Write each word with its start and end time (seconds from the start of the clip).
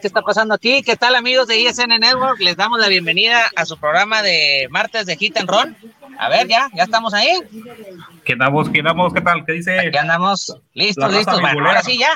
¿qué 0.00 0.06
está 0.06 0.22
pasando 0.22 0.54
aquí? 0.54 0.82
¿Qué 0.82 0.96
tal, 0.96 1.14
amigos 1.16 1.48
de 1.48 1.58
ISN 1.58 1.88
Network? 2.00 2.38
Les 2.40 2.56
damos 2.56 2.78
la 2.78 2.88
bienvenida 2.88 3.50
a 3.56 3.64
su 3.64 3.76
programa 3.78 4.22
de 4.22 4.68
martes 4.70 5.06
de 5.06 5.16
Hit 5.16 5.36
and 5.36 5.48
Run. 5.48 5.76
A 6.18 6.28
ver, 6.28 6.46
ya, 6.46 6.68
ya 6.74 6.84
estamos 6.84 7.14
ahí. 7.14 7.40
¿Qué 8.24 8.34
andamos? 8.34 8.68
¿Qué 8.68 8.78
andamos? 8.78 9.12
¿Qué 9.12 9.20
tal? 9.20 9.44
¿Qué 9.44 9.52
dice? 9.52 9.78
Aquí 9.78 9.96
andamos 9.96 10.54
listos, 10.74 11.12
listos. 11.12 11.40
Bueno, 11.40 11.66
ahora 11.66 11.82
sí 11.82 11.98
ya. 11.98 12.10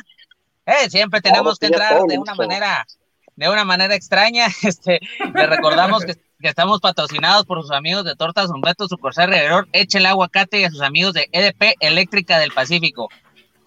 Eh, 0.67 0.91
siempre 0.91 1.21
tenemos 1.21 1.59
que 1.59 1.67
entrar 1.67 2.03
de 2.03 2.19
una 2.19 2.35
manera, 2.35 2.87
de 3.35 3.49
una 3.49 3.65
manera 3.65 3.95
extraña. 3.95 4.47
Este, 4.63 5.01
le 5.35 5.47
recordamos 5.47 6.05
que, 6.05 6.15
que, 6.15 6.49
estamos 6.49 6.81
patrocinados 6.81 7.47
por 7.47 7.61
sus 7.63 7.73
amigos 7.73 8.05
de 8.05 8.15
Tortas 8.15 8.51
Humberto, 8.51 8.87
su 8.87 8.99
corsario 8.99 9.35
alrededor, 9.35 9.69
eche 9.73 9.99
el 9.99 10.07
aguacate 10.07 10.61
y 10.61 10.65
a 10.65 10.71
sus 10.71 10.83
amigos 10.83 11.15
de 11.15 11.29
EDP 11.33 11.75
Eléctrica 11.81 12.39
del 12.39 12.53
Pacífico. 12.53 13.09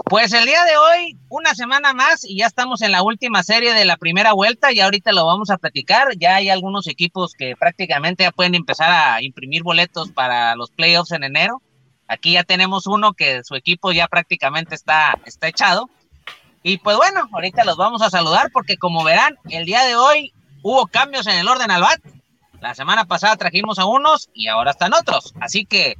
Pues 0.07 0.33
el 0.33 0.45
día 0.45 0.63
de 0.65 0.77
hoy, 0.77 1.17
una 1.29 1.55
semana 1.55 1.91
más 1.93 2.23
y 2.25 2.37
ya 2.37 2.45
estamos 2.45 2.83
en 2.83 2.91
la 2.91 3.01
última 3.01 3.41
serie 3.41 3.73
de 3.73 3.85
la 3.85 3.97
primera 3.97 4.33
vuelta 4.33 4.71
y 4.71 4.79
ahorita 4.79 5.11
lo 5.11 5.25
vamos 5.25 5.49
a 5.49 5.57
platicar. 5.57 6.15
Ya 6.19 6.35
hay 6.35 6.49
algunos 6.49 6.85
equipos 6.85 7.33
que 7.33 7.55
prácticamente 7.55 8.23
ya 8.23 8.31
pueden 8.31 8.53
empezar 8.53 8.91
a 8.91 9.23
imprimir 9.23 9.63
boletos 9.63 10.11
para 10.11 10.55
los 10.55 10.69
playoffs 10.69 11.11
en 11.11 11.23
enero. 11.23 11.59
Aquí 12.07 12.33
ya 12.33 12.43
tenemos 12.43 12.85
uno 12.85 13.13
que 13.13 13.43
su 13.43 13.55
equipo 13.55 13.91
ya 13.93 14.07
prácticamente 14.07 14.75
está, 14.75 15.15
está 15.25 15.47
echado. 15.47 15.89
Y 16.61 16.77
pues 16.77 16.97
bueno, 16.97 17.27
ahorita 17.31 17.65
los 17.65 17.75
vamos 17.75 18.03
a 18.03 18.11
saludar 18.11 18.51
porque 18.53 18.77
como 18.77 19.03
verán, 19.03 19.39
el 19.49 19.65
día 19.65 19.83
de 19.85 19.95
hoy 19.95 20.33
hubo 20.61 20.85
cambios 20.85 21.25
en 21.25 21.39
el 21.39 21.47
orden 21.47 21.71
al 21.71 21.81
bat. 21.81 21.99
La 22.61 22.75
semana 22.75 23.05
pasada 23.05 23.37
trajimos 23.37 23.79
a 23.79 23.85
unos 23.85 24.29
y 24.35 24.49
ahora 24.49 24.69
están 24.69 24.93
otros. 24.93 25.33
Así 25.41 25.65
que 25.65 25.95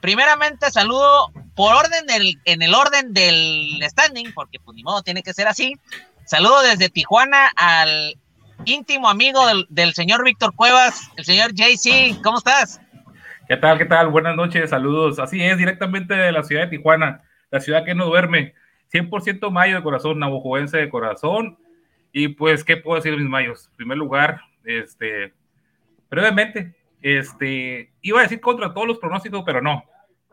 primeramente 0.00 0.70
saludo 0.70 1.32
por 1.54 1.74
orden 1.74 2.06
del, 2.06 2.38
en 2.44 2.62
el 2.62 2.74
orden 2.74 3.12
del 3.12 3.80
standing, 3.82 4.32
porque 4.34 4.58
pues 4.60 4.74
ni 4.74 4.82
modo 4.82 5.02
tiene 5.02 5.22
que 5.22 5.34
ser 5.34 5.48
así. 5.48 5.74
Saludo 6.24 6.62
desde 6.62 6.88
Tijuana 6.88 7.50
al 7.56 8.16
íntimo 8.64 9.08
amigo 9.08 9.46
del, 9.46 9.66
del 9.68 9.94
señor 9.94 10.24
Víctor 10.24 10.54
Cuevas, 10.54 11.10
el 11.16 11.24
señor 11.24 11.52
JC, 11.54 12.20
¿cómo 12.22 12.38
estás? 12.38 12.80
¿Qué 13.48 13.56
tal? 13.56 13.78
¿Qué 13.78 13.86
tal? 13.86 14.08
Buenas 14.08 14.36
noches, 14.36 14.68
saludos. 14.68 15.18
Así 15.18 15.42
es, 15.42 15.56
directamente 15.56 16.14
de 16.14 16.32
la 16.32 16.42
ciudad 16.42 16.64
de 16.64 16.76
Tijuana, 16.76 17.22
la 17.50 17.60
ciudad 17.60 17.84
que 17.84 17.94
no 17.94 18.04
duerme. 18.04 18.54
100% 18.92 19.50
mayo 19.50 19.76
de 19.76 19.82
corazón, 19.82 20.18
navajoense 20.18 20.76
de 20.76 20.90
corazón. 20.90 21.58
Y 22.12 22.28
pues, 22.28 22.62
¿qué 22.62 22.76
puedo 22.76 22.96
decir 22.96 23.12
de 23.12 23.18
mis 23.18 23.28
mayos? 23.28 23.68
En 23.70 23.76
primer 23.76 23.96
lugar, 23.96 24.42
este, 24.64 25.32
brevemente, 26.10 26.74
este, 27.02 27.92
iba 28.02 28.20
a 28.20 28.22
decir 28.22 28.40
contra 28.40 28.72
todos 28.72 28.86
los 28.86 28.98
pronósticos, 28.98 29.42
pero 29.44 29.60
no. 29.60 29.84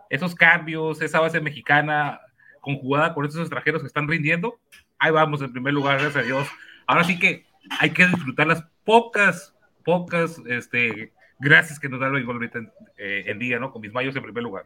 Esos 0.09 0.35
cambios, 0.35 1.01
esa 1.01 1.19
base 1.19 1.39
mexicana 1.41 2.21
conjugada 2.61 3.13
con 3.13 3.25
esos 3.25 3.41
extranjeros 3.41 3.81
que 3.81 3.87
están 3.87 4.07
rindiendo, 4.07 4.59
ahí 4.97 5.11
vamos 5.11 5.41
en 5.41 5.51
primer 5.51 5.73
lugar, 5.73 5.99
gracias 5.99 6.23
a 6.23 6.25
Dios. 6.25 6.47
Ahora 6.87 7.03
sí 7.03 7.19
que 7.19 7.45
hay 7.79 7.91
que 7.91 8.07
disfrutar 8.07 8.47
las 8.47 8.63
pocas, 8.83 9.53
pocas, 9.83 10.41
este, 10.47 11.13
gracias 11.39 11.79
que 11.79 11.89
nos 11.89 11.99
da 11.99 12.07
el 12.07 12.13
béisbol 12.13 12.35
ahorita 12.35 12.59
en, 12.59 12.71
eh, 12.97 13.23
en 13.27 13.39
día, 13.39 13.59
¿no? 13.59 13.71
Con 13.71 13.81
mis 13.81 13.93
mayos 13.93 14.15
en 14.15 14.23
primer 14.23 14.43
lugar. 14.43 14.65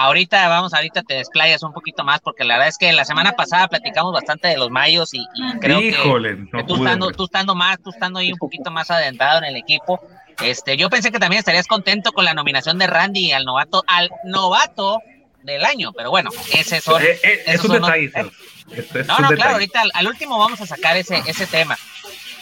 Ahorita, 0.00 0.48
vamos, 0.48 0.74
ahorita 0.74 1.02
te 1.02 1.14
desplayas 1.14 1.64
un 1.64 1.72
poquito 1.72 2.04
más, 2.04 2.20
porque 2.20 2.44
la 2.44 2.54
verdad 2.54 2.68
es 2.68 2.78
que 2.78 2.92
la 2.92 3.04
semana 3.04 3.32
pasada 3.32 3.66
platicamos 3.66 4.12
bastante 4.12 4.46
de 4.46 4.56
los 4.56 4.70
mayos 4.70 5.12
y, 5.12 5.26
y 5.34 5.58
creo 5.58 5.80
Híjole, 5.80 6.36
que, 6.36 6.42
no 6.52 6.58
que 6.58 6.64
tú, 6.64 6.76
estando, 6.76 7.10
tú 7.10 7.24
estando 7.24 7.56
más, 7.56 7.82
tú 7.82 7.90
estando 7.90 8.20
ahí 8.20 8.30
un 8.30 8.38
poquito 8.38 8.70
más 8.70 8.92
adentrado 8.92 9.38
en 9.38 9.46
el 9.46 9.56
equipo, 9.56 10.00
este, 10.42 10.76
yo 10.76 10.88
pensé 10.90 11.10
que 11.10 11.18
también 11.18 11.38
estarías 11.40 11.66
contento 11.66 12.12
con 12.12 12.24
la 12.24 12.34
nominación 12.34 12.78
de 12.78 12.86
Randy 12.86 13.32
al 13.32 13.44
novato, 13.44 13.84
al 13.86 14.10
novato 14.24 15.00
del 15.42 15.64
año, 15.64 15.92
pero 15.92 16.10
bueno, 16.10 16.30
ese 16.52 16.80
son, 16.80 17.02
Eh, 17.02 17.18
eh, 17.22 17.42
es 17.46 17.64
un 17.64 17.72
detalle, 17.72 18.04
es 18.06 18.14
no, 18.14 18.20
un 18.20 19.06
no, 19.06 19.14
detalle. 19.16 19.34
claro, 19.36 19.52
ahorita 19.52 19.80
al, 19.80 19.90
al 19.94 20.06
último 20.08 20.38
vamos 20.38 20.60
a 20.60 20.66
sacar 20.66 20.96
ese, 20.96 21.22
ese 21.26 21.46
tema. 21.46 21.76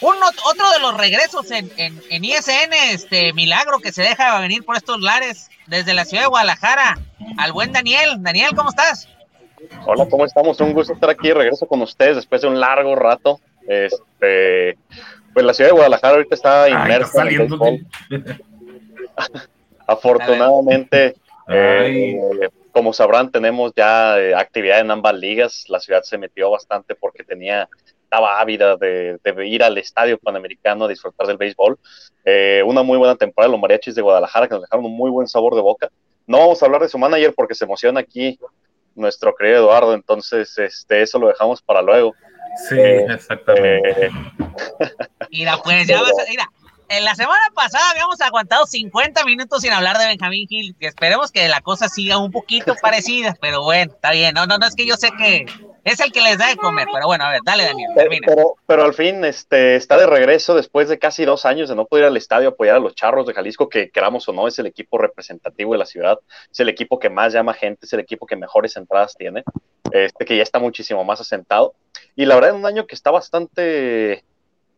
Uno, 0.01 0.27
otro 0.45 0.69
de 0.71 0.79
los 0.79 0.95
regresos 0.95 1.49
en, 1.49 1.71
en, 1.77 1.99
en 2.09 2.23
ISN, 2.23 2.71
este 2.91 3.33
milagro 3.33 3.79
que 3.79 3.91
se 3.91 4.03
deja 4.03 4.39
venir 4.39 4.63
por 4.63 4.77
estos 4.77 5.01
lares 5.01 5.49
desde 5.65 5.93
la 5.95 6.05
ciudad 6.05 6.23
de 6.23 6.27
Guadalajara, 6.29 6.99
al 7.39 7.51
buen 7.51 7.71
Daniel. 7.71 8.17
Daniel, 8.19 8.51
¿cómo 8.55 8.69
estás? 8.69 9.07
Hola, 9.87 10.05
¿cómo 10.07 10.23
estamos? 10.25 10.59
Un 10.59 10.73
gusto 10.73 10.93
estar 10.93 11.09
aquí 11.09 11.31
regreso 11.31 11.65
con 11.65 11.81
ustedes 11.81 12.15
después 12.17 12.41
de 12.41 12.47
un 12.47 12.59
largo 12.59 12.95
rato. 12.95 13.39
Este, 13.67 14.77
pues 15.37 15.45
la 15.45 15.53
ciudad 15.53 15.69
de 15.69 15.75
Guadalajara 15.75 16.15
ahorita 16.15 16.33
está 16.33 16.63
Ay, 16.63 16.71
inmersa 16.71 17.05
está 17.05 17.21
en 17.21 17.27
el 17.27 17.37
béisbol. 17.37 17.85
Afortunadamente, 19.85 21.13
eh, 21.47 22.49
como 22.71 22.91
sabrán, 22.91 23.29
tenemos 23.29 23.71
ya 23.75 24.19
eh, 24.19 24.33
actividad 24.33 24.79
en 24.79 24.89
ambas 24.89 25.13
ligas. 25.13 25.65
La 25.67 25.79
ciudad 25.79 26.01
se 26.01 26.17
metió 26.17 26.49
bastante 26.49 26.95
porque 26.95 27.23
tenía 27.23 27.69
estaba 28.01 28.41
ávida 28.41 28.77
de, 28.77 29.19
de 29.23 29.47
ir 29.47 29.61
al 29.61 29.77
estadio 29.77 30.17
panamericano 30.17 30.85
a 30.85 30.87
disfrutar 30.87 31.27
del 31.27 31.37
béisbol. 31.37 31.77
Eh, 32.25 32.63
una 32.65 32.81
muy 32.81 32.97
buena 32.97 33.15
temporada, 33.15 33.51
los 33.51 33.61
mariachis 33.61 33.93
de 33.93 34.01
Guadalajara, 34.01 34.47
que 34.47 34.55
nos 34.55 34.63
dejaron 34.63 34.85
un 34.85 34.97
muy 34.97 35.11
buen 35.11 35.27
sabor 35.27 35.53
de 35.53 35.61
boca. 35.61 35.91
No 36.25 36.39
vamos 36.39 36.63
a 36.63 36.65
hablar 36.65 36.81
de 36.81 36.89
su 36.89 36.97
manager 36.97 37.31
porque 37.35 37.53
se 37.53 37.65
emociona 37.65 37.99
aquí 37.99 38.39
nuestro 38.95 39.35
querido 39.35 39.57
Eduardo, 39.57 39.93
entonces 39.93 40.57
este, 40.57 41.03
eso 41.03 41.19
lo 41.19 41.27
dejamos 41.27 41.61
para 41.61 41.83
luego. 41.83 42.15
Sí, 42.69 42.75
Eh, 42.75 43.05
exactamente. 43.09 44.05
Eh, 44.07 44.11
Mira, 45.31 45.57
pues 45.63 45.87
ya 45.87 46.01
vas 46.01 46.11
a. 46.11 46.29
Mira, 46.29 46.49
en 46.89 47.03
la 47.05 47.15
semana 47.15 47.43
pasada 47.53 47.89
habíamos 47.91 48.19
aguantado 48.21 48.65
50 48.65 49.23
minutos 49.25 49.61
sin 49.61 49.73
hablar 49.73 49.97
de 49.97 50.07
Benjamín 50.07 50.47
Gil. 50.47 50.75
Que 50.79 50.87
esperemos 50.87 51.31
que 51.31 51.47
la 51.47 51.61
cosa 51.61 51.89
siga 51.89 52.17
un 52.17 52.31
poquito 52.31 52.75
parecida, 52.81 53.35
pero 53.41 53.63
bueno, 53.63 53.91
está 53.93 54.11
bien. 54.11 54.33
No, 54.33 54.45
no, 54.45 54.57
no 54.57 54.65
es 54.65 54.75
que 54.75 54.85
yo 54.85 54.95
sé 54.95 55.09
que 55.17 55.45
es 55.91 55.99
el 55.99 56.11
que 56.11 56.21
les 56.21 56.37
da 56.37 56.47
de 56.47 56.57
comer, 56.57 56.87
pero 56.91 57.07
bueno, 57.07 57.23
a 57.23 57.31
ver, 57.31 57.41
dale, 57.43 57.63
Daniel, 57.63 57.89
termina. 57.95 58.25
pero, 58.27 58.55
pero 58.65 58.83
al 58.83 58.93
fin 58.93 59.23
este, 59.23 59.75
está 59.75 59.97
de 59.97 60.05
regreso 60.05 60.53
después 60.53 60.89
de 60.89 60.99
casi 60.99 61.23
dos 61.23 61.45
años 61.45 61.69
de 61.69 61.75
no 61.75 61.85
poder 61.85 62.03
ir 62.03 62.07
al 62.07 62.17
estadio 62.17 62.49
a 62.49 62.51
apoyar 62.51 62.75
a 62.75 62.79
los 62.79 62.93
charros 62.93 63.25
de 63.25 63.33
Jalisco, 63.33 63.69
que 63.69 63.89
queramos 63.89 64.27
o 64.27 64.33
no, 64.33 64.47
es 64.47 64.59
el 64.59 64.65
equipo 64.65 64.97
representativo 64.97 65.71
de 65.73 65.79
la 65.79 65.85
ciudad, 65.85 66.19
es 66.51 66.59
el 66.59 66.69
equipo 66.69 66.99
que 66.99 67.09
más 67.09 67.33
llama 67.33 67.53
gente, 67.53 67.85
es 67.85 67.93
el 67.93 68.01
equipo 68.01 68.25
que 68.25 68.35
mejores 68.35 68.75
entradas 68.75 69.15
tiene, 69.15 69.43
este, 69.91 70.25
que 70.25 70.35
ya 70.35 70.43
está 70.43 70.59
muchísimo 70.59 71.03
más 71.03 71.21
asentado. 71.21 71.73
Y 72.15 72.25
la 72.25 72.35
verdad, 72.35 72.51
en 72.51 72.57
un 72.57 72.65
año 72.65 72.85
que 72.85 72.95
está 72.95 73.11
bastante, 73.11 74.23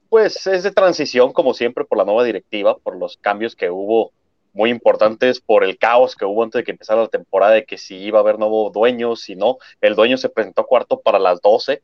pues 0.09 0.45
es 0.47 0.63
de 0.63 0.71
transición, 0.71 1.33
como 1.33 1.53
siempre, 1.53 1.85
por 1.85 1.97
la 1.97 2.05
nueva 2.05 2.23
directiva, 2.23 2.77
por 2.77 2.95
los 2.97 3.17
cambios 3.17 3.55
que 3.55 3.69
hubo 3.69 4.11
muy 4.53 4.69
importantes, 4.69 5.39
por 5.39 5.63
el 5.63 5.77
caos 5.77 6.15
que 6.15 6.25
hubo 6.25 6.43
antes 6.43 6.59
de 6.59 6.63
que 6.63 6.71
empezara 6.71 7.01
la 7.01 7.07
temporada, 7.07 7.53
de 7.53 7.65
que 7.65 7.77
si 7.77 7.97
iba 7.97 8.19
a 8.19 8.21
haber 8.21 8.39
nuevo 8.39 8.69
dueño, 8.69 9.15
si 9.15 9.35
no, 9.35 9.57
el 9.81 9.95
dueño 9.95 10.17
se 10.17 10.29
presentó 10.29 10.65
cuarto 10.65 10.99
para 10.99 11.19
las 11.19 11.41
12, 11.41 11.81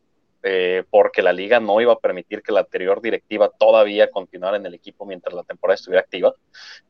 eh, 0.48 0.84
porque 0.92 1.24
la 1.24 1.34
liga 1.34 1.60
no 1.60 1.82
iba 1.82 1.94
a 1.94 2.00
permitir 2.00 2.44
que 2.44 2.52
la 2.52 2.60
anterior 2.60 3.02
directiva 3.02 3.50
todavía 3.50 4.12
continuara 4.12 4.58
en 4.58 4.66
el 4.68 4.76
equipo 4.76 5.06
mientras 5.06 5.34
la 5.34 5.44
temporada 5.44 5.76
estuviera 5.76 6.02
activa. 6.02 6.34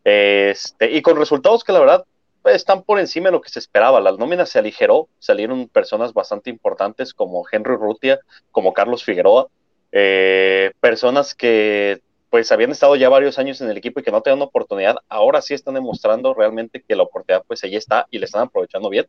Este, 0.04 0.92
y 0.92 1.02
con 1.02 1.18
resultados 1.18 1.64
que 1.64 1.72
la 1.72 1.80
verdad 1.80 2.06
pues, 2.42 2.58
están 2.58 2.84
por 2.84 3.00
encima 3.00 3.30
de 3.30 3.32
lo 3.32 3.42
que 3.42 3.50
se 3.50 3.60
esperaba. 3.60 4.02
La 4.02 4.12
nómina 4.12 4.46
se 4.46 4.60
aligeró, 4.60 5.08
salieron 5.20 5.70
personas 5.70 6.14
bastante 6.14 6.50
importantes 6.50 7.14
como 7.14 7.46
Henry 7.50 7.76
Rutia, 7.76 8.20
como 8.52 8.74
Carlos 8.74 9.04
Figueroa, 9.04 9.48
eh, 9.94 10.74
personas 10.82 11.34
que 11.34 12.02
pues 12.36 12.52
habían 12.52 12.72
estado 12.72 12.98
ya 12.98 13.08
varios 13.08 13.40
años 13.40 13.62
en 13.62 13.70
el 13.70 13.78
equipo 13.78 14.02
y 14.02 14.04
que 14.04 14.12
no 14.12 14.20
tenían 14.20 14.42
oportunidad, 14.42 14.98
ahora 15.08 15.42
sí 15.42 15.54
están 15.54 15.76
demostrando 15.76 16.34
realmente 16.34 16.84
que 16.86 16.94
la 16.94 17.04
oportunidad 17.04 17.46
pues 17.48 17.64
ahí 17.64 17.78
está 17.78 18.08
y 18.12 18.20
le 18.20 18.26
están 18.26 18.42
aprovechando 18.42 18.90
bien. 18.90 19.08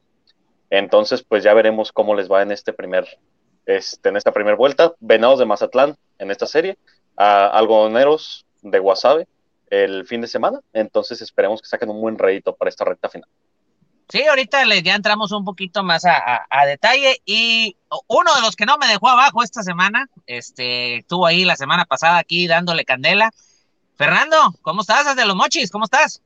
Entonces 0.71 1.25
pues 1.25 1.43
ya 1.43 1.53
veremos 1.53 1.91
cómo 1.91 2.15
les 2.15 2.31
va 2.31 2.43
en 2.43 2.53
este 2.53 2.73
primer, 2.73 3.05
este, 3.65 4.11
en 4.11 4.17
esta 4.17 4.31
primera 4.31 4.57
vuelta. 4.57 4.95
Venados 5.01 5.41
de 5.41 5.45
Mazatlán 5.45 5.97
en 6.21 6.31
esta 6.31 6.47
serie, 6.47 6.79
a 7.17 7.49
algodoneros 7.49 8.47
de 8.63 8.79
Guasave 8.79 9.27
el 9.71 10.07
fin 10.07 10.21
de 10.21 10.29
semana, 10.29 10.61
entonces 10.73 11.21
esperemos 11.21 11.61
que 11.61 11.67
saquen 11.67 11.91
un 11.91 12.01
buen 12.01 12.19
rédito 12.19 12.55
para 12.55 12.69
esta 12.69 12.85
recta 12.85 13.09
final. 13.09 13.29
Sí, 14.09 14.23
ahorita 14.23 14.65
le, 14.65 14.83
ya 14.83 14.95
entramos 14.95 15.33
un 15.33 15.45
poquito 15.45 15.83
más 15.83 16.05
a, 16.05 16.67
detalle 16.67 17.21
y 17.25 17.77
uno 18.07 18.35
de 18.37 18.41
los 18.41 18.55
que 18.55 18.65
no 18.65 18.79
me 18.79 18.87
dejó 18.87 19.09
abajo 19.09 19.43
esta 19.43 19.63
semana, 19.63 20.09
este, 20.27 20.99
estuvo 20.99 21.27
ahí 21.27 21.45
la 21.45 21.57
semana 21.57 21.85
pasada 21.85 22.19
aquí 22.19 22.47
dándole 22.47 22.85
candela. 22.85 23.33
Fernando, 23.97 24.37
¿cómo 24.63 24.83
estás 24.83 25.07
desde 25.07 25.27
los 25.27 25.35
mochis? 25.35 25.71
¿Cómo 25.71 25.87
estás? 25.87 26.23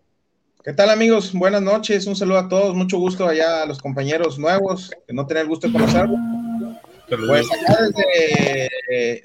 ¿Qué 0.63 0.75
tal 0.75 0.91
amigos? 0.91 1.33
Buenas 1.33 1.63
noches, 1.63 2.07
un 2.07 2.17
saludo 2.17 2.39
a 2.39 2.49
todos, 2.49 2.75
mucho 2.75 2.99
gusto 2.99 3.27
allá 3.27 3.63
a 3.63 3.67
los 3.67 3.79
compañeros 3.79 4.39
nuevos 4.39 4.91
que 5.07 5.15
no 5.15 5.27
tienen 5.27 5.45
el 5.45 5.49
gusto 5.49 5.69
de 5.69 5.73
conocerlo. 5.73 6.17
Pues 7.09 7.47
acá 7.51 7.79
desde 7.83 8.69
eh, 8.91 9.23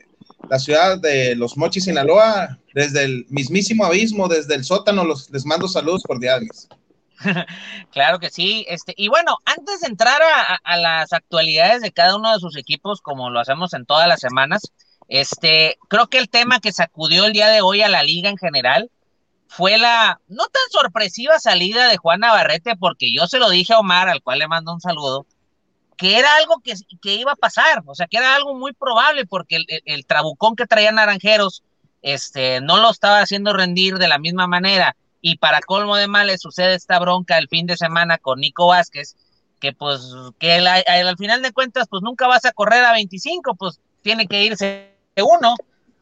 la 0.49 0.59
ciudad 0.59 0.97
de 0.99 1.35
Los 1.35 1.57
Mochis, 1.57 1.83
Sinaloa, 1.83 2.57
desde 2.73 3.03
el 3.03 3.25
mismísimo 3.29 3.85
abismo, 3.85 4.29
desde 4.29 4.55
el 4.55 4.63
sótano, 4.63 5.03
los, 5.03 5.29
les 5.29 5.45
mando 5.45 5.67
saludos 5.67 6.03
cordiales. 6.03 6.69
claro 7.91 8.19
que 8.19 8.29
sí. 8.29 8.65
Este, 8.67 8.93
y 8.97 9.07
bueno, 9.07 9.37
antes 9.45 9.81
de 9.81 9.87
entrar 9.87 10.21
a, 10.63 10.77
las 10.77 11.13
actualidades 11.13 11.81
de 11.81 11.91
cada 11.91 12.15
uno 12.15 12.33
de 12.33 12.39
sus 12.39 12.57
equipos, 12.57 13.01
como 13.01 13.29
lo 13.29 13.39
hacemos 13.39 13.73
en 13.73 13.85
todas 13.85 14.07
las 14.07 14.19
semanas, 14.19 14.71
este, 15.07 15.77
creo 15.87 16.07
que 16.07 16.17
el 16.17 16.29
tema 16.29 16.59
que 16.59 16.71
sacudió 16.71 17.25
el 17.25 17.33
día 17.33 17.47
de 17.47 17.61
hoy 17.61 17.81
a 17.81 17.89
la 17.89 18.03
liga 18.03 18.29
en 18.29 18.37
general 18.37 18.89
fue 19.47 19.77
la 19.77 20.19
no 20.27 20.45
tan 20.45 20.63
sorpresiva 20.71 21.39
salida 21.39 21.87
de 21.87 21.97
Juan 21.97 22.21
Navarrete, 22.21 22.75
porque 22.75 23.13
yo 23.13 23.27
se 23.27 23.39
lo 23.39 23.49
dije 23.49 23.73
a 23.73 23.79
Omar, 23.79 24.09
al 24.09 24.21
cual 24.21 24.39
le 24.39 24.47
mando 24.47 24.73
un 24.73 24.81
saludo, 24.81 25.25
que 25.97 26.17
era 26.17 26.35
algo 26.37 26.59
que, 26.63 26.73
que 27.01 27.15
iba 27.15 27.33
a 27.33 27.37
pasar, 27.37 27.83
o 27.85 27.95
sea, 27.95 28.07
que 28.07 28.17
era 28.17 28.35
algo 28.35 28.55
muy 28.55 28.73
probable, 28.73 29.25
porque 29.25 29.57
el, 29.57 29.65
el 29.85 30.05
trabucón 30.05 30.55
que 30.55 30.65
traía 30.65 30.91
Naranjeros, 30.91 31.63
este, 32.01 32.59
no 32.61 32.77
lo 32.77 32.89
estaba 32.89 33.19
haciendo 33.19 33.53
rendir 33.53 33.97
de 33.97 34.07
la 34.07 34.19
misma 34.19 34.45
manera 34.47 34.95
y 35.27 35.37
para 35.37 35.59
colmo 35.59 35.95
de 35.95 36.07
males 36.07 36.41
sucede 36.41 36.75
esta 36.75 36.99
bronca 36.99 37.39
el 37.39 37.47
fin 37.47 37.65
de 37.65 37.77
semana 37.77 38.19
con 38.19 38.39
Nico 38.39 38.67
Vázquez, 38.67 39.15
que 39.59 39.73
pues 39.73 40.13
que 40.37 40.53
al 40.53 41.17
final 41.17 41.41
de 41.41 41.51
cuentas 41.51 41.87
pues 41.89 42.03
nunca 42.03 42.27
vas 42.27 42.45
a 42.45 42.51
correr 42.51 42.85
a 42.85 42.91
25, 42.91 43.55
pues 43.55 43.79
tiene 44.03 44.27
que 44.27 44.43
irse 44.43 44.95
uno. 45.17 45.55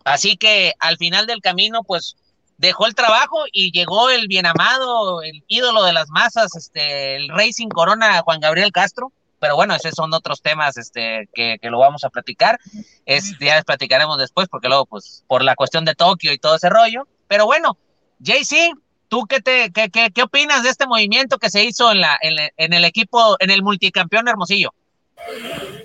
Así 0.04 0.36
que 0.36 0.74
al 0.78 0.98
final 0.98 1.26
del 1.26 1.40
camino 1.40 1.84
pues 1.84 2.18
dejó 2.58 2.86
el 2.86 2.96
trabajo 2.96 3.46
y 3.54 3.72
llegó 3.72 4.10
el 4.10 4.28
bien 4.28 4.46
amado, 4.46 5.22
el 5.22 5.42
ídolo 5.48 5.84
de 5.84 5.94
las 5.94 6.10
masas, 6.10 6.54
este, 6.58 7.16
el 7.16 7.30
Racing 7.30 7.70
Corona 7.70 8.22
Juan 8.24 8.42
Gabriel 8.42 8.74
Castro. 8.74 9.14
Pero 9.40 9.56
bueno, 9.56 9.74
esos 9.74 9.94
son 9.96 10.14
otros 10.14 10.42
temas 10.42 10.76
este, 10.76 11.30
que, 11.34 11.60
que 11.62 11.70
lo 11.70 11.80
vamos 11.80 12.04
a 12.04 12.10
platicar. 12.10 12.60
Este, 13.06 13.46
ya 13.46 13.56
les 13.56 13.64
platicaremos 13.64 14.18
después, 14.18 14.50
porque 14.50 14.68
luego, 14.68 14.86
pues, 14.86 15.24
por 15.28 15.46
la 15.46 15.56
cuestión 15.56 15.86
de 15.86 15.96
Tokio 15.96 16.34
y 16.34 16.38
todo 16.38 16.56
ese 16.56 16.70
rollo. 16.70 17.08
Pero 17.30 17.46
bueno, 17.46 17.78
JC, 18.20 18.74
¿Tú 19.14 19.28
qué, 19.30 19.42
te, 19.42 19.72
qué, 19.72 19.92
qué, 20.12 20.24
opinas 20.24 20.64
de 20.64 20.70
este 20.70 20.88
movimiento 20.88 21.38
que 21.38 21.52
se 21.52 21.64
hizo 21.64 21.92
en, 21.92 22.02
la, 22.02 22.18
en, 22.20 22.74
el 22.74 22.84
equipo, 22.84 23.38
en 23.40 23.52
el 23.52 23.62
multicampeón 23.62 24.28
Hermosillo? 24.28 24.74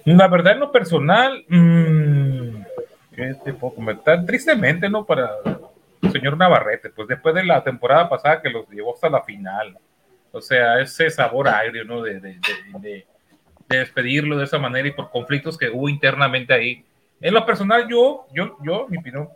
La 0.06 0.28
verdad, 0.28 0.54
en 0.54 0.60
lo 0.60 0.72
personal, 0.72 1.44
mmm, 1.46 2.62
¿qué 3.14 3.34
te 3.44 3.52
puedo 3.52 3.74
comentar? 3.74 4.24
Tristemente, 4.24 4.88
¿no? 4.88 5.04
Para 5.04 5.28
el 6.00 6.10
señor 6.10 6.38
Navarrete, 6.38 6.88
pues 6.88 7.06
después 7.06 7.34
de 7.34 7.44
la 7.44 7.62
temporada 7.62 8.08
pasada 8.08 8.40
que 8.40 8.48
los 8.48 8.66
llevó 8.70 8.94
hasta 8.94 9.10
la 9.10 9.22
final. 9.22 9.76
O 10.32 10.40
sea, 10.40 10.80
ese 10.80 11.10
sabor 11.10 11.48
agrio, 11.48 11.84
¿no? 11.84 12.00
De, 12.00 12.20
de, 12.20 12.40
de, 12.80 13.06
de 13.68 13.78
despedirlo 13.78 14.38
de 14.38 14.44
esa 14.44 14.58
manera 14.58 14.88
y 14.88 14.92
por 14.92 15.10
conflictos 15.10 15.58
que 15.58 15.68
hubo 15.68 15.90
internamente 15.90 16.54
ahí. 16.54 16.82
En 17.20 17.34
lo 17.34 17.44
personal, 17.44 17.86
yo, 17.90 18.26
yo, 18.32 18.56
yo, 18.64 18.86
mi 18.88 18.96
opinión 18.96 19.28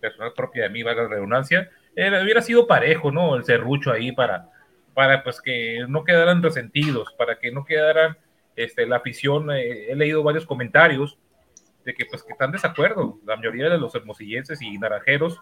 personal 0.00 0.32
propia 0.32 0.64
de 0.64 0.70
mí, 0.70 0.82
va 0.82 0.92
la 0.92 1.06
redundancia, 1.06 1.70
hubiera 1.94 2.42
sido 2.42 2.66
parejo, 2.66 3.10
¿no? 3.10 3.36
El 3.36 3.44
serrucho 3.44 3.92
ahí 3.92 4.12
para, 4.12 4.48
para 4.94 5.22
pues 5.22 5.40
que 5.40 5.84
no 5.88 6.04
quedaran 6.04 6.42
resentidos, 6.42 7.14
para 7.16 7.38
que 7.38 7.50
no 7.50 7.64
quedaran 7.64 8.16
este, 8.56 8.86
la 8.86 8.96
afición. 8.96 9.50
Eh, 9.50 9.90
he 9.90 9.96
leído 9.96 10.22
varios 10.22 10.46
comentarios 10.46 11.18
de 11.84 11.94
que 11.94 12.06
pues 12.06 12.22
que 12.22 12.32
están 12.32 12.52
desacuerdo. 12.52 13.18
La 13.26 13.36
mayoría 13.36 13.68
de 13.68 13.78
los 13.78 13.94
hermosillenses 13.94 14.60
y 14.62 14.78
naranjeros 14.78 15.40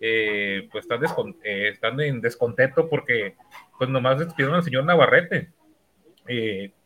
eh, 0.00 0.68
pues 0.72 0.86
están, 0.88 1.34
eh, 1.44 1.68
están 1.68 2.00
en 2.00 2.20
descontento 2.20 2.88
porque 2.88 3.36
pues 3.78 3.90
nomás 3.90 4.18
despidieron 4.18 4.56
al 4.56 4.64
señor 4.64 4.84
Navarrete. 4.84 5.50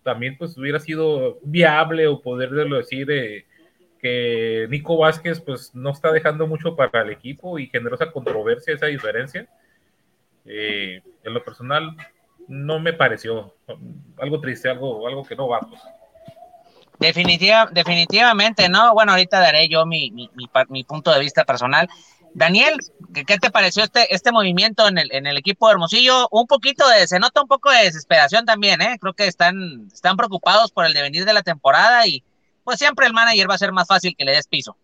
también 0.03 0.37
pues 0.39 0.57
hubiera 0.57 0.81
sido 0.81 1.39
viable 1.43 2.07
o 2.07 2.21
poderlo 2.21 2.77
decir 2.77 3.07
que 4.05 4.67
Nico 4.69 4.99
Vázquez 4.99 5.41
pues 5.41 5.75
no 5.75 5.91
está 5.91 6.13
dejando 6.13 6.47
mucho 6.47 6.77
para 6.77 7.01
el 7.01 7.11
equipo 7.11 7.59
y 7.59 7.69
generó 7.69 7.95
esa 7.95 8.13
controversia, 8.13 8.75
esa 8.75 8.85
diferencia. 8.85 9.49
Eh, 10.45 11.01
en 11.23 11.33
lo 11.33 11.43
personal 11.43 11.97
no 12.47 12.81
me 12.81 12.93
pareció 12.93 13.55
algo 14.19 14.43
triste, 14.43 14.69
algo, 14.69 15.09
algo 15.09 15.25
que 15.25 15.35
no 15.35 15.49
va. 15.49 15.61
Pues. 15.61 15.81
Definitiva, 16.99 17.67
definitivamente, 17.73 18.69
¿no? 18.69 18.93
Bueno, 18.93 19.13
ahorita 19.13 19.41
daré 19.41 19.71
yo 19.71 19.87
mi, 19.87 20.11
mi, 20.11 20.85
punto 20.85 21.11
de 21.11 21.21
vista 21.21 21.47
personal. 21.47 21.89
Daniel, 22.35 22.77
¿qué, 23.15 23.39
te 23.39 23.51
pareció 23.51 23.85
este, 23.85 24.15
este 24.15 24.33
movimiento 24.33 24.87
en 24.87 24.99
el, 24.99 25.11
en 25.15 25.27
el 25.27 25.39
equipo 25.39 25.67
de 25.67 25.73
Hermosillo? 25.73 26.29
Un 26.31 26.47
poquito 26.47 26.87
de, 26.91 27.07
se 27.07 27.19
nota 27.19 27.41
un 27.41 27.49
poco 27.49 27.71
de 27.71 27.85
desesperación 27.85 28.45
también, 28.45 28.83
¿eh? 28.83 28.99
Creo 29.01 29.15
que 29.15 29.27
están, 29.27 29.89
están 29.91 30.19
preocupados 30.19 30.73
por 30.73 30.85
el 30.85 30.93
devenir 30.93 31.25
de 31.25 31.33
la 31.33 31.43
temporada 31.43 32.07
y, 32.07 32.23
pues 32.65 32.79
siempre 32.79 33.07
el 33.07 33.13
manager 33.13 33.49
va 33.49 33.55
a 33.55 33.59
ser 33.59 33.73
más 33.73 33.87
fácil 33.87 34.15
que 34.17 34.25
le 34.25 34.33
des 34.33 34.49
piso. 34.49 34.77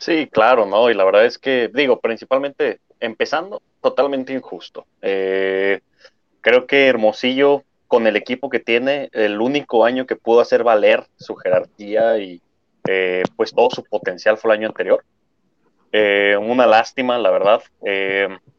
Sí, 0.00 0.26
claro, 0.28 0.64
¿no? 0.66 0.90
Y 0.90 0.94
la 0.94 1.04
verdad 1.04 1.26
es 1.26 1.38
que, 1.38 1.70
digo, 1.72 2.00
principalmente 2.00 2.80
empezando, 3.00 3.62
totalmente 3.82 4.32
injusto. 4.32 4.86
Eh, 5.02 5.80
creo 6.40 6.66
que 6.66 6.88
Hermosillo, 6.88 7.64
con 7.86 8.06
el 8.06 8.16
equipo 8.16 8.48
que 8.48 8.60
tiene, 8.60 9.10
el 9.12 9.40
único 9.40 9.84
año 9.84 10.06
que 10.06 10.16
pudo 10.16 10.40
hacer 10.40 10.64
valer 10.64 11.06
su 11.16 11.34
jerarquía 11.36 12.18
y 12.18 12.40
eh, 12.88 13.22
pues 13.36 13.52
todo 13.52 13.68
su 13.70 13.84
potencial 13.84 14.38
fue 14.38 14.52
el 14.52 14.60
año 14.60 14.68
anterior. 14.68 15.04
Eh, 15.92 16.36
una 16.40 16.66
lástima, 16.66 17.18
la 17.18 17.30
verdad. 17.30 17.62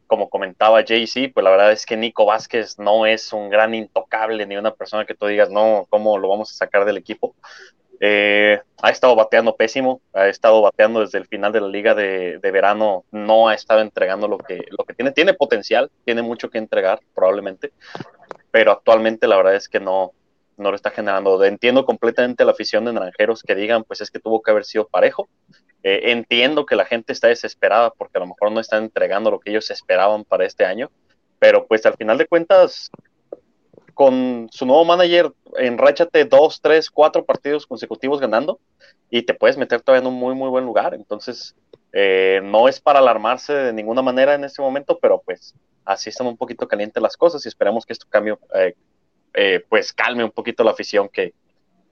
como 0.05 0.29
comentaba 0.29 0.81
JC, 0.81 1.31
pues 1.34 1.43
la 1.43 1.50
verdad 1.50 1.72
es 1.72 1.86
que 1.86 1.96
Nico 1.98 2.25
Vázquez 2.25 2.77
no 2.77 3.05
es 3.05 3.31
un 3.34 3.50
gran 3.50 3.74
intocable 3.74 4.46
ni 4.46 4.57
una 4.57 4.72
persona 4.72 5.05
que 5.05 5.15
tú 5.15 5.25
digas, 5.25 5.50
no, 5.50 5.88
¿cómo 5.89 6.19
lo 6.19 6.27
vamos 6.27 6.51
a 6.51 6.53
sacar 6.53 6.86
del 6.86 6.98
equipo? 6.98 7.34
Eh, 8.03 8.60
ha 8.81 8.89
estado 8.89 9.15
bateando 9.15 9.55
pésimo, 9.55 10.01
ha 10.12 10.27
estado 10.27 10.63
bateando 10.63 11.01
desde 11.01 11.20
el 11.20 11.27
final 11.27 11.51
de 11.51 11.62
la 11.62 11.67
liga 11.67 11.93
de, 11.93 12.39
verano, 12.41 13.05
no 13.12 13.48
ha 13.48 13.53
estado 13.53 13.81
entregando 13.81 14.27
lo 14.27 14.39
que, 14.39 14.65
lo 14.75 14.84
que 14.86 14.96
tiene. 14.96 15.12
Tiene 15.12 15.36
potencial, 15.36 15.91
tiene 16.03 16.24
mucho 16.24 16.50
que 16.50 16.58
entregar 16.58 17.00
probablemente, 17.13 17.72
pero 18.50 18.72
actualmente 18.72 19.27
la 19.27 19.38
verdad 19.38 19.53
es 19.53 19.70
que 19.70 19.79
no, 19.79 20.13
no 20.58 20.72
lo 20.72 20.75
está 20.75 20.89
generando. 20.89 21.43
Entiendo 21.43 21.86
completamente 21.86 22.43
la 22.43 22.53
afición 22.53 22.86
de 22.86 22.93
Naranjeros 22.93 23.43
que 23.43 23.53
digan, 23.53 23.84
pues 23.84 24.01
es 24.01 24.10
que 24.10 24.20
tuvo 24.20 24.41
que 24.41 24.50
haber 24.50 24.65
sido 24.65 24.88
parejo. 24.88 25.29
Eh, 25.84 26.12
entiendo 26.12 26.65
que 26.65 26.75
la 26.75 26.86
gente 26.86 27.13
está 27.13 27.27
desesperada 27.27 27.91
porque 27.91 28.17
a 28.17 28.22
lo 28.22 28.27
mejor 28.27 28.51
no 28.51 28.60
están 28.60 28.86
entregando 28.86 29.29
lo 29.29 29.39
que 29.39 29.51
ellos 29.51 29.70
esperaban 29.70 30.24
para 30.24 30.46
este 30.46 30.65
año, 30.65 30.89
pero 31.38 31.67
pues 31.67 31.86
al 31.86 31.98
final 31.98 32.17
de 32.17 32.25
cuentas 32.25 32.89
con 33.93 34.50
su 34.51 34.65
nuevo 34.65 34.86
manager, 34.86 35.31
enráchate 35.57 36.25
dos, 36.25 36.62
tres, 36.62 36.89
cuatro 36.89 37.25
partidos 37.25 37.65
consecutivos 37.67 38.19
ganando 38.19 38.60
y 39.10 39.24
te 39.24 39.33
puedes 39.33 39.57
meter 39.57 39.81
todavía 39.81 40.07
en 40.07 40.13
un 40.13 40.19
muy, 40.19 40.36
muy 40.36 40.50
buen 40.50 40.65
lugar. 40.65 40.93
Entonces, 40.93 41.55
eh, 41.93 42.39
no 42.43 42.67
es 42.67 42.79
para 42.79 43.00
alarmarse 43.00 43.53
de 43.53 43.74
ninguna 43.74 44.01
manera 44.01 44.33
en 44.33 44.43
este 44.43 44.62
momento, 44.62 44.98
pero 45.01 45.21
pues 45.25 45.53
así 45.86 46.10
están 46.10 46.27
un 46.27 46.38
poquito 46.38 46.67
calientes 46.67 47.01
las 47.01 47.17
cosas 47.17 47.45
y 47.45 47.50
esperamos 47.50 47.86
que 47.86 47.93
esto 47.93 48.05
cambie, 48.10 48.36
eh, 48.55 48.75
eh, 49.33 49.65
pues 49.67 49.91
calme 49.91 50.24
un 50.24 50.31
poquito 50.31 50.63
la 50.63 50.71
afición 50.71 51.10
que, 51.10 51.33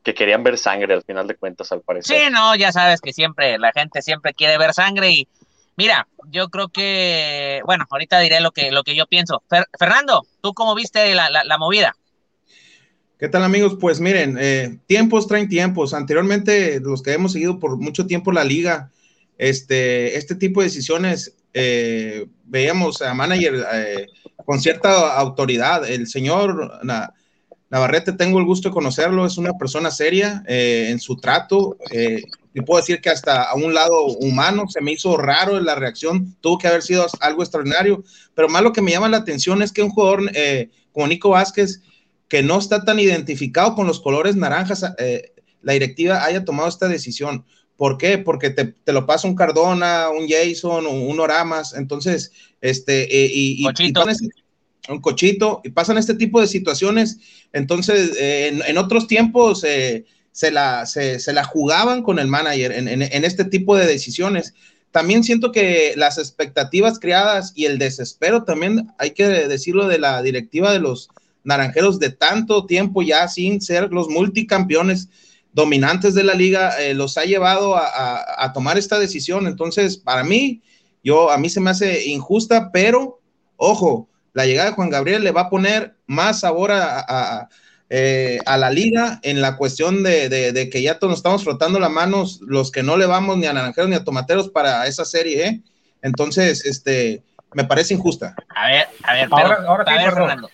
que 0.03 0.13
querían 0.13 0.43
ver 0.43 0.57
sangre 0.57 0.93
al 0.93 1.03
final 1.03 1.27
de 1.27 1.35
cuentas, 1.35 1.71
al 1.71 1.81
parecer. 1.81 2.17
Sí, 2.17 2.31
no, 2.31 2.55
ya 2.55 2.71
sabes 2.71 3.01
que 3.01 3.11
siempre, 3.11 3.57
la 3.57 3.71
gente 3.71 4.01
siempre 4.01 4.33
quiere 4.33 4.57
ver 4.57 4.73
sangre 4.73 5.11
y 5.11 5.27
Mira, 5.79 6.09
yo 6.29 6.49
creo 6.49 6.67
que, 6.67 7.61
bueno, 7.65 7.85
ahorita 7.89 8.19
diré 8.19 8.41
lo 8.41 8.51
que, 8.51 8.69
lo 8.69 8.83
que 8.83 8.97
yo 8.97 9.07
pienso. 9.07 9.43
Fernando, 9.79 10.27
¿tú 10.41 10.53
cómo 10.53 10.75
viste 10.75 11.15
la, 11.15 11.57
movida? 11.57 11.95
¿Qué 13.17 13.29
tal 13.29 13.43
amigos? 13.43 13.77
Pues 13.79 14.01
miren, 14.01 14.35
eh, 14.37 14.77
tiempos 14.87 15.25
traen 15.25 15.47
tiempos. 15.47 15.93
Anteriormente, 15.93 16.81
los 16.81 17.01
que 17.01 17.13
hemos 17.13 17.31
seguido 17.31 17.59
por 17.59 17.77
mucho 17.77 18.05
tiempo 18.07 18.33
la 18.33 18.43
liga, 18.43 18.91
este, 19.37 20.17
este 20.17 20.35
tipo 20.35 20.59
de 20.59 20.67
decisiones, 20.67 21.37
eh, 21.53 22.27
veíamos 22.43 23.01
a 23.01 23.13
manager 23.13 23.65
eh, 23.73 24.07
con 24.43 24.59
cierta 24.59 25.15
autoridad. 25.15 25.89
El 25.89 26.07
señor 26.07 26.81
Navarrete, 27.69 28.11
tengo 28.11 28.39
el 28.39 28.45
gusto 28.45 28.67
de 28.67 28.73
conocerlo, 28.73 29.25
es 29.25 29.37
una 29.37 29.53
persona 29.53 29.91
seria 29.91 30.43
eh, 30.45 30.87
en 30.89 30.99
su 30.99 31.15
trato. 31.15 31.77
Eh, 32.53 32.59
y 32.59 32.61
puedo 32.61 32.81
decir 32.81 33.01
que 33.01 33.09
hasta 33.09 33.43
a 33.43 33.55
un 33.55 33.73
lado 33.73 34.05
humano 34.05 34.65
se 34.67 34.81
me 34.81 34.91
hizo 34.91 35.17
raro 35.17 35.59
la 35.59 35.75
reacción, 35.75 36.35
tuvo 36.41 36.57
que 36.57 36.67
haber 36.67 36.81
sido 36.81 37.05
algo 37.19 37.43
extraordinario, 37.43 38.03
pero 38.33 38.49
más 38.49 38.61
lo 38.61 38.73
que 38.73 38.81
me 38.81 38.91
llama 38.91 39.09
la 39.09 39.17
atención 39.17 39.61
es 39.61 39.71
que 39.71 39.83
un 39.83 39.89
jugador 39.89 40.29
eh, 40.33 40.69
como 40.91 41.07
Nico 41.07 41.29
Vázquez, 41.29 41.81
que 42.27 42.43
no 42.43 42.59
está 42.59 42.83
tan 42.83 42.99
identificado 42.99 43.75
con 43.75 43.87
los 43.87 43.99
colores 43.99 44.35
naranjas, 44.35 44.85
eh, 44.97 45.33
la 45.61 45.73
directiva 45.73 46.23
haya 46.23 46.45
tomado 46.45 46.69
esta 46.69 46.87
decisión. 46.87 47.45
¿Por 47.75 47.97
qué? 47.97 48.17
Porque 48.17 48.49
te, 48.49 48.75
lo 48.91 49.05
pasa 49.05 49.27
un 49.27 49.35
Cardona, 49.35 50.09
un 50.09 50.27
Jason, 50.27 50.85
un 50.85 51.19
Oramas, 51.19 51.73
entonces, 51.73 52.31
este, 52.61 53.03
eh, 53.03 53.31
y, 53.33 53.65
un 54.89 55.01
cochito, 55.01 55.61
y 55.63 55.69
pasan 55.69 55.97
este 55.97 56.15
tipo 56.15 56.41
de 56.41 56.47
situaciones, 56.47 57.19
entonces, 57.53 58.17
en, 58.19 58.77
otros 58.77 59.07
tiempos 59.07 59.63
se, 60.31 60.51
la, 60.51 60.85
se, 60.85 61.21
la 61.33 61.43
jugaban 61.43 62.03
con 62.03 62.19
el 62.19 62.27
manager 62.27 62.71
en, 62.71 63.01
este 63.25 63.45
tipo 63.45 63.75
de 63.75 63.85
decisiones. 63.85 64.53
También 64.91 65.23
siento 65.23 65.51
que 65.51 65.93
las 65.95 66.17
expectativas 66.17 66.99
creadas 66.99 67.53
y 67.55 67.65
el 67.65 67.77
desespero 67.77 68.43
también, 68.43 68.91
hay 68.97 69.11
que 69.11 69.27
decirlo, 69.27 69.87
de 69.87 69.99
la 69.99 70.21
directiva 70.21 70.71
de 70.71 70.79
los 70.79 71.09
naranjeros 71.43 71.99
de 71.99 72.09
tanto 72.09 72.65
tiempo 72.65 73.01
ya 73.01 73.27
sin 73.27 73.61
ser 73.61 73.91
los 73.91 74.09
multicampeones 74.09 75.09
dominantes 75.51 76.13
de 76.13 76.23
la 76.23 76.33
liga, 76.33 76.79
eh, 76.79 76.93
los 76.93 77.17
ha 77.17 77.23
llevado 77.23 77.75
a, 77.75 78.51
tomar 78.53 78.77
esta 78.77 78.99
decisión. 78.99 79.47
Entonces, 79.47 79.97
para 79.97 80.23
mí, 80.23 80.61
yo, 81.03 81.31
a 81.31 81.37
mí 81.37 81.49
se 81.49 81.59
me 81.59 81.71
hace 81.71 82.07
injusta, 82.07 82.71
pero 82.71 83.19
ojo, 83.57 84.07
la 84.33 84.45
llegada 84.45 84.69
de 84.69 84.75
Juan 84.75 84.89
Gabriel 84.89 85.23
le 85.23 85.31
va 85.31 85.41
a 85.41 85.49
poner 85.49 85.95
más 86.07 86.41
sabor 86.41 86.71
a, 86.71 87.49
eh, 87.89 88.39
a 88.45 88.57
la 88.57 88.69
liga 88.69 89.19
en 89.23 89.41
la 89.41 89.57
cuestión 89.57 90.03
de, 90.03 90.69
que 90.71 90.81
ya 90.81 90.99
todos 90.99 91.09
nos 91.09 91.19
estamos 91.19 91.43
frotando 91.43 91.79
las 91.79 91.89
manos, 91.89 92.39
los 92.41 92.71
que 92.71 92.83
no 92.83 92.97
le 92.97 93.07
vamos 93.07 93.37
ni 93.37 93.47
a 93.47 93.53
naranjeros 93.53 93.89
ni 93.89 93.95
a 93.95 94.03
tomateros 94.03 94.49
para 94.49 94.85
esa 94.85 95.05
serie, 95.05 95.45
¿eh? 95.45 95.61
Entonces, 96.01 96.65
este, 96.65 97.23
me 97.53 97.63
parece 97.63 97.95
injusta. 97.95 98.35
A 98.55 98.67
ver, 98.67 98.87
a 99.03 99.13
ver, 99.13 99.29
pero, 99.29 99.41
ahora, 99.41 99.63
ahora 99.67 99.85
sí, 99.85 100.05
Fernando. 100.05 100.49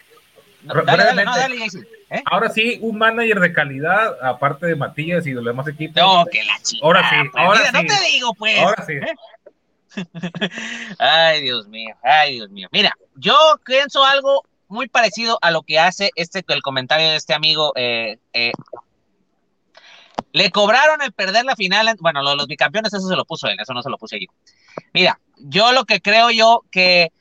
¿eh? 2.10 2.24
Ahora 2.26 2.50
sí, 2.50 2.80
un 2.82 2.98
manager 2.98 3.40
de 3.40 3.54
calidad, 3.54 4.16
aparte 4.24 4.68
de 4.68 4.76
Matías 4.76 5.28
y 5.28 5.32
de 5.32 5.36
los 5.36 5.46
demás 5.46 5.68
equipos. 5.68 6.02
No, 6.02 6.26
que 6.26 6.44
la 6.44 6.58
chica. 6.62 6.86
Ahora 6.86 7.10
sí, 7.10 7.16
pues, 7.32 7.44
ahora 7.44 7.60
sí. 7.60 7.72
No 7.74 7.80
te 7.82 8.06
digo, 8.12 8.34
pues. 8.36 8.60
Ahora 8.60 8.86
sí. 8.86 8.94
ay, 11.00 11.42
Dios 11.42 11.68
mío, 11.68 11.96
ay, 12.02 12.36
Dios 12.36 12.50
mío. 12.50 12.68
Mira, 12.72 12.94
yo 13.16 13.36
pienso 13.66 14.04
algo 14.04 14.44
muy 14.68 14.88
parecido 14.88 15.38
a 15.42 15.52
lo 15.52 15.64
que 15.64 15.80
hace 15.80 16.12
este, 16.16 16.44
el 16.48 16.62
comentario 16.62 17.10
de 17.10 17.16
este 17.16 17.34
amigo. 17.34 17.74
Eh, 17.76 18.18
eh, 18.34 18.52
le 20.32 20.52
cobraron 20.52 21.02
el 21.02 21.14
perder 21.14 21.46
la 21.46 21.56
final, 21.56 21.96
bueno, 22.00 22.22
los, 22.22 22.48
bicampeones, 22.48 22.94
eso 22.94 23.08
se 23.08 23.16
lo 23.16 23.26
puso 23.26 23.48
él, 23.48 23.58
eso 23.60 23.74
no 23.74 23.82
se 23.82 23.90
lo 23.90 23.98
puse 23.98 24.20
yo. 24.20 24.28
Mira, 24.94 25.20
yo 25.38 25.72
lo 25.72 25.86
que 25.86 26.02
creo 26.02 26.30
yo 26.30 26.64
que 26.72 27.12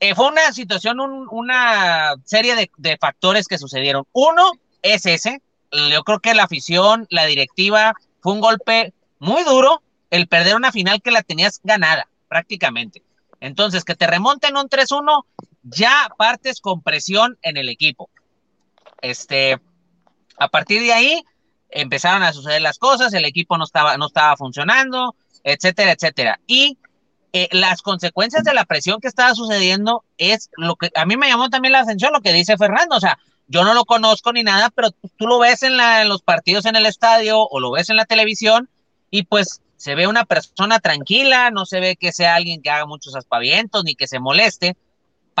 eh, 0.00 0.14
fue 0.14 0.28
una 0.28 0.52
situación, 0.52 0.98
una 1.30 2.14
serie 2.24 2.56
de, 2.56 2.70
de, 2.76 2.96
factores 2.98 3.46
que 3.46 3.58
sucedieron. 3.58 4.06
Uno 4.12 4.52
es 4.82 5.06
ese, 5.06 5.40
yo 5.72 6.02
creo 6.02 6.20
que 6.20 6.34
la 6.34 6.44
afición, 6.44 7.06
la 7.10 7.26
directiva, 7.26 7.94
fue 8.20 8.32
un 8.32 8.40
golpe 8.40 8.92
muy 9.18 9.44
duro 9.44 9.82
el 10.10 10.26
perder 10.26 10.56
una 10.56 10.72
final 10.72 11.00
que 11.02 11.12
la 11.12 11.22
tenías 11.22 11.60
ganada, 11.62 12.08
prácticamente. 12.28 13.02
Entonces, 13.40 13.84
que 13.84 13.94
te 13.94 14.06
remonten 14.06 14.56
un 14.56 14.68
3-1, 14.68 15.24
ya 15.62 16.10
partes 16.16 16.60
con 16.60 16.82
presión 16.82 17.38
en 17.42 17.56
el 17.56 17.68
equipo. 17.68 18.10
Este, 19.02 19.58
a 20.38 20.48
partir 20.48 20.82
de 20.82 20.92
ahí 20.92 21.24
empezaron 21.70 22.22
a 22.22 22.32
suceder 22.32 22.62
las 22.62 22.78
cosas, 22.78 23.12
el 23.12 23.24
equipo 23.24 23.56
no 23.56 23.64
estaba, 23.64 23.96
no 23.96 24.06
estaba 24.06 24.36
funcionando, 24.36 25.14
etcétera, 25.44 25.92
etcétera. 25.92 26.40
Y 26.46 26.78
eh, 27.32 27.48
las 27.52 27.82
consecuencias 27.82 28.42
de 28.42 28.54
la 28.54 28.64
presión 28.64 29.00
que 29.00 29.08
estaba 29.08 29.34
sucediendo 29.34 30.04
es 30.18 30.50
lo 30.56 30.76
que 30.76 30.90
a 30.94 31.06
mí 31.06 31.16
me 31.16 31.28
llamó 31.28 31.48
también 31.48 31.72
la 31.72 31.80
atención 31.80 32.12
lo 32.12 32.20
que 32.20 32.32
dice 32.32 32.56
Fernando, 32.56 32.96
o 32.96 33.00
sea, 33.00 33.18
yo 33.46 33.64
no 33.64 33.74
lo 33.74 33.84
conozco 33.84 34.32
ni 34.32 34.42
nada, 34.42 34.70
pero 34.70 34.90
tú 35.16 35.26
lo 35.26 35.38
ves 35.38 35.62
en, 35.62 35.78
en 35.78 36.08
los 36.08 36.22
partidos 36.22 36.66
en 36.66 36.76
el 36.76 36.86
estadio 36.86 37.40
o 37.40 37.60
lo 37.60 37.72
ves 37.72 37.90
en 37.90 37.96
la 37.96 38.04
televisión 38.04 38.68
y 39.10 39.24
pues 39.24 39.60
se 39.76 39.94
ve 39.94 40.06
una 40.06 40.24
persona 40.24 40.78
tranquila, 40.78 41.50
no 41.50 41.66
se 41.66 41.80
ve 41.80 41.96
que 41.96 42.12
sea 42.12 42.34
alguien 42.34 42.62
que 42.62 42.70
haga 42.70 42.86
muchos 42.86 43.16
aspavientos 43.16 43.82
ni 43.84 43.94
que 43.94 44.06
se 44.06 44.20
moleste, 44.20 44.76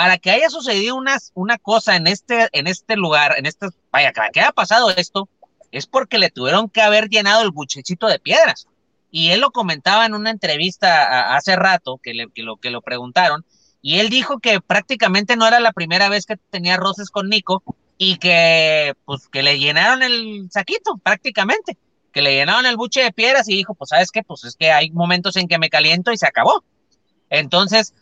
para 0.00 0.16
que 0.16 0.30
haya 0.30 0.48
sucedido 0.48 0.96
una, 0.96 1.18
una 1.34 1.58
cosa 1.58 1.94
en 1.94 2.06
este, 2.06 2.48
en 2.52 2.66
este 2.66 2.96
lugar, 2.96 3.34
en 3.36 3.44
este, 3.44 3.66
vaya, 3.92 4.14
que 4.14 4.40
haya 4.40 4.50
pasado 4.50 4.88
esto, 4.88 5.28
es 5.72 5.86
porque 5.86 6.16
le 6.16 6.30
tuvieron 6.30 6.70
que 6.70 6.80
haber 6.80 7.10
llenado 7.10 7.42
el 7.42 7.50
buchecito 7.50 8.06
de 8.06 8.18
piedras. 8.18 8.66
Y 9.10 9.32
él 9.32 9.42
lo 9.42 9.50
comentaba 9.50 10.06
en 10.06 10.14
una 10.14 10.30
entrevista 10.30 11.36
hace 11.36 11.54
rato, 11.54 12.00
que, 12.02 12.14
le, 12.14 12.28
lo, 12.36 12.56
que 12.56 12.70
lo 12.70 12.80
preguntaron, 12.80 13.44
y 13.82 13.98
él 13.98 14.08
dijo 14.08 14.38
que 14.38 14.62
prácticamente 14.62 15.36
no 15.36 15.46
era 15.46 15.60
la 15.60 15.72
primera 15.72 16.08
vez 16.08 16.24
que 16.24 16.38
tenía 16.48 16.78
roces 16.78 17.10
con 17.10 17.28
Nico 17.28 17.62
y 17.98 18.16
que, 18.16 18.94
pues, 19.04 19.28
que 19.28 19.42
le 19.42 19.58
llenaron 19.58 20.02
el 20.02 20.48
saquito, 20.50 20.96
prácticamente, 20.96 21.76
que 22.10 22.22
le 22.22 22.32
llenaron 22.32 22.64
el 22.64 22.78
buche 22.78 23.02
de 23.02 23.12
piedras 23.12 23.50
y 23.50 23.54
dijo, 23.54 23.74
pues, 23.74 23.90
¿sabes 23.90 24.10
qué? 24.10 24.22
Pues 24.22 24.44
es 24.44 24.56
que 24.56 24.72
hay 24.72 24.92
momentos 24.92 25.36
en 25.36 25.46
que 25.46 25.58
me 25.58 25.68
caliento 25.68 26.10
y 26.10 26.16
se 26.16 26.26
acabó. 26.26 26.64
Entonces, 27.28 27.92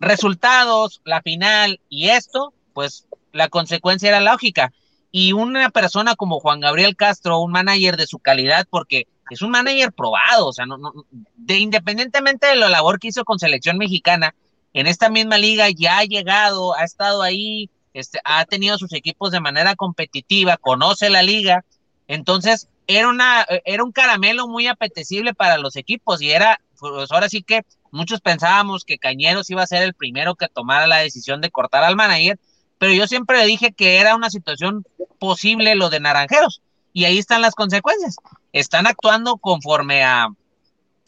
resultados, 0.00 1.00
la 1.04 1.22
final 1.22 1.80
y 1.88 2.08
esto, 2.08 2.52
pues 2.72 3.06
la 3.32 3.48
consecuencia 3.48 4.08
era 4.08 4.20
lógica. 4.20 4.72
Y 5.10 5.32
una 5.32 5.70
persona 5.70 6.14
como 6.16 6.40
Juan 6.40 6.60
Gabriel 6.60 6.96
Castro, 6.96 7.40
un 7.40 7.52
manager 7.52 7.96
de 7.96 8.06
su 8.06 8.18
calidad, 8.18 8.66
porque 8.70 9.06
es 9.30 9.42
un 9.42 9.50
manager 9.50 9.92
probado, 9.92 10.48
o 10.48 10.52
sea, 10.52 10.66
no, 10.66 10.78
no, 10.78 10.92
de, 11.36 11.58
independientemente 11.58 12.46
de 12.46 12.56
la 12.56 12.68
labor 12.68 12.98
que 12.98 13.08
hizo 13.08 13.24
con 13.24 13.38
selección 13.38 13.78
mexicana, 13.78 14.34
en 14.74 14.86
esta 14.86 15.10
misma 15.10 15.38
liga 15.38 15.68
ya 15.70 15.98
ha 15.98 16.04
llegado, 16.04 16.74
ha 16.74 16.84
estado 16.84 17.22
ahí, 17.22 17.68
este, 17.92 18.20
ha 18.24 18.44
tenido 18.46 18.78
sus 18.78 18.92
equipos 18.94 19.30
de 19.30 19.40
manera 19.40 19.74
competitiva, 19.76 20.56
conoce 20.56 21.10
la 21.10 21.22
liga, 21.22 21.64
entonces 22.08 22.68
era, 22.86 23.08
una, 23.08 23.46
era 23.64 23.84
un 23.84 23.92
caramelo 23.92 24.48
muy 24.48 24.66
apetecible 24.66 25.34
para 25.34 25.58
los 25.58 25.76
equipos 25.76 26.20
y 26.22 26.30
era, 26.30 26.60
pues 26.78 27.10
ahora 27.10 27.28
sí 27.28 27.42
que 27.42 27.62
Muchos 27.92 28.22
pensábamos 28.22 28.84
que 28.84 28.96
Cañeros 28.96 29.50
iba 29.50 29.62
a 29.62 29.66
ser 29.66 29.82
el 29.82 29.92
primero 29.92 30.34
que 30.34 30.48
tomara 30.48 30.86
la 30.86 30.96
decisión 30.96 31.42
de 31.42 31.50
cortar 31.50 31.84
al 31.84 31.94
manager, 31.94 32.40
pero 32.78 32.94
yo 32.94 33.06
siempre 33.06 33.44
dije 33.44 33.72
que 33.72 33.98
era 33.98 34.16
una 34.16 34.30
situación 34.30 34.82
posible 35.18 35.74
lo 35.74 35.90
de 35.90 36.00
Naranjeros. 36.00 36.62
Y 36.94 37.04
ahí 37.04 37.18
están 37.18 37.42
las 37.42 37.54
consecuencias. 37.54 38.16
Están 38.54 38.86
actuando 38.86 39.36
conforme 39.36 40.02
a, 40.04 40.28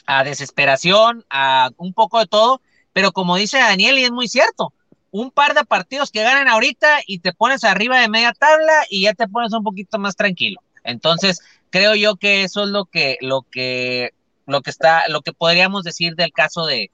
a 0.07 0.25
desesperación, 0.25 1.25
a 1.31 1.71
un 1.79 1.95
poco 1.95 2.19
de 2.19 2.27
todo, 2.27 2.61
pero 2.93 3.13
como 3.13 3.37
dice 3.37 3.59
Daniel, 3.59 3.99
y 3.99 4.05
es 4.05 4.13
muy 4.13 4.29
cierto, 4.29 4.75
un 5.11 5.31
par 5.31 5.55
de 5.55 5.65
partidos 5.65 6.11
que 6.11 6.23
ganan 6.23 6.49
ahorita 6.49 6.99
y 7.07 7.21
te 7.21 7.33
pones 7.33 7.65
arriba 7.65 7.99
de 7.99 8.11
media 8.11 8.35
tabla 8.35 8.85
y 8.91 9.05
ya 9.05 9.15
te 9.15 9.27
pones 9.27 9.55
un 9.55 9.65
poquito 9.65 9.99
más 9.99 10.17
tranquilo. 10.17 10.61
Entonces, 10.85 11.41
creo 11.75 11.97
yo 11.97 12.15
que 12.15 12.45
eso 12.45 12.63
es 12.63 12.69
lo 12.71 12.85
que, 12.85 13.19
lo 13.21 13.43
que 13.51 14.13
lo 14.47 14.63
que 14.63 14.71
está, 14.71 15.09
lo 15.09 15.23
que 15.23 15.33
podríamos 15.33 15.83
decir 15.83 16.15
del 16.15 16.33
caso 16.33 16.67
de, 16.67 16.93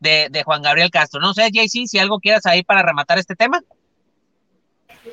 de, 0.00 0.42
Juan 0.44 0.60
Gabriel 0.60 0.90
Castro. 0.90 1.18
No 1.18 1.32
sé, 1.32 1.48
JC, 1.50 1.86
si 1.86 1.98
algo 1.98 2.20
quieras 2.20 2.44
ahí 2.44 2.62
para 2.62 2.82
rematar 2.82 3.16
este 3.16 3.36
tema. 3.36 3.62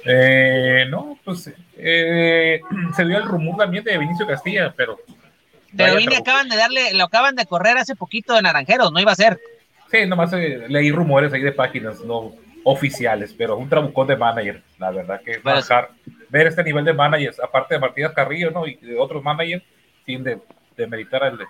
Eh, 0.03 0.85
no, 0.89 1.17
pues 1.23 1.49
eh, 1.77 2.59
se 2.95 3.05
dio 3.05 3.17
el 3.17 3.23
rumor 3.23 3.55
también 3.55 3.85
de 3.85 3.97
Vinicio 3.97 4.27
Castilla, 4.27 4.73
pero. 4.75 4.99
Pero 5.77 5.95
Vini 5.95 6.15
acaban 6.15 6.49
de 6.49 6.57
darle, 6.57 6.93
lo 6.93 7.05
acaban 7.05 7.35
de 7.35 7.45
correr 7.45 7.77
hace 7.77 7.95
poquito 7.95 8.33
de 8.33 8.41
Naranjeros, 8.41 8.91
no 8.91 8.99
iba 8.99 9.13
a 9.13 9.15
ser. 9.15 9.39
Sí, 9.91 10.05
nomás 10.07 10.33
eh, 10.33 10.65
leí 10.67 10.91
rumores 10.91 11.31
ahí 11.31 11.41
de 11.41 11.53
páginas 11.53 12.01
no 12.01 12.33
oficiales, 12.67 13.33
pero 13.37 13.57
un 13.57 13.69
trabucón 13.69 14.07
de 14.07 14.17
manager, 14.17 14.63
la 14.79 14.89
verdad 14.89 15.21
que 15.23 15.37
bajar, 15.37 15.91
ver 16.29 16.47
este 16.47 16.63
nivel 16.63 16.83
de 16.83 16.93
managers, 16.93 17.39
aparte 17.39 17.75
de 17.75 17.79
Martínez 17.79 18.11
Carrillo, 18.13 18.49
¿no? 18.49 18.65
Y 18.65 18.75
de 18.77 18.97
otros 18.99 19.23
managers, 19.23 19.63
sin 20.03 20.23
de, 20.23 20.39
de 20.75 20.87
meditar 20.87 21.23
al 21.23 21.37
de 21.37 21.45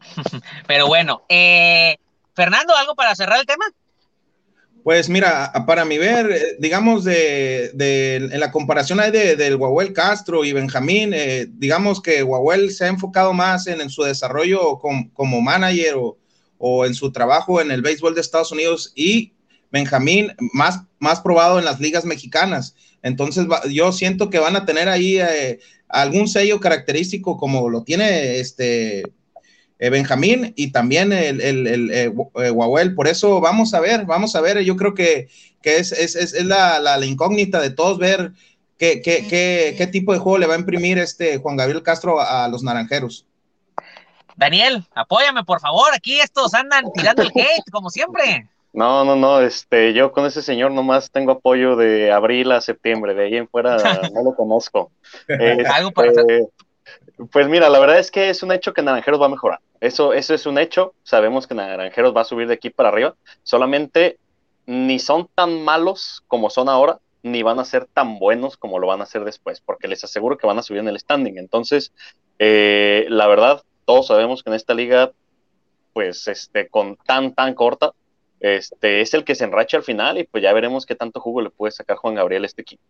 Pero 0.66 0.86
bueno, 0.86 1.22
eh, 1.28 1.96
Fernando, 2.34 2.74
¿algo 2.74 2.94
para 2.94 3.14
cerrar 3.14 3.38
el 3.38 3.46
tema? 3.46 3.66
Pues 4.82 5.10
mira, 5.10 5.52
para 5.66 5.84
mi 5.84 5.98
ver, 5.98 6.30
eh, 6.30 6.56
digamos, 6.58 7.04
de, 7.04 7.72
en 7.76 8.40
la 8.40 8.50
comparación 8.50 9.00
ahí 9.00 9.10
de, 9.10 9.36
del 9.36 9.58
Guahuel 9.58 9.92
Castro 9.92 10.46
y 10.46 10.54
Benjamín, 10.54 11.12
eh, 11.12 11.46
digamos 11.50 12.00
que 12.00 12.22
Guahuel 12.22 12.70
se 12.70 12.86
ha 12.86 12.88
enfocado 12.88 13.34
más 13.34 13.66
en, 13.66 13.90
su 13.90 14.02
desarrollo 14.02 14.78
como 14.78 15.40
manager 15.42 15.96
o, 15.96 16.16
o, 16.58 16.86
en 16.86 16.94
su 16.94 17.12
trabajo 17.12 17.60
en 17.60 17.70
el 17.70 17.82
béisbol 17.82 18.14
de 18.14 18.20
Estados 18.20 18.52
Unidos 18.52 18.92
y 18.94 19.32
Benjamín 19.70 20.32
más, 20.52 20.82
más 20.98 21.20
probado 21.20 21.58
en 21.58 21.64
las 21.64 21.80
ligas 21.80 22.04
mexicanas. 22.04 22.74
Entonces 23.02 23.46
yo 23.70 23.92
siento 23.92 24.30
que 24.30 24.38
van 24.38 24.56
a 24.56 24.64
tener 24.64 24.88
ahí 24.88 25.18
algún 25.88 26.28
sello 26.28 26.60
característico 26.60 27.36
como 27.36 27.68
lo 27.68 27.82
tiene 27.82 28.40
este 28.40 29.04
eh, 29.78 29.90
Benjamín 29.90 30.54
y 30.56 30.72
también 30.72 31.12
el, 31.12 31.40
el, 31.40 31.66
el, 31.66 32.94
Por 32.94 33.08
eso 33.08 33.40
vamos 33.40 33.74
a 33.74 33.80
ver, 33.80 34.06
vamos 34.06 34.34
a 34.34 34.40
ver. 34.40 34.60
Yo 34.60 34.76
creo 34.76 34.94
que, 34.94 35.28
que 35.62 35.76
es, 35.76 35.92
es, 35.92 36.16
es 36.16 36.44
la, 36.44 36.80
la, 36.80 37.04
incógnita 37.04 37.60
de 37.60 37.70
todos 37.70 37.98
ver 37.98 38.32
qué, 38.78 39.02
qué, 39.02 39.26
qué, 39.28 39.74
qué, 39.76 39.86
tipo 39.86 40.12
de 40.14 40.18
juego 40.18 40.38
le 40.38 40.46
va 40.46 40.54
a 40.54 40.58
imprimir 40.58 40.98
este 40.98 41.38
Juan 41.38 41.56
Gabriel 41.56 41.82
Castro 41.82 42.20
a, 42.20 42.48
los 42.48 42.62
naranjeros. 42.62 43.26
Daniel, 44.36 44.84
apóyame 44.94 45.44
por 45.44 45.60
favor. 45.60 45.94
Aquí 45.94 46.20
estos 46.20 46.54
andan 46.54 46.92
tirando 46.92 47.22
el 47.22 47.28
hate, 47.28 47.70
como 47.72 47.90
siempre. 47.90 48.48
No, 48.72 49.04
no, 49.04 49.16
no, 49.16 49.40
este, 49.40 49.94
yo 49.94 50.12
con 50.12 50.26
ese 50.26 50.42
señor 50.42 50.70
nomás 50.70 51.10
tengo 51.10 51.32
apoyo 51.32 51.76
de 51.76 52.12
abril 52.12 52.52
a 52.52 52.60
septiembre, 52.60 53.14
de 53.14 53.24
ahí 53.24 53.36
en 53.36 53.48
fuera 53.48 53.76
no 54.14 54.22
lo 54.22 54.34
conozco. 54.34 54.90
Algo 55.74 55.92
para 55.92 56.08
este, 56.08 56.48
pues 57.30 57.48
mira, 57.48 57.70
la 57.70 57.78
verdad 57.78 57.98
es 57.98 58.10
que 58.10 58.28
es 58.28 58.42
un 58.42 58.52
hecho 58.52 58.74
que 58.74 58.82
Naranjeros 58.82 59.20
va 59.20 59.26
a 59.26 59.30
mejorar. 59.30 59.60
Eso, 59.80 60.12
eso 60.12 60.34
es 60.34 60.46
un 60.46 60.58
hecho. 60.58 60.94
Sabemos 61.02 61.46
que 61.46 61.54
Naranjeros 61.54 62.14
va 62.14 62.20
a 62.20 62.24
subir 62.24 62.46
de 62.46 62.54
aquí 62.54 62.70
para 62.70 62.90
arriba. 62.90 63.14
Solamente 63.42 64.18
ni 64.66 64.98
son 64.98 65.28
tan 65.34 65.64
malos 65.64 66.22
como 66.26 66.50
son 66.50 66.68
ahora, 66.68 66.98
ni 67.22 67.42
van 67.42 67.58
a 67.58 67.64
ser 67.64 67.86
tan 67.86 68.18
buenos 68.18 68.56
como 68.56 68.78
lo 68.78 68.86
van 68.86 69.00
a 69.00 69.04
hacer 69.04 69.24
después, 69.24 69.60
porque 69.60 69.88
les 69.88 70.04
aseguro 70.04 70.36
que 70.36 70.46
van 70.46 70.58
a 70.58 70.62
subir 70.62 70.80
en 70.80 70.88
el 70.88 70.98
standing. 70.98 71.38
Entonces, 71.38 71.92
eh, 72.38 73.06
la 73.08 73.26
verdad, 73.26 73.62
todos 73.86 74.08
sabemos 74.08 74.42
que 74.42 74.50
en 74.50 74.56
esta 74.56 74.74
liga, 74.74 75.12
pues, 75.94 76.28
este, 76.28 76.68
con 76.68 76.96
tan, 76.96 77.34
tan 77.34 77.54
corta, 77.54 77.92
este, 78.40 79.00
es 79.00 79.14
el 79.14 79.24
que 79.24 79.34
se 79.34 79.44
enracha 79.44 79.78
al 79.78 79.82
final 79.82 80.18
y 80.18 80.24
pues 80.24 80.42
ya 80.42 80.52
veremos 80.52 80.84
qué 80.84 80.94
tanto 80.94 81.20
jugo 81.20 81.40
le 81.40 81.50
puede 81.50 81.72
sacar 81.72 81.96
Juan 81.96 82.14
Gabriel 82.14 82.42
a 82.42 82.46
este 82.46 82.62
equipo. 82.62 82.82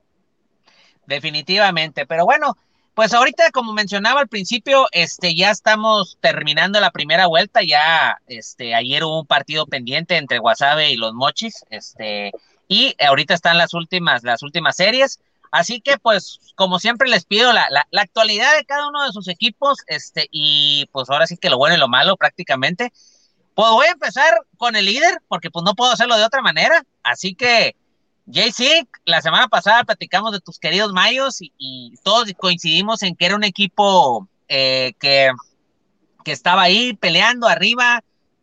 Definitivamente, 1.06 2.04
pero 2.04 2.24
bueno, 2.24 2.56
pues 2.94 3.14
ahorita, 3.14 3.50
como 3.52 3.72
mencionaba 3.72 4.20
al 4.20 4.28
principio, 4.28 4.86
este, 4.90 5.34
ya 5.34 5.50
estamos 5.50 6.18
terminando 6.20 6.80
la 6.80 6.90
primera 6.90 7.26
vuelta, 7.26 7.60
ya, 7.62 8.18
este, 8.26 8.74
ayer 8.74 9.04
hubo 9.04 9.20
un 9.20 9.26
partido 9.26 9.66
pendiente 9.66 10.16
entre 10.16 10.38
Guasave 10.38 10.90
y 10.90 10.96
los 10.96 11.12
Mochis, 11.12 11.64
este, 11.70 12.32
y 12.68 12.96
ahorita 12.98 13.34
están 13.34 13.58
las 13.58 13.74
últimas, 13.74 14.24
las 14.24 14.42
últimas 14.42 14.76
series, 14.76 15.20
así 15.50 15.80
que, 15.80 15.98
pues, 15.98 16.40
como 16.54 16.78
siempre 16.78 17.08
les 17.08 17.24
pido 17.24 17.52
la, 17.52 17.66
la, 17.70 17.86
la 17.90 18.02
actualidad 18.02 18.56
de 18.56 18.64
cada 18.64 18.88
uno 18.88 19.04
de 19.04 19.12
sus 19.12 19.28
equipos, 19.28 19.78
este, 19.86 20.28
y 20.30 20.88
pues 20.92 21.10
ahora 21.10 21.26
sí 21.26 21.36
que 21.36 21.50
lo 21.50 21.58
bueno 21.58 21.76
y 21.76 21.78
lo 21.78 21.88
malo 21.88 22.16
prácticamente, 22.16 22.92
pues 23.54 23.70
voy 23.70 23.86
a 23.86 23.92
empezar 23.92 24.34
con 24.58 24.76
el 24.76 24.84
líder, 24.84 25.22
porque 25.28 25.50
pues 25.50 25.64
no 25.64 25.74
puedo 25.74 25.92
hacerlo 25.92 26.16
de 26.16 26.24
otra 26.24 26.42
manera, 26.42 26.84
así 27.02 27.34
que, 27.34 27.74
JC, 28.26 28.88
la 29.04 29.22
semana 29.22 29.46
pasada 29.46 29.84
platicamos 29.84 30.32
de 30.32 30.40
tus 30.40 30.58
queridos 30.58 30.92
Mayos 30.92 31.38
y, 31.40 31.94
todos 32.02 32.28
coincidimos 32.36 33.02
en 33.02 33.14
que 33.14 33.26
era 33.26 33.36
un 33.36 33.44
equipo 33.44 34.28
eh, 34.48 34.94
que, 34.98 35.30
que 36.24 36.32
estaba 36.32 36.62
ahí 36.62 36.94
peleando 36.94 37.46
arriba, 37.46 38.02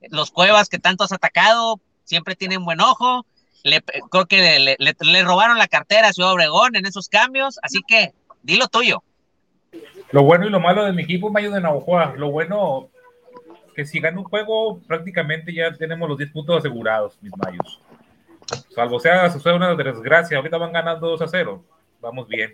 los 0.10 0.32
Cuevas 0.32 0.70
que 0.70 0.80
tanto 0.80 1.04
has 1.04 1.12
atacado, 1.12 1.80
siempre 2.06 2.36
tienen 2.36 2.64
buen 2.66 2.82
ojo, 2.82 3.26
le, 3.64 3.82
creo 3.82 4.26
que 4.26 4.78
le, 4.78 5.24
robaron 5.24 5.58
la 5.58 5.68
cartera 5.68 6.10
a 6.10 6.14
Ciudad 6.14 6.34
Obregón 6.34 6.76
en 6.76 6.86
esos 6.86 7.10
cambios, 7.10 7.60
así 7.64 7.82
que 7.88 8.14
dilo 8.42 8.68
tuyo. 8.68 9.04
Lo 10.12 10.24
bueno 10.24 10.46
y 10.46 10.50
lo 10.50 10.60
malo 10.60 10.84
de 10.84 10.94
mi 10.94 11.04
equipo, 11.04 11.32
Mayo 11.32 11.52
de 11.52 11.62
Navajoa, 11.62 12.14
lo 12.18 12.30
bueno 12.30 12.90
que 13.76 13.86
si 13.86 14.00
gana 14.00 14.20
un 14.20 14.26
juego, 14.26 14.80
prácticamente 14.88 15.54
ya 15.54 15.74
tenemos 15.74 16.08
los 16.08 16.18
10 16.18 16.32
puntos 16.32 16.58
asegurados, 16.58 17.18
mis 17.22 17.34
Mayos. 17.38 17.80
Salvo 18.70 19.00
sea 19.00 19.30
sucede 19.32 19.56
una 19.56 19.74
desgracia, 19.74 20.38
ahorita 20.38 20.58
van 20.58 20.74
ganando 20.74 21.08
2 21.08 21.22
a 21.22 21.28
0. 21.28 21.64
Vamos 22.02 22.28
bien. 22.28 22.54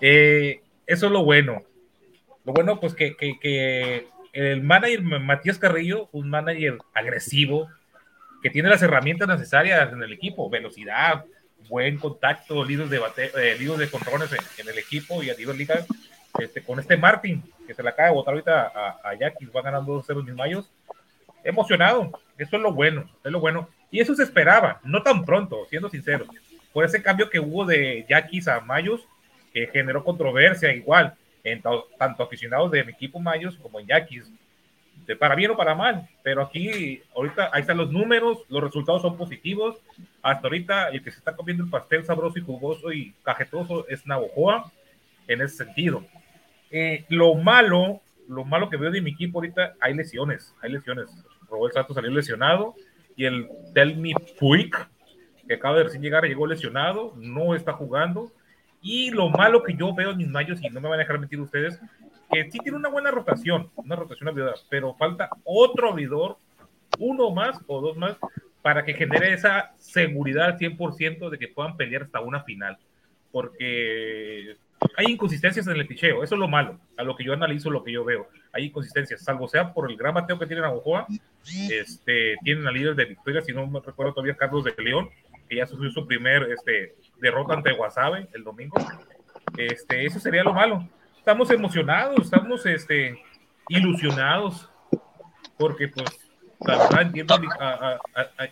Eh, 0.00 0.62
eso 0.86 1.06
es 1.06 1.12
lo 1.12 1.24
bueno. 1.24 1.62
Lo 2.44 2.52
bueno, 2.52 2.80
pues 2.80 2.94
que, 2.94 3.16
que, 3.16 3.38
que, 3.38 4.08
el 4.32 4.62
manager 4.62 5.02
Matías 5.02 5.58
Carrillo, 5.58 6.08
un 6.12 6.30
manager 6.30 6.78
agresivo, 6.94 7.68
que 8.42 8.50
tiene 8.50 8.68
las 8.68 8.82
herramientas 8.82 9.28
necesarias 9.28 9.92
en 9.92 10.02
el 10.02 10.12
equipo, 10.12 10.48
velocidad, 10.48 11.24
buen 11.68 11.98
contacto, 11.98 12.64
líderes 12.64 12.90
de, 12.90 12.98
bate, 12.98 13.30
eh, 13.36 13.56
de 13.56 13.90
controles 13.90 14.30
en, 14.58 14.68
el 14.68 14.78
equipo 14.78 15.22
y 15.22 15.30
a 15.30 15.34
nivel 15.34 15.58
liga, 15.58 15.84
este, 16.38 16.62
con 16.62 16.80
este 16.80 16.96
Martin, 16.96 17.42
que 17.66 17.74
se 17.74 17.82
la 17.82 17.90
acaba 17.90 18.08
de 18.08 18.14
botar 18.14 18.34
ahorita 18.34 18.72
a, 18.74 19.08
a 19.08 19.14
Yaquis, 19.14 19.50
va 19.54 19.62
ganando 19.62 20.02
2-0 20.02 20.24
mis 20.24 20.34
mayos. 20.34 20.70
Emocionado, 21.44 22.10
eso 22.36 22.56
es 22.56 22.62
lo 22.62 22.72
bueno, 22.72 23.08
es 23.24 23.32
lo 23.32 23.40
bueno. 23.40 23.68
Y 23.90 24.00
eso 24.00 24.14
se 24.14 24.22
esperaba, 24.22 24.80
no 24.84 25.02
tan 25.02 25.24
pronto, 25.24 25.66
siendo 25.68 25.88
sincero. 25.88 26.26
Por 26.72 26.84
ese 26.84 27.02
cambio 27.02 27.28
que 27.28 27.40
hubo 27.40 27.64
de 27.64 28.04
Yaquis 28.08 28.48
a 28.48 28.60
Mayos, 28.60 29.00
que 29.52 29.66
generó 29.66 30.04
controversia 30.04 30.72
igual 30.72 31.14
en 31.42 31.62
tanto 31.98 32.22
aficionados 32.22 32.70
de 32.70 32.84
mi 32.84 32.92
equipo 32.92 33.18
Mayos 33.18 33.56
como 33.56 33.80
en 33.80 33.86
Yaquis, 33.86 34.30
de 35.10 35.16
para 35.16 35.34
bien 35.34 35.50
o 35.50 35.56
para 35.56 35.74
mal. 35.74 36.08
Pero 36.22 36.42
aquí, 36.42 37.02
ahorita, 37.16 37.50
ahí 37.52 37.62
están 37.62 37.78
los 37.78 37.90
números, 37.90 38.38
los 38.48 38.62
resultados 38.62 39.02
son 39.02 39.16
positivos. 39.16 39.76
Hasta 40.22 40.46
ahorita, 40.46 40.88
el 40.90 41.02
que 41.02 41.10
se 41.10 41.18
está 41.18 41.34
comiendo 41.34 41.64
el 41.64 41.70
pastel 41.70 42.04
sabroso 42.04 42.38
y 42.38 42.42
jugoso 42.42 42.92
y 42.92 43.12
cajetoso 43.24 43.88
es 43.88 44.06
Navojoa, 44.06 44.70
en 45.26 45.42
ese 45.42 45.64
sentido. 45.64 46.04
Eh, 46.70 47.04
lo 47.08 47.34
malo, 47.34 48.00
lo 48.28 48.44
malo 48.44 48.70
que 48.70 48.76
veo 48.76 48.92
de 48.92 49.00
mi 49.00 49.10
equipo 49.10 49.38
ahorita, 49.38 49.74
hay 49.80 49.94
lesiones, 49.94 50.54
hay 50.62 50.70
lesiones. 50.70 51.10
Robert 51.50 51.74
Santos 51.74 51.96
salió 51.96 52.12
lesionado 52.12 52.76
y 53.16 53.24
el 53.24 53.48
Delmi 53.72 54.14
Puig, 54.38 54.70
que 55.48 55.54
acaba 55.54 55.78
de 55.78 55.84
recién 55.84 56.02
llegar, 56.02 56.24
llegó 56.24 56.46
lesionado, 56.46 57.14
no 57.16 57.56
está 57.56 57.72
jugando. 57.72 58.30
Y 58.80 59.10
lo 59.10 59.28
malo 59.28 59.64
que 59.64 59.74
yo 59.74 59.92
veo 59.92 60.12
en 60.12 60.18
mis 60.18 60.28
mayos, 60.28 60.62
y 60.62 60.68
no 60.70 60.80
me 60.80 60.88
van 60.88 61.00
a 61.00 61.02
dejar 61.02 61.18
mentir 61.18 61.40
ustedes, 61.40 61.80
que 62.30 62.50
sí 62.50 62.58
tiene 62.60 62.78
una 62.78 62.88
buena 62.88 63.10
rotación, 63.10 63.70
una 63.76 63.96
rotación 63.96 64.28
abridora, 64.28 64.54
pero 64.68 64.94
falta 64.94 65.30
otro 65.44 65.90
abridor, 65.90 66.38
uno 66.98 67.30
más 67.30 67.58
o 67.66 67.80
dos 67.80 67.96
más, 67.96 68.16
para 68.62 68.84
que 68.84 68.94
genere 68.94 69.32
esa 69.32 69.72
seguridad 69.76 70.46
al 70.46 70.58
100% 70.58 71.30
de 71.30 71.38
que 71.38 71.48
puedan 71.48 71.76
pelear 71.76 72.02
hasta 72.02 72.20
una 72.20 72.42
final. 72.42 72.78
Porque 73.32 74.56
hay 74.96 75.06
inconsistencias 75.06 75.66
en 75.66 75.76
el 75.76 75.86
picheo, 75.86 76.22
eso 76.22 76.34
es 76.34 76.38
lo 76.38 76.48
malo, 76.48 76.78
a 76.96 77.02
lo 77.02 77.16
que 77.16 77.24
yo 77.24 77.32
analizo, 77.32 77.70
lo 77.70 77.82
que 77.82 77.92
yo 77.92 78.04
veo. 78.04 78.28
Hay 78.52 78.66
inconsistencias, 78.66 79.22
salvo 79.22 79.48
sea 79.48 79.72
por 79.72 79.90
el 79.90 79.96
gran 79.96 80.14
bateo 80.14 80.38
que 80.38 80.46
tiene 80.46 80.62
Navajoa, 80.62 81.06
este, 81.70 82.36
tienen 82.42 82.66
a 82.66 82.70
líder 82.70 82.94
de 82.94 83.06
victoria, 83.06 83.42
si 83.42 83.52
no 83.52 83.66
me 83.66 83.80
recuerdo 83.80 84.14
todavía 84.14 84.36
Carlos 84.36 84.64
de 84.64 84.74
León, 84.78 85.10
que 85.48 85.56
ya 85.56 85.66
sufrió 85.66 85.90
su 85.90 86.06
primer 86.06 86.50
este, 86.52 86.94
derrota 87.20 87.54
ante 87.54 87.72
Guasave 87.72 88.28
el 88.32 88.44
domingo. 88.44 88.76
Este, 89.56 90.06
eso 90.06 90.20
sería 90.20 90.44
lo 90.44 90.52
malo. 90.52 90.88
Estamos 91.30 91.50
emocionados, 91.52 92.24
estamos 92.24 92.66
este, 92.66 93.22
ilusionados, 93.68 94.68
porque 95.56 95.86
pues 95.86 96.08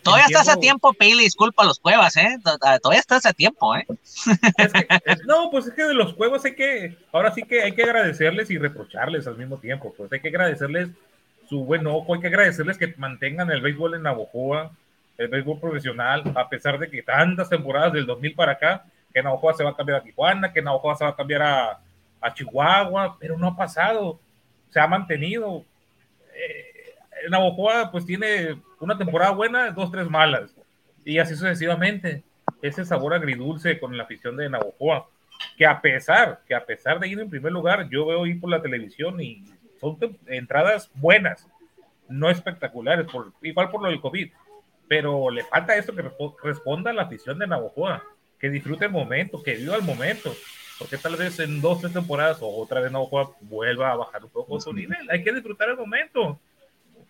todavía 0.01 0.25
estás 0.27 0.47
a 0.47 0.55
tiempo, 0.55 0.93
Pili, 0.93 1.25
disculpa 1.25 1.65
los 1.65 1.77
cuevas, 1.77 2.15
¿eh? 2.15 2.37
Todavía 2.81 3.01
estás 3.01 3.25
a 3.25 3.33
tiempo, 3.33 3.75
¿eh? 3.75 3.85
no, 5.27 5.51
pues 5.51 5.67
es 5.67 5.73
que 5.73 5.83
de 5.83 5.93
los 5.93 6.13
cuevas 6.13 6.45
hay 6.45 6.55
que, 6.55 6.95
ahora 7.11 7.33
sí 7.33 7.43
que 7.43 7.63
hay 7.63 7.73
que 7.73 7.83
agradecerles 7.83 8.49
y 8.49 8.57
reprocharles 8.57 9.27
al 9.27 9.35
mismo 9.35 9.57
tiempo, 9.57 9.93
pues 9.97 10.09
hay 10.13 10.21
que 10.21 10.29
agradecerles 10.29 10.87
su 11.49 11.65
buen 11.65 11.85
ojo, 11.85 12.13
hay 12.13 12.21
que 12.21 12.27
agradecerles 12.27 12.77
que 12.77 12.93
mantengan 12.95 13.51
el 13.51 13.59
béisbol 13.59 13.95
en 13.95 14.03
Navojoa, 14.03 14.71
el 15.17 15.27
béisbol 15.27 15.59
profesional, 15.59 16.23
a 16.33 16.47
pesar 16.47 16.79
de 16.79 16.89
que 16.89 17.03
tantas 17.03 17.49
temporadas 17.49 17.91
del 17.91 18.05
2000 18.05 18.35
para 18.35 18.53
acá, 18.53 18.85
que 19.13 19.21
Navojoa 19.21 19.53
se 19.55 19.65
va 19.65 19.71
a 19.71 19.75
cambiar 19.75 19.99
a 19.99 20.03
Tijuana, 20.03 20.53
que 20.53 20.61
Navojoa 20.61 20.95
se 20.95 21.03
va 21.03 21.09
a 21.09 21.15
cambiar 21.17 21.41
a, 21.41 21.79
a 22.21 22.33
Chihuahua, 22.33 23.17
pero 23.19 23.37
no 23.37 23.47
ha 23.47 23.57
pasado, 23.57 24.19
se 24.69 24.79
ha 24.79 24.87
mantenido. 24.87 25.65
Eh, 26.33 27.29
Navojoa 27.29 27.91
pues 27.91 28.05
tiene 28.05 28.57
una 28.79 28.97
temporada 28.97 29.31
buena, 29.31 29.71
dos, 29.71 29.91
tres 29.91 30.09
malas, 30.09 30.55
y 31.03 31.19
así 31.19 31.35
sucesivamente. 31.35 32.23
Ese 32.61 32.83
sabor 32.83 33.13
agridulce 33.13 33.79
con 33.79 33.95
la 33.95 34.03
afición 34.03 34.35
de 34.35 34.49
Navojoa, 34.49 35.07
que 35.57 35.65
a 35.65 35.79
pesar, 35.79 36.41
que 36.47 36.55
a 36.55 36.65
pesar 36.65 36.99
de 36.99 37.07
ir 37.07 37.19
en 37.19 37.29
primer 37.29 37.51
lugar, 37.51 37.89
yo 37.89 38.05
veo 38.05 38.25
ir 38.25 38.39
por 38.39 38.49
la 38.49 38.61
televisión 38.61 39.21
y 39.21 39.45
son 39.79 39.97
entradas 40.27 40.91
buenas, 40.95 41.47
no 42.09 42.29
espectaculares, 42.29 43.05
por, 43.09 43.31
igual 43.41 43.69
por 43.69 43.81
lo 43.81 43.89
del 43.89 44.01
COVID, 44.01 44.29
pero 44.89 45.29
le 45.29 45.43
falta 45.43 45.77
esto 45.77 45.95
que 45.95 46.03
responda 46.43 46.91
a 46.91 46.93
la 46.93 47.03
afición 47.03 47.39
de 47.39 47.47
Navojoa, 47.47 48.03
que 48.39 48.49
disfrute 48.49 48.85
el 48.85 48.91
momento, 48.91 49.41
que 49.43 49.55
viva 49.55 49.75
el 49.75 49.83
momento, 49.83 50.33
porque 50.79 50.97
tal 50.97 51.17
vez 51.17 51.37
en 51.39 51.59
dos, 51.59 51.81
tres 51.81 51.91
temporadas 51.91 52.39
o 52.41 52.47
otra 52.47 52.79
vez 52.79 52.89
Navojoa 52.89 53.35
vuelva 53.41 53.91
a 53.91 53.97
bajar 53.97 54.23
un 54.23 54.29
poco 54.29 54.61
su 54.61 54.73
nivel, 54.73 55.09
hay 55.11 55.21
que 55.21 55.33
disfrutar 55.33 55.69
el 55.69 55.75
momento. 55.75 56.39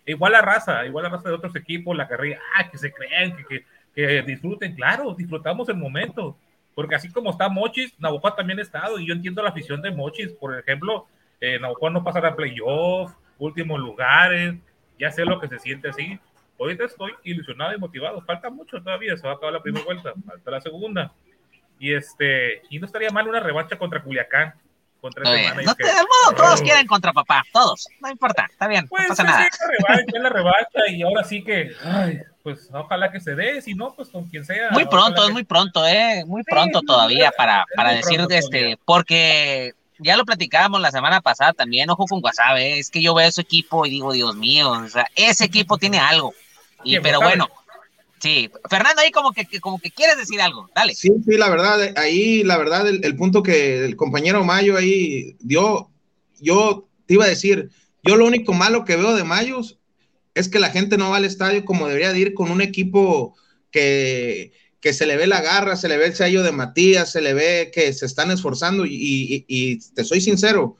Igual 0.04 0.32
la 0.32 0.42
raza, 0.42 0.84
igual 0.84 1.04
la 1.04 1.10
raza 1.10 1.28
de 1.28 1.36
otros 1.36 1.54
equipos, 1.54 1.96
la 1.96 2.08
carrera, 2.08 2.40
ah, 2.56 2.68
que 2.68 2.76
se 2.78 2.92
crean, 2.92 3.36
que, 3.48 3.64
que, 3.94 4.22
disfruten, 4.22 4.74
claro, 4.74 5.14
disfrutamos 5.14 5.68
el 5.68 5.76
momento, 5.76 6.36
porque 6.74 6.96
así 6.96 7.12
como 7.12 7.30
está 7.30 7.48
Mochis, 7.48 7.94
Navajo 8.00 8.32
también 8.34 8.58
ha 8.58 8.62
estado, 8.62 8.98
y 8.98 9.06
yo 9.06 9.14
entiendo 9.14 9.40
la 9.40 9.50
afición 9.50 9.80
de 9.80 9.92
Mochis, 9.92 10.32
por 10.32 10.58
ejemplo, 10.58 11.06
eh, 11.40 11.60
Navajo 11.60 11.90
no 11.90 12.02
pasará 12.02 12.30
a 12.30 12.36
playoff, 12.36 13.12
últimos 13.38 13.78
lugares, 13.78 14.56
ya 14.98 15.12
sé 15.12 15.24
lo 15.24 15.38
que 15.38 15.46
se 15.46 15.60
siente 15.60 15.90
así, 15.90 16.18
ahorita 16.58 16.86
estoy 16.86 17.12
ilusionado 17.22 17.72
y 17.72 17.78
motivado, 17.78 18.20
falta 18.22 18.50
mucho 18.50 18.82
todavía, 18.82 19.16
se 19.16 19.26
va 19.26 19.34
a 19.34 19.36
acabar 19.36 19.52
la 19.52 19.62
primera 19.62 19.84
vuelta, 19.84 20.12
falta 20.26 20.50
la 20.50 20.60
segunda, 20.60 21.12
y 21.80 21.94
este, 21.94 22.62
y 22.68 22.78
no 22.78 22.84
estaría 22.84 23.08
mal 23.10 23.26
una 23.26 23.40
revancha 23.40 23.78
contra 23.78 24.02
Culiacán, 24.02 24.52
contra 25.00 25.24
no, 25.24 25.62
no 25.62 25.72
modo, 25.72 26.36
todos 26.36 26.60
quieren 26.60 26.86
contra 26.86 27.10
papá, 27.14 27.42
todos, 27.54 27.88
no 28.00 28.10
importa, 28.10 28.46
está 28.50 28.68
bien, 28.68 28.82
no 28.82 28.88
pues 28.90 29.08
pasa 29.08 29.24
nada. 29.24 29.48
la 30.12 30.28
revancha, 30.28 30.88
y 30.90 31.00
ahora 31.02 31.24
sí 31.24 31.42
que, 31.42 31.72
ay, 31.82 32.20
pues 32.42 32.68
ojalá 32.70 33.10
que 33.10 33.18
se 33.18 33.34
dé, 33.34 33.62
si 33.62 33.72
no, 33.72 33.94
pues 33.94 34.10
con 34.10 34.26
quien 34.26 34.44
sea. 34.44 34.70
Muy 34.72 34.84
pronto, 34.84 35.24
es 35.24 35.32
muy 35.32 35.44
pronto, 35.44 35.86
eh, 35.86 36.22
muy 36.26 36.44
pronto 36.44 36.82
todavía 36.82 37.32
para, 37.34 37.64
para 37.74 37.92
decir, 37.92 38.20
este, 38.28 38.78
porque 38.84 39.72
ya 40.00 40.18
lo 40.18 40.26
platicábamos 40.26 40.82
la 40.82 40.90
semana 40.90 41.22
pasada 41.22 41.54
también, 41.54 41.88
ojo 41.88 42.04
con 42.04 42.22
WhatsApp, 42.22 42.58
¿eh? 42.58 42.78
es 42.78 42.90
que 42.90 43.02
yo 43.02 43.14
veo 43.14 43.26
ese 43.26 43.40
equipo 43.40 43.86
y 43.86 43.90
digo, 43.90 44.12
Dios 44.12 44.36
mío, 44.36 44.70
o 44.70 44.88
sea, 44.88 45.06
ese 45.16 45.46
equipo 45.46 45.78
tiene 45.78 45.98
algo. 45.98 46.34
Y, 46.84 46.98
pero 47.00 47.20
bueno, 47.20 47.48
sí, 48.20 48.50
Fernando, 48.68 49.02
ahí 49.02 49.10
como 49.10 49.32
que, 49.32 49.46
como 49.60 49.78
que 49.78 49.90
quieres 49.90 50.16
decir 50.16 50.40
algo, 50.40 50.68
dale. 50.74 50.94
Sí, 50.94 51.10
sí, 51.24 51.36
la 51.36 51.48
verdad, 51.48 51.94
ahí 51.96 52.44
la 52.44 52.56
verdad, 52.58 52.86
el, 52.88 53.16
punto 53.16 53.42
que 53.42 53.84
el 53.84 53.96
compañero 53.96 54.44
Mayo 54.44 54.76
ahí 54.76 55.36
dio, 55.40 55.90
yo 56.40 56.88
te 57.06 57.14
iba 57.14 57.24
a 57.24 57.28
decir, 57.28 57.70
yo 58.04 58.16
lo 58.16 58.26
único 58.26 58.52
malo 58.52 58.84
que 58.84 58.96
veo 58.96 59.14
de 59.14 59.24
Mayos 59.24 59.78
es 60.34 60.48
que 60.48 60.60
la 60.60 60.70
gente 60.70 60.96
no 60.96 61.10
va 61.10 61.16
al 61.16 61.24
estadio 61.24 61.64
como 61.64 61.88
debería 61.88 62.12
de 62.12 62.20
ir 62.20 62.34
con 62.34 62.50
un 62.50 62.60
equipo 62.60 63.34
que, 63.70 64.52
que 64.80 64.94
se 64.94 65.06
le 65.06 65.16
ve 65.16 65.26
la 65.26 65.42
garra, 65.42 65.76
se 65.76 65.88
le 65.88 65.98
ve 65.98 66.06
el 66.06 66.14
sello 66.14 66.42
de 66.42 66.52
Matías, 66.52 67.12
se 67.12 67.20
le 67.20 67.34
ve 67.34 67.70
que 67.72 67.92
se 67.92 68.06
están 68.06 68.30
esforzando 68.30 68.84
y, 68.86 69.80
te 69.94 70.04
soy 70.04 70.20
sincero, 70.20 70.76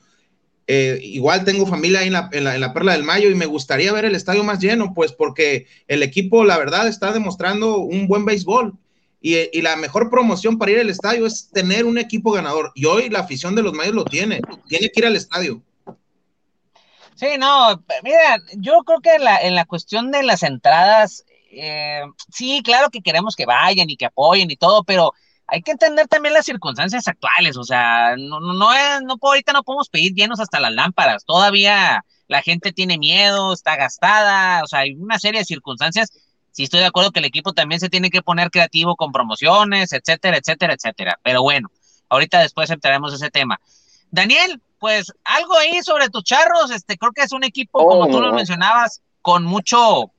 eh, 0.73 1.01
igual 1.03 1.43
tengo 1.43 1.67
familia 1.67 1.99
ahí 1.99 2.07
en 2.07 2.13
la, 2.13 2.29
en, 2.31 2.61
la, 2.61 2.73
Perla 2.73 2.93
del 2.93 3.03
Mayo 3.03 3.29
y 3.29 3.35
me 3.35 3.45
gustaría 3.45 3.91
ver 3.91 4.05
el 4.05 4.15
estadio 4.15 4.41
más 4.45 4.59
lleno, 4.59 4.93
pues 4.93 5.11
porque 5.11 5.67
el 5.89 6.01
equipo, 6.01 6.45
la 6.45 6.57
verdad, 6.57 6.87
está 6.87 7.11
demostrando 7.11 7.79
un 7.79 8.07
buen 8.07 8.23
béisbol. 8.23 8.73
Y, 9.19 9.35
y, 9.51 9.61
la 9.61 9.75
mejor 9.75 10.09
promoción 10.09 10.57
para 10.57 10.71
ir 10.71 10.79
al 10.79 10.89
estadio 10.89 11.25
es 11.25 11.49
tener 11.51 11.83
un 11.83 11.97
equipo 11.97 12.31
ganador. 12.31 12.71
Y 12.73 12.85
hoy 12.85 13.09
la 13.09 13.19
afición 13.19 13.53
de 13.53 13.63
los 13.63 13.73
Mayos 13.73 13.95
lo 13.95 14.05
tiene, 14.05 14.39
tiene 14.69 14.89
que 14.89 15.01
ir 15.01 15.05
al 15.07 15.17
estadio. 15.17 15.61
Sí, 17.15 17.27
no, 17.37 17.83
mira, 18.01 18.37
yo 18.53 18.79
creo 18.85 19.01
que 19.01 19.15
en 19.15 19.25
la, 19.25 19.41
en 19.41 19.55
la 19.55 19.65
cuestión 19.65 20.09
de 20.09 20.23
las 20.23 20.41
entradas, 20.41 21.25
eh, 21.51 22.03
sí, 22.31 22.61
claro 22.63 22.89
que 22.89 23.01
queremos 23.01 23.35
que 23.35 23.45
vayan 23.45 23.89
y 23.89 23.97
que 23.97 24.05
apoyen 24.05 24.49
y 24.49 24.55
todo, 24.55 24.85
pero 24.85 25.13
hay 25.51 25.61
que 25.61 25.71
entender 25.71 26.07
también 26.07 26.33
las 26.33 26.45
circunstancias 26.45 27.09
actuales, 27.09 27.57
o 27.57 27.63
sea, 27.65 28.15
no, 28.17 28.39
no, 28.39 28.53
no, 28.53 28.71
no 29.01 29.17
ahorita 29.21 29.51
no 29.51 29.63
podemos 29.63 29.89
pedir 29.89 30.13
llenos 30.13 30.39
hasta 30.39 30.61
las 30.61 30.71
lámparas, 30.71 31.25
todavía 31.25 32.05
la 32.29 32.41
gente 32.41 32.71
tiene 32.71 32.97
miedo, 32.97 33.51
está 33.51 33.75
gastada, 33.75 34.63
o 34.63 34.67
sea, 34.67 34.79
hay 34.79 34.93
una 34.93 35.19
serie 35.19 35.41
de 35.41 35.45
circunstancias. 35.45 36.13
Sí 36.51 36.63
estoy 36.63 36.79
de 36.79 36.85
acuerdo 36.85 37.11
que 37.11 37.19
el 37.19 37.25
equipo 37.25 37.51
también 37.51 37.81
se 37.81 37.89
tiene 37.89 38.09
que 38.09 38.21
poner 38.21 38.49
creativo 38.49 38.95
con 38.95 39.11
promociones, 39.11 39.91
etcétera, 39.91 40.37
etcétera, 40.37 40.73
etcétera. 40.73 41.19
Pero 41.23 41.41
bueno, 41.41 41.69
ahorita 42.07 42.39
después 42.39 42.69
entraremos 42.69 43.13
ese 43.13 43.29
tema. 43.29 43.59
Daniel, 44.11 44.61
pues 44.79 45.11
algo 45.25 45.57
ahí 45.57 45.81
sobre 45.83 46.09
tus 46.09 46.23
charros, 46.23 46.71
este, 46.71 46.97
creo 46.97 47.11
que 47.11 47.23
es 47.23 47.33
un 47.33 47.43
equipo, 47.43 47.85
como 47.85 48.07
tú 48.07 48.21
lo 48.21 48.31
mencionabas, 48.31 49.01
con 49.21 49.43
mucho, 49.43 50.11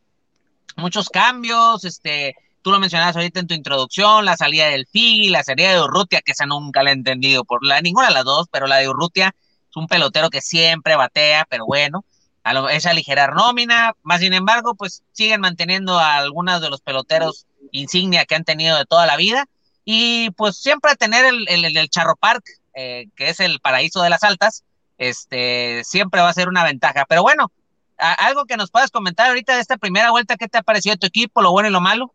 muchos 0.77 1.09
cambios, 1.09 1.85
este, 1.87 2.37
tú 2.63 2.71
lo 2.71 2.81
mencionabas 2.81 3.17
ahorita 3.17 3.41
en 3.41 3.47
tu 3.47 3.55
introducción, 3.55 4.25
la 4.25 4.37
salida 4.37 4.69
del 4.69 4.87
Figi, 4.87 5.29
la 5.29 5.43
salida 5.43 5.73
de 5.73 5.81
Urrutia, 5.81 6.21
que 6.23 6.33
esa 6.33 6.47
nunca 6.47 6.83
la 6.83 6.91
he 6.91 6.95
entendido 6.95 7.45
por 7.45 7.65
la, 7.65 7.81
ninguna 7.81 8.09
de 8.09 8.15
las 8.15 8.25
dos, 8.25 8.47
pero 8.51 8.67
la 8.67 8.77
de 8.77 8.89
Urrutia 8.89 9.35
es 9.71 9.77
un 9.77 9.89
pelotero 9.89 10.31
que 10.31 10.41
siempre 10.41 10.97
batea, 10.97 11.47
pero 11.49 11.67
bueno, 11.67 12.05
a 12.45 12.55
lo, 12.55 12.69
esa 12.69 12.93
ligera 12.93 13.29
nómina, 13.29 13.93
más 14.03 14.21
sin 14.21 14.33
embargo, 14.33 14.75
pues 14.75 15.03
siguen 15.13 15.41
manteniendo 15.41 15.99
a 15.99 16.17
algunos 16.17 16.61
de 16.61 16.71
los 16.71 16.81
peloteros 16.81 17.47
insignia 17.71 18.25
que 18.25 18.35
han 18.35 18.45
tenido 18.45 18.79
de 18.79 18.87
toda 18.87 19.07
la 19.07 19.17
vida, 19.17 19.47
y 19.85 20.31
pues 20.31 20.57
siempre 20.57 20.95
tener 20.97 21.25
el 21.27 21.89
Charro 21.91 22.17
Park, 22.17 22.45
eh, 22.75 23.09
que 23.17 23.29
es 23.29 23.41
el 23.41 23.61
paraíso 23.61 24.03
de 24.03 24.11
las 24.11 24.23
altas, 24.23 24.65
este, 24.97 25.83
siempre 25.85 26.21
va 26.21 26.29
a 26.29 26.35
ser 26.35 26.49
una 26.49 26.65
ventaja, 26.65 27.05
pero 27.09 27.23
bueno, 27.23 27.51
algo 27.99 28.47
que 28.47 28.57
nos 28.57 28.71
puedas 28.71 28.91
comentar 28.91 29.29
ahorita 29.29 29.55
de 29.55 29.61
esta 29.61 29.77
primera 29.77 30.11
vuelta, 30.11 30.37
¿qué 30.37 30.49
te 30.49 30.59
ha 30.59 30.63
parecido 30.63 30.97
tu 30.97 31.07
equipo, 31.07 31.43
lo 31.43 31.53
bueno 31.53 31.69
y 31.69 31.73
lo 31.73 31.81
malo? 31.81 32.15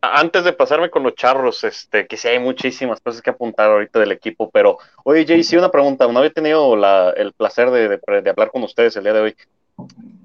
Antes 0.00 0.44
de 0.44 0.52
pasarme 0.52 0.90
con 0.90 1.02
los 1.02 1.16
charros, 1.16 1.64
este, 1.64 2.06
que 2.06 2.16
sí 2.16 2.28
hay 2.28 2.38
muchísimas 2.38 3.00
cosas 3.00 3.20
que 3.20 3.30
apuntar 3.30 3.68
ahorita 3.68 3.98
del 3.98 4.12
equipo, 4.12 4.48
pero 4.48 4.78
oye 5.02 5.26
Jay, 5.26 5.42
sí 5.42 5.56
una 5.56 5.72
pregunta, 5.72 6.06
no 6.06 6.20
había 6.20 6.32
tenido 6.32 6.74
el 7.16 7.32
placer 7.32 7.70
de, 7.70 8.00
hablar 8.30 8.52
con 8.52 8.62
ustedes 8.62 8.94
el 8.94 9.02
día 9.02 9.12
de 9.12 9.20
hoy. 9.20 9.36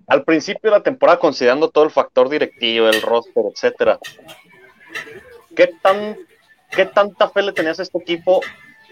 Al 0.08 0.24
principio 0.24 0.70
de 0.70 0.78
la 0.78 0.84
temporada, 0.84 1.18
considerando 1.18 1.72
todo 1.72 1.86
el 1.86 1.90
factor 1.90 2.30
directivo, 2.30 2.88
el 2.88 3.02
roster, 3.02 3.46
etcétera, 3.52 3.98
¿qué 5.56 5.72
tan 5.82 6.18
qué 6.70 6.86
tanta 6.86 7.30
fe 7.30 7.42
le 7.42 7.52
tenías 7.52 7.80
a 7.80 7.84
este 7.84 7.98
equipo 7.98 8.42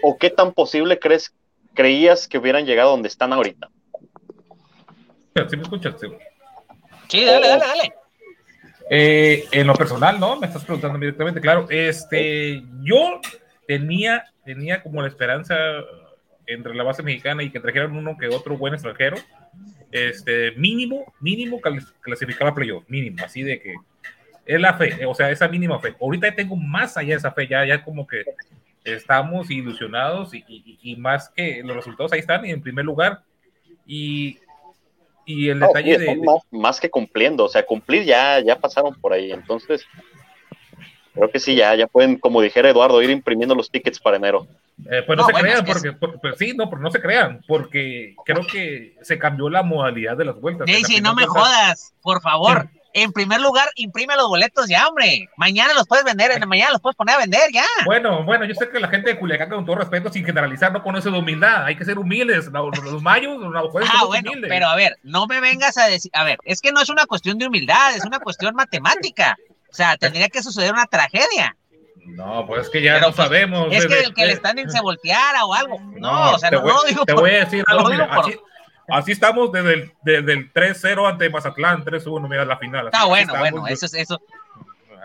o 0.02 0.18
qué 0.18 0.30
tan 0.30 0.52
posible 0.52 0.98
crees 0.98 1.32
creías 1.74 2.26
que 2.26 2.38
hubieran 2.38 2.66
llegado 2.66 2.90
donde 2.90 3.08
están 3.08 3.32
ahorita? 3.32 3.70
¿Sí 5.48 5.56
me 5.56 5.62
escuchas? 5.62 5.94
Sí, 7.08 7.24
dale, 7.24 7.46
dale, 7.46 7.64
dale. 7.66 8.01
Eh, 8.94 9.46
en 9.52 9.66
lo 9.66 9.72
personal, 9.72 10.20
¿no? 10.20 10.38
Me 10.38 10.46
estás 10.46 10.64
preguntando 10.66 10.98
directamente, 10.98 11.40
claro. 11.40 11.66
Este, 11.70 12.62
yo 12.82 13.22
tenía, 13.66 14.30
tenía 14.44 14.82
como 14.82 15.00
la 15.00 15.08
esperanza 15.08 15.56
entre 16.46 16.74
la 16.74 16.84
base 16.84 17.02
mexicana 17.02 17.42
y 17.42 17.48
que 17.48 17.58
trajeran 17.58 17.96
uno 17.96 18.18
que 18.18 18.28
otro 18.28 18.58
buen 18.58 18.74
extranjero. 18.74 19.16
Este, 19.90 20.52
mínimo, 20.56 21.10
mínimo 21.20 21.58
clasificaba 22.02 22.54
playoff, 22.54 22.84
mínimo, 22.86 23.24
así 23.24 23.42
de 23.42 23.62
que 23.62 23.76
es 24.44 24.60
la 24.60 24.74
fe, 24.74 25.06
o 25.06 25.14
sea, 25.14 25.30
esa 25.30 25.48
mínima 25.48 25.80
fe. 25.80 25.94
Ahorita 25.98 26.34
tengo 26.34 26.54
más 26.54 26.98
allá 26.98 27.14
de 27.14 27.16
esa 27.16 27.32
fe, 27.32 27.48
ya, 27.48 27.64
ya 27.64 27.82
como 27.82 28.06
que 28.06 28.24
estamos 28.84 29.50
ilusionados 29.50 30.34
y, 30.34 30.44
y 30.82 30.96
más 30.96 31.30
que 31.30 31.62
los 31.64 31.76
resultados 31.76 32.12
ahí 32.12 32.20
están 32.20 32.44
y 32.44 32.50
en 32.50 32.60
primer 32.60 32.84
lugar. 32.84 33.22
Y 33.86 34.38
y 35.24 35.48
el 35.48 35.60
detalle 35.60 35.98
de, 35.98 36.20
más, 36.50 36.80
que 36.80 36.90
cumpliendo, 36.90 37.44
o 37.44 37.48
sea, 37.48 37.64
cumplir 37.64 38.04
ya, 38.04 38.40
ya 38.40 38.58
pasaron 38.58 38.94
por 38.94 39.12
ahí, 39.12 39.32
entonces 39.32 39.84
creo 41.14 41.30
que 41.30 41.38
sí, 41.38 41.54
ya, 41.54 41.74
ya 41.74 41.86
pueden, 41.86 42.16
como 42.16 42.40
dijera 42.40 42.70
Eduardo, 42.70 43.02
ir 43.02 43.10
imprimiendo 43.10 43.54
los 43.54 43.70
tickets 43.70 44.00
para 44.00 44.16
enero. 44.16 44.46
Eh, 44.90 45.02
pues 45.06 45.16
no, 45.16 45.26
se 45.26 45.32
crean, 45.32 45.64
porque, 45.64 45.92
pues 45.92 46.38
sí, 46.38 46.54
no, 46.56 46.68
pero 46.68 46.82
no 46.82 46.90
se 46.90 47.00
crean, 47.00 47.42
porque 47.46 48.16
creo 48.24 48.46
que 48.46 48.96
se 49.02 49.18
cambió 49.18 49.48
la 49.48 49.62
modalidad 49.62 50.16
de 50.16 50.24
las 50.24 50.40
vueltas. 50.40 50.68
Sí, 50.86 51.00
no 51.00 51.14
me 51.14 51.26
jodas, 51.26 51.94
por 52.02 52.20
favor 52.20 52.68
en 52.94 53.12
primer 53.12 53.40
lugar, 53.40 53.68
imprime 53.76 54.14
los 54.16 54.28
boletos 54.28 54.68
ya, 54.68 54.86
hombre. 54.86 55.28
Mañana 55.36 55.72
los 55.74 55.86
puedes 55.86 56.04
vender, 56.04 56.44
mañana 56.46 56.72
los 56.72 56.80
puedes 56.80 56.96
poner 56.96 57.14
a 57.14 57.18
vender 57.18 57.50
ya. 57.52 57.64
Bueno, 57.84 58.24
bueno, 58.24 58.44
yo 58.44 58.54
sé 58.54 58.68
que 58.68 58.80
la 58.80 58.88
gente 58.88 59.10
de 59.10 59.18
Culiacán, 59.18 59.48
con 59.48 59.64
todo 59.64 59.76
respeto, 59.76 60.12
sin 60.12 60.24
generalizar, 60.24 60.72
no 60.72 60.82
conoce 60.82 61.10
de 61.10 61.18
humildad. 61.18 61.64
Hay 61.64 61.76
que 61.76 61.84
ser 61.84 61.98
humildes. 61.98 62.50
Los, 62.52 63.02
mayos, 63.02 63.38
los 63.40 63.72
pueden 63.72 63.88
Ah, 63.92 64.04
bueno, 64.06 64.30
pero 64.48 64.66
a 64.66 64.76
ver, 64.76 64.98
no 65.02 65.26
me 65.26 65.40
vengas 65.40 65.76
a 65.78 65.86
decir, 65.86 66.10
a 66.14 66.24
ver, 66.24 66.38
es 66.44 66.60
que 66.60 66.72
no 66.72 66.80
es 66.80 66.88
una 66.88 67.06
cuestión 67.06 67.38
de 67.38 67.46
humildad, 67.46 67.96
es 67.96 68.04
una 68.04 68.18
cuestión 68.18 68.54
matemática. 68.54 69.36
O 69.70 69.74
sea, 69.74 69.96
tendría 69.96 70.28
que 70.28 70.42
suceder 70.42 70.72
una 70.72 70.86
tragedia. 70.86 71.56
No, 72.04 72.46
pues 72.46 72.62
es 72.62 72.70
que 72.70 72.82
ya 72.82 73.00
no 73.00 73.12
sabemos. 73.12 73.68
Es 73.70 73.86
que 73.86 74.00
el 74.00 74.12
que 74.12 74.26
le 74.26 74.32
están 74.32 74.58
en 74.58 74.70
se 74.70 74.80
volteara 74.80 75.44
o 75.44 75.54
algo. 75.54 75.78
No, 75.98 76.32
o 76.32 76.38
sea, 76.38 76.50
no, 76.50 76.60
lo 76.60 76.82
digo. 76.86 77.04
Te 77.06 77.14
voy 77.14 77.30
a 77.30 77.44
decir 77.44 77.64
algo, 77.68 77.88
Así 77.88 78.38
estamos 79.06 79.52
desde 79.52 79.74
el, 79.74 79.92
desde 80.02 80.32
el 80.32 80.52
3-0 80.52 81.08
ante 81.08 81.30
Mazatlán, 81.30 81.84
3-1, 81.84 82.28
mira 82.28 82.44
la 82.44 82.58
final. 82.58 82.86
Está 82.86 83.04
bueno, 83.04 83.34
bueno, 83.38 83.66
eso 83.66 83.86
es 83.86 83.94
eso. 83.94 84.20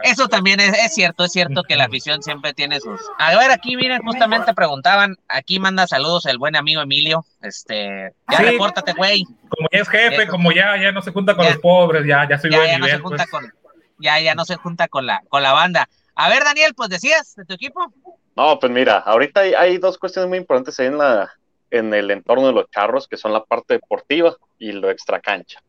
Eso 0.03 0.27
también 0.27 0.59
es, 0.59 0.93
cierto, 0.93 1.25
es 1.25 1.31
cierto 1.31 1.63
que 1.63 1.75
la 1.75 1.85
afición 1.85 2.21
siempre 2.21 2.53
tiene 2.53 2.79
sus. 2.79 3.01
A 3.17 3.35
ver, 3.35 3.49
aquí 3.49 3.75
miren, 3.75 4.01
justamente 4.03 4.53
preguntaban, 4.53 5.15
aquí 5.27 5.59
manda 5.59 5.87
saludos 5.87 6.27
el 6.27 6.37
buen 6.37 6.55
amigo 6.55 6.81
Emilio. 6.81 7.25
Este, 7.41 8.13
ya 8.29 8.37
repórtate, 8.37 8.93
güey. 8.93 9.23
Como 9.49 9.67
ya 9.71 9.79
es 9.79 9.89
jefe, 9.89 10.27
como 10.27 10.51
ya, 10.51 10.77
ya 10.77 10.91
no 10.91 11.01
se 11.01 11.11
junta 11.11 11.35
con 11.35 11.45
los 11.45 11.57
pobres, 11.57 12.05
ya, 12.05 12.27
ya 12.29 12.37
soy 12.37 12.51
ya, 12.51 12.65
ya 12.67 12.77
no 12.77 12.85
se 12.85 12.99
junta 12.99 13.25
pues. 13.29 13.29
con, 13.31 13.53
ya, 13.97 14.19
ya 14.19 14.35
no 14.35 14.45
se 14.45 14.55
junta 14.55 14.87
con 14.87 15.07
la, 15.07 15.23
con 15.29 15.41
la 15.41 15.53
banda. 15.53 15.89
A 16.13 16.29
ver, 16.29 16.43
Daniel, 16.43 16.73
pues 16.75 16.89
decías 16.89 17.35
de 17.35 17.45
tu 17.45 17.55
equipo. 17.55 17.91
No, 18.35 18.59
pues 18.59 18.71
mira, 18.71 18.99
ahorita 18.99 19.41
hay, 19.41 19.55
hay 19.55 19.77
dos 19.79 19.97
cuestiones 19.97 20.29
muy 20.29 20.37
importantes 20.37 20.79
ahí 20.79 20.87
en 20.87 20.99
la, 20.99 21.31
en 21.71 21.93
el 21.93 22.12
entorno 22.12 22.47
de 22.47 22.53
los 22.53 22.69
charros, 22.69 23.08
que 23.08 23.17
son 23.17 23.34
la 23.34 23.43
parte 23.43 23.75
deportiva 23.75 24.36
y 24.58 24.71
lo 24.71 24.89
extracancha. 24.89 25.60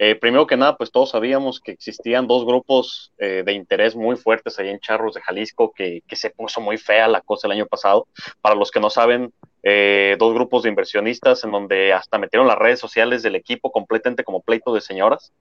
Eh, 0.00 0.14
primero 0.14 0.46
que 0.46 0.56
nada, 0.56 0.76
pues 0.76 0.92
todos 0.92 1.10
sabíamos 1.10 1.60
que 1.60 1.72
existían 1.72 2.28
dos 2.28 2.46
grupos 2.46 3.12
eh, 3.18 3.42
de 3.44 3.52
interés 3.52 3.96
muy 3.96 4.14
fuertes 4.16 4.56
ahí 4.58 4.68
en 4.68 4.78
Charros 4.78 5.14
de 5.14 5.20
Jalisco, 5.20 5.72
que, 5.72 6.02
se 6.12 6.30
puso 6.30 6.60
muy 6.60 6.78
fea 6.78 7.08
la 7.08 7.20
cosa 7.20 7.48
el 7.48 7.52
año 7.52 7.66
pasado. 7.66 8.06
Para 8.40 8.54
los 8.54 8.70
que 8.70 8.78
no 8.78 8.90
saben, 8.90 9.32
eh, 9.64 10.14
dos 10.18 10.34
grupos 10.34 10.62
de 10.62 10.68
inversionistas 10.68 11.42
en 11.42 11.50
donde 11.50 11.92
hasta 11.92 12.18
metieron 12.18 12.46
las 12.46 12.58
redes 12.58 12.78
sociales 12.78 13.24
del 13.24 13.34
equipo 13.34 13.72
completamente 13.72 14.22
como 14.22 14.40
pleito 14.40 14.72
de 14.72 14.80
señoras. 14.80 15.32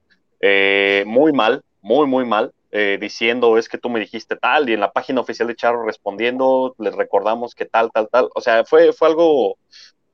muy 1.06 1.34
mal, 1.34 1.62
muy, 1.82 2.08
muy 2.08 2.26
mal. 2.26 2.52
diciendo 3.00 3.58
es 3.58 3.70
que 3.70 3.78
tú 3.78 3.90
me 3.90 4.00
dijiste 4.00 4.36
tal 4.36 4.70
y 4.70 4.74
en 4.74 4.80
la 4.82 4.92
página 4.92 5.22
oficial 5.22 5.48
de 5.48 5.56
Charros 5.56 5.86
respondiendo 5.86 6.76
les 6.78 6.94
recordamos 6.96 7.56
que 7.56 7.66
tal, 7.66 7.92
tal, 7.92 8.08
tal. 8.10 8.30
O 8.36 8.42
sea, 8.42 8.66
fue, 8.66 8.92
fue 8.94 9.08
algo 9.08 9.58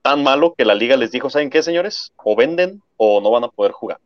tan 0.03 0.21
malo 0.21 0.53
que 0.55 0.65
la 0.65 0.75
liga 0.75 0.97
les 0.97 1.11
dijo, 1.11 1.29
¿saben 1.29 1.49
qué, 1.49 1.63
señores? 1.63 2.13
O 2.23 2.35
venden 2.35 2.83
o 2.97 3.21
no 3.21 3.31
van 3.31 3.45
a 3.45 3.47
poder 3.47 3.71
jugar. 3.71 3.99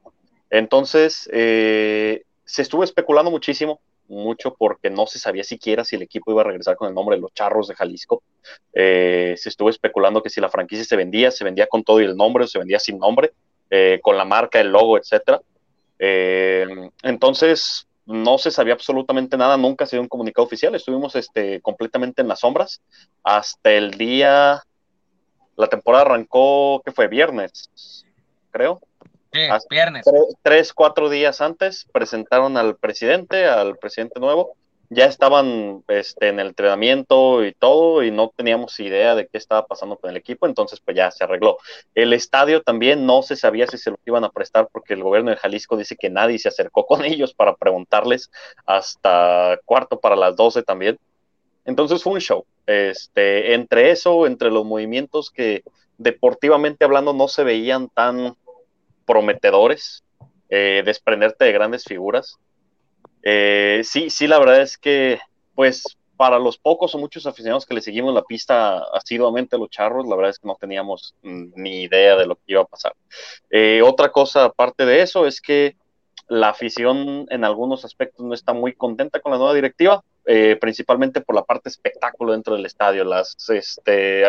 Entonces, 0.49 1.27
eh, 1.33 2.21
se 2.45 2.61
estuvo 2.61 2.83
especulando 2.83 3.31
muchísimo 3.31 3.81
mucho 4.07 4.55
porque 4.57 4.89
no 4.89 5.05
se 5.07 5.19
sabía 5.19 5.43
siquiera 5.43 5.83
si 5.83 5.97
el 5.97 6.03
equipo 6.03 6.31
iba 6.31 6.41
a 6.41 6.45
regresar 6.45 6.77
con 6.77 6.87
el 6.87 6.93
nombre 6.93 7.17
de 7.17 7.21
los 7.21 7.33
Charros 7.33 7.67
de 7.67 7.75
Jalisco. 7.75 8.21
Eh, 8.73 9.33
se 9.37 9.49
estuvo 9.49 9.69
especulando 9.69 10.21
que 10.21 10.29
si 10.29 10.39
la 10.39 10.49
franquicia 10.49 10.85
se 10.85 10.95
vendía, 10.95 11.31
se 11.31 11.43
vendía 11.43 11.67
con 11.67 11.83
todo 11.83 11.99
y 11.99 12.05
el 12.05 12.15
nombre 12.15 12.45
o 12.45 12.47
se 12.47 12.59
vendía 12.59 12.79
sin 12.79 12.99
nombre, 12.99 13.33
eh, 13.69 13.99
con 14.01 14.15
la 14.15 14.23
marca, 14.23 14.61
el 14.61 14.71
logo, 14.71 14.97
etc. 14.97 15.41
entonces, 17.03 17.87
no 18.05 18.37
se 18.37 18.51
sabía 18.51 18.75
absolutamente 18.75 19.35
nada, 19.35 19.57
nunca 19.57 19.87
se 19.87 19.97
dio 19.97 20.01
un 20.03 20.07
comunicado 20.07 20.45
oficial, 20.45 20.75
estuvimos 20.75 21.15
este, 21.15 21.59
completamente 21.61 22.21
en 22.21 22.27
las 22.29 22.41
sombras 22.41 22.81
hasta 23.23 23.71
el 23.73 23.91
día, 23.91 24.63
la 25.57 25.67
temporada 25.67 26.05
arrancó, 26.05 26.81
que 26.85 26.91
fue 26.91 27.07
viernes, 27.07 28.05
creo, 28.51 28.79
viernes. 29.69 30.05
Tres, 30.41 30.73
cuatro 30.73 31.09
días 31.09 31.41
antes 31.41 31.85
presentaron 31.91 32.57
al 32.57 32.75
presidente, 32.75 33.45
al 33.45 33.77
presidente 33.77 34.19
nuevo. 34.19 34.55
Ya 34.89 35.03
estaban 35.03 35.83
este, 35.89 36.29
en 36.29 36.39
el 36.39 36.47
entrenamiento 36.47 37.43
y 37.43 37.51
todo, 37.51 38.03
y 38.03 38.11
no 38.11 38.31
teníamos 38.33 38.79
idea 38.79 39.15
de 39.15 39.27
qué 39.27 39.37
estaba 39.37 39.67
pasando 39.67 39.97
con 39.97 40.09
el 40.09 40.15
equipo, 40.15 40.47
entonces 40.47 40.79
pues 40.79 40.95
ya 40.95 41.11
se 41.11 41.25
arregló. 41.25 41.57
El 41.93 42.13
estadio 42.13 42.61
también 42.61 43.05
no 43.05 43.21
se 43.21 43.35
sabía 43.35 43.67
si 43.67 43.77
se 43.77 43.91
lo 43.91 43.99
iban 44.05 44.23
a 44.23 44.29
prestar 44.29 44.69
porque 44.71 44.93
el 44.93 45.03
gobierno 45.03 45.31
de 45.31 45.35
Jalisco 45.35 45.75
dice 45.75 45.97
que 45.97 46.09
nadie 46.09 46.39
se 46.39 46.47
acercó 46.47 46.85
con 46.85 47.03
ellos 47.05 47.33
para 47.33 47.55
preguntarles 47.57 48.31
hasta 48.65 49.59
cuarto 49.65 49.99
para 49.99 50.15
las 50.15 50.37
doce 50.37 50.63
también. 50.63 50.97
Entonces 51.67 52.01
fue 52.01 52.13
un 52.13 52.21
show. 52.21 52.45
Este, 52.65 53.53
entre 53.53 53.91
eso, 53.91 54.25
entre 54.25 54.49
los 54.49 54.65
movimientos 54.65 55.29
que 55.29 55.63
deportivamente 55.97 56.85
hablando 56.85 57.13
no 57.13 57.27
se 57.27 57.43
veían 57.43 57.89
tan 57.89 58.35
prometedores, 59.05 60.03
eh, 60.49 60.81
desprenderte 60.85 61.45
de 61.45 61.51
grandes 61.51 61.83
figuras. 61.83 62.39
Eh, 63.21 63.81
sí, 63.83 64.09
sí, 64.09 64.27
la 64.27 64.39
verdad 64.39 64.61
es 64.61 64.77
que, 64.77 65.19
pues, 65.55 65.97
para 66.15 66.39
los 66.39 66.57
pocos 66.57 66.95
o 66.95 66.99
muchos 66.99 67.25
aficionados 67.27 67.65
que 67.65 67.75
le 67.75 67.81
seguimos 67.81 68.13
la 68.13 68.23
pista 68.23 68.79
asiduamente 68.93 69.55
a 69.55 69.59
los 69.59 69.69
charros, 69.69 70.07
la 70.07 70.15
verdad 70.15 70.31
es 70.31 70.39
que 70.39 70.47
no 70.47 70.55
teníamos 70.55 71.15
ni 71.21 71.83
idea 71.83 72.15
de 72.15 72.25
lo 72.25 72.35
que 72.35 72.43
iba 72.47 72.61
a 72.61 72.65
pasar. 72.65 72.93
Eh, 73.51 73.81
otra 73.83 74.11
cosa 74.11 74.45
aparte 74.45 74.85
de 74.85 75.01
eso 75.01 75.27
es 75.27 75.41
que 75.41 75.75
la 76.29 76.49
afición 76.49 77.27
en 77.29 77.43
algunos 77.43 77.83
aspectos 77.85 78.25
no 78.25 78.33
está 78.33 78.53
muy 78.53 78.73
contenta 78.73 79.19
con 79.19 79.31
la 79.31 79.37
nueva 79.37 79.53
directiva, 79.53 80.03
principalmente 80.59 81.21
por 81.21 81.35
la 81.35 81.43
parte 81.43 81.69
espectáculo 81.69 82.33
dentro 82.33 82.55
del 82.55 82.65
estadio, 82.65 83.03
las 83.05 83.35
este, 83.49 84.23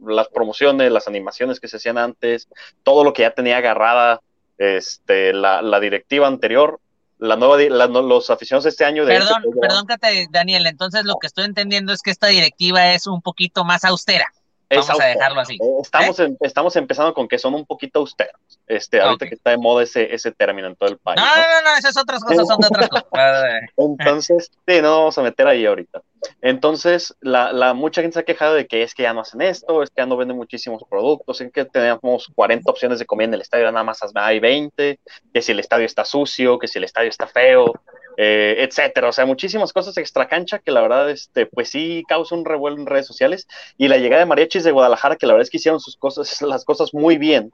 las 0.00 0.28
promociones, 0.28 0.92
las 0.92 1.08
animaciones 1.08 1.60
que 1.60 1.68
se 1.68 1.78
hacían 1.78 1.98
antes, 1.98 2.48
todo 2.82 3.04
lo 3.04 3.12
que 3.12 3.22
ya 3.22 3.30
tenía 3.32 3.58
agarrada 3.58 4.20
este, 4.58 5.32
la, 5.32 5.62
la 5.62 5.80
directiva 5.80 6.26
anterior, 6.26 6.80
la 7.18 7.36
nueva, 7.36 7.56
los 8.02 8.30
aficionados 8.30 8.64
de 8.64 8.70
este 8.70 8.84
año. 8.84 9.04
De 9.04 9.14
perdón, 9.14 9.42
perdón, 9.60 9.86
Daniel, 10.30 10.66
entonces 10.66 11.04
lo 11.04 11.16
que 11.18 11.26
estoy 11.26 11.44
entendiendo 11.44 11.92
es 11.92 12.02
que 12.02 12.10
esta 12.10 12.26
directiva 12.26 12.92
es 12.92 13.06
un 13.06 13.22
poquito 13.22 13.64
más 13.64 13.84
austera. 13.84 14.32
Vamos 14.70 15.00
a 15.00 15.06
dejarlo 15.06 15.40
así. 15.40 15.54
Eh, 15.54 15.78
estamos, 15.80 16.18
¿Eh? 16.18 16.36
estamos 16.40 16.76
empezando 16.76 17.14
con 17.14 17.28
que 17.28 17.38
son 17.38 17.54
un 17.54 17.64
poquito 17.64 18.00
austeros. 18.00 18.40
Este, 18.66 19.00
ahorita 19.00 19.28
que 19.28 19.34
está 19.36 19.50
de 19.50 19.58
moda 19.58 19.84
ese, 19.84 20.12
ese 20.12 20.32
término 20.32 20.66
en 20.66 20.76
todo 20.76 20.88
el 20.88 20.98
país. 20.98 21.20
No, 21.20 21.26
no, 21.26 21.70
no, 21.70 21.78
esas 21.78 21.96
otras 21.96 22.22
cosas 22.24 22.48
son 22.48 22.58
de 22.58 22.66
otras 22.66 22.88
cosas. 22.88 23.44
Entonces, 23.76 24.50
sí, 24.66 24.82
no 24.82 24.98
vamos 24.98 25.18
a 25.18 25.22
meter 25.22 25.46
ahí 25.46 25.64
ahorita. 25.66 26.02
Entonces, 26.40 27.14
la, 27.20 27.52
la, 27.52 27.74
mucha 27.74 28.02
gente 28.02 28.14
se 28.14 28.20
ha 28.20 28.24
quejado 28.24 28.54
de 28.54 28.66
que 28.66 28.82
es 28.82 28.94
que 28.94 29.04
ya 29.04 29.12
no 29.12 29.20
hacen 29.20 29.42
esto, 29.42 29.82
es 29.82 29.90
que 29.90 30.02
ya 30.02 30.06
no 30.06 30.16
venden 30.16 30.36
muchísimos 30.36 30.82
productos, 30.88 31.40
es 31.40 31.52
que 31.52 31.64
tenemos 31.64 32.26
40 32.34 32.68
opciones 32.68 32.98
de 32.98 33.06
comida 33.06 33.26
en 33.26 33.34
el 33.34 33.42
estadio, 33.42 33.70
nada 33.70 33.84
más 33.84 34.00
hay 34.14 34.40
20, 34.40 34.98
que 35.32 35.42
si 35.42 35.52
el 35.52 35.60
estadio 35.60 35.86
está 35.86 36.04
sucio, 36.04 36.58
que 36.58 36.66
si 36.66 36.78
el 36.78 36.84
estadio 36.84 37.10
está 37.10 37.26
feo, 37.28 37.72
eh, 38.16 38.56
etcétera. 38.58 39.08
O 39.08 39.12
sea, 39.12 39.26
muchísimas 39.26 39.72
cosas 39.72 39.96
extra 39.98 40.28
cancha 40.28 40.58
que 40.58 40.70
la 40.70 40.80
verdad, 40.80 41.10
este, 41.10 41.46
pues 41.46 41.70
sí 41.70 42.04
causa 42.08 42.34
un 42.34 42.44
revuelo 42.44 42.76
en 42.76 42.86
redes 42.86 43.06
sociales. 43.06 43.46
Y 43.76 43.88
la 43.88 43.98
llegada 43.98 44.20
de 44.20 44.26
mariachis 44.26 44.64
de 44.64 44.72
Guadalajara, 44.72 45.16
que 45.16 45.26
la 45.26 45.34
verdad 45.34 45.44
es 45.44 45.50
que 45.50 45.58
hicieron 45.58 45.80
sus 45.80 45.96
cosas, 45.96 46.40
las 46.42 46.64
cosas 46.64 46.94
muy 46.94 47.18
bien. 47.18 47.50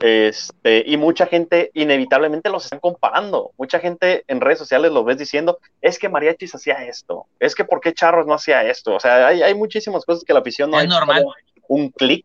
Este, 0.00 0.84
y 0.86 0.96
mucha 0.96 1.26
gente 1.26 1.72
inevitablemente 1.74 2.50
los 2.50 2.64
están 2.64 2.78
comparando. 2.78 3.50
Mucha 3.58 3.80
gente 3.80 4.24
en 4.28 4.40
redes 4.40 4.58
sociales 4.58 4.92
lo 4.92 5.02
ves 5.02 5.18
diciendo, 5.18 5.58
es 5.82 5.98
que 5.98 6.08
Mariachis 6.08 6.54
hacía 6.54 6.84
esto, 6.84 7.26
es 7.40 7.56
que 7.56 7.64
por 7.64 7.80
qué 7.80 7.92
Charros 7.92 8.26
no 8.26 8.34
hacía 8.34 8.62
esto. 8.64 8.94
O 8.94 9.00
sea, 9.00 9.26
hay, 9.26 9.42
hay 9.42 9.54
muchísimas 9.54 10.04
cosas 10.04 10.22
que 10.24 10.32
la 10.32 10.38
afición 10.38 10.70
no 10.70 10.78
es 10.78 10.86
normal. 10.86 11.24
un 11.66 11.90
clic, 11.90 12.24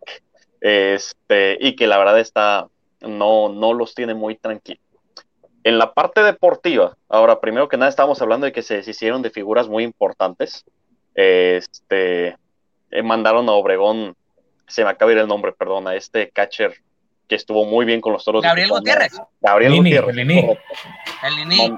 este, 0.62 1.58
y 1.60 1.76
que 1.76 1.88
la 1.88 1.98
verdad 1.98 2.20
está, 2.20 2.68
no, 3.02 3.50
no 3.50 3.74
los 3.74 3.96
tiene 3.96 4.14
muy 4.14 4.36
tranquilos. 4.36 4.84
En 5.64 5.78
la 5.78 5.94
parte 5.94 6.24
deportiva, 6.24 6.98
ahora, 7.08 7.40
primero 7.40 7.70
que 7.70 7.78
nada, 7.78 7.90
estamos 7.90 8.22
hablando 8.22 8.46
de 8.46 8.52
que 8.52 8.62
se 8.62 8.76
deshicieron 8.76 9.22
de 9.22 9.30
figuras 9.30 9.68
muy 9.68 9.84
importantes. 9.84 10.66
Este, 11.16 12.38
eh, 12.92 13.04
mandaron 13.04 13.48
a 13.48 13.54
Obregón, 13.54 14.16
se 14.68 14.84
me 14.84 14.90
acaba 14.90 15.10
de 15.10 15.16
ir 15.16 15.22
el 15.22 15.28
nombre, 15.28 15.54
perdón, 15.54 15.88
a 15.88 15.96
este 15.96 16.30
catcher 16.32 16.76
que 17.28 17.36
estuvo 17.36 17.66
muy 17.66 17.86
bien 17.86 18.02
con 18.02 18.12
los 18.14 18.26
toros. 18.26 18.44
Gabriel 18.44 18.70
Gutiérrez. 18.70 19.14
Gabriel 19.40 19.76
Gutiérrez. 19.78 20.18
El 20.18 21.36
Lini. 21.36 21.78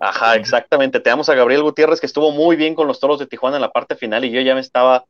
Ajá, 0.00 0.36
exactamente. 0.36 1.00
Tenemos 1.00 1.28
a 1.28 1.34
Gabriel 1.34 1.62
Gutiérrez 1.62 2.00
que 2.00 2.06
estuvo 2.06 2.30
muy 2.30 2.54
bien 2.56 2.74
con 2.74 2.86
los 2.86 3.00
toros 3.00 3.18
de 3.18 3.26
Tijuana 3.26 3.56
en 3.56 3.62
la 3.62 3.72
parte 3.72 3.96
final 3.96 4.24
y 4.24 4.30
yo 4.30 4.40
ya 4.40 4.54
me 4.54 4.60
estaba 4.60 5.04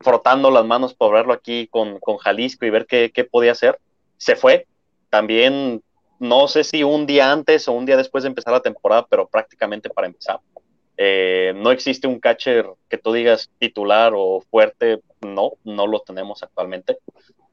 frotando 0.00 0.50
las 0.50 0.64
manos 0.64 0.94
por 0.94 1.12
verlo 1.12 1.32
aquí 1.32 1.66
con, 1.68 1.98
con 1.98 2.18
Jalisco 2.18 2.66
y 2.66 2.70
ver 2.70 2.86
qué, 2.86 3.10
qué 3.12 3.24
podía 3.24 3.52
hacer. 3.52 3.78
Se 4.16 4.36
fue. 4.36 4.66
También 5.10 5.82
no 6.22 6.46
sé 6.46 6.62
si 6.62 6.84
un 6.84 7.04
día 7.04 7.32
antes 7.32 7.66
o 7.66 7.72
un 7.72 7.84
día 7.84 7.96
después 7.96 8.22
de 8.22 8.28
empezar 8.28 8.52
la 8.52 8.60
temporada, 8.60 9.04
pero 9.10 9.26
prácticamente 9.26 9.90
para 9.90 10.06
empezar. 10.06 10.38
Eh, 10.96 11.52
no 11.56 11.72
existe 11.72 12.06
un 12.06 12.20
catcher 12.20 12.64
que 12.88 12.96
tú 12.96 13.12
digas 13.12 13.50
titular 13.58 14.12
o 14.14 14.40
fuerte, 14.48 15.00
no, 15.20 15.54
no 15.64 15.88
lo 15.88 15.98
tenemos 15.98 16.44
actualmente. 16.44 16.98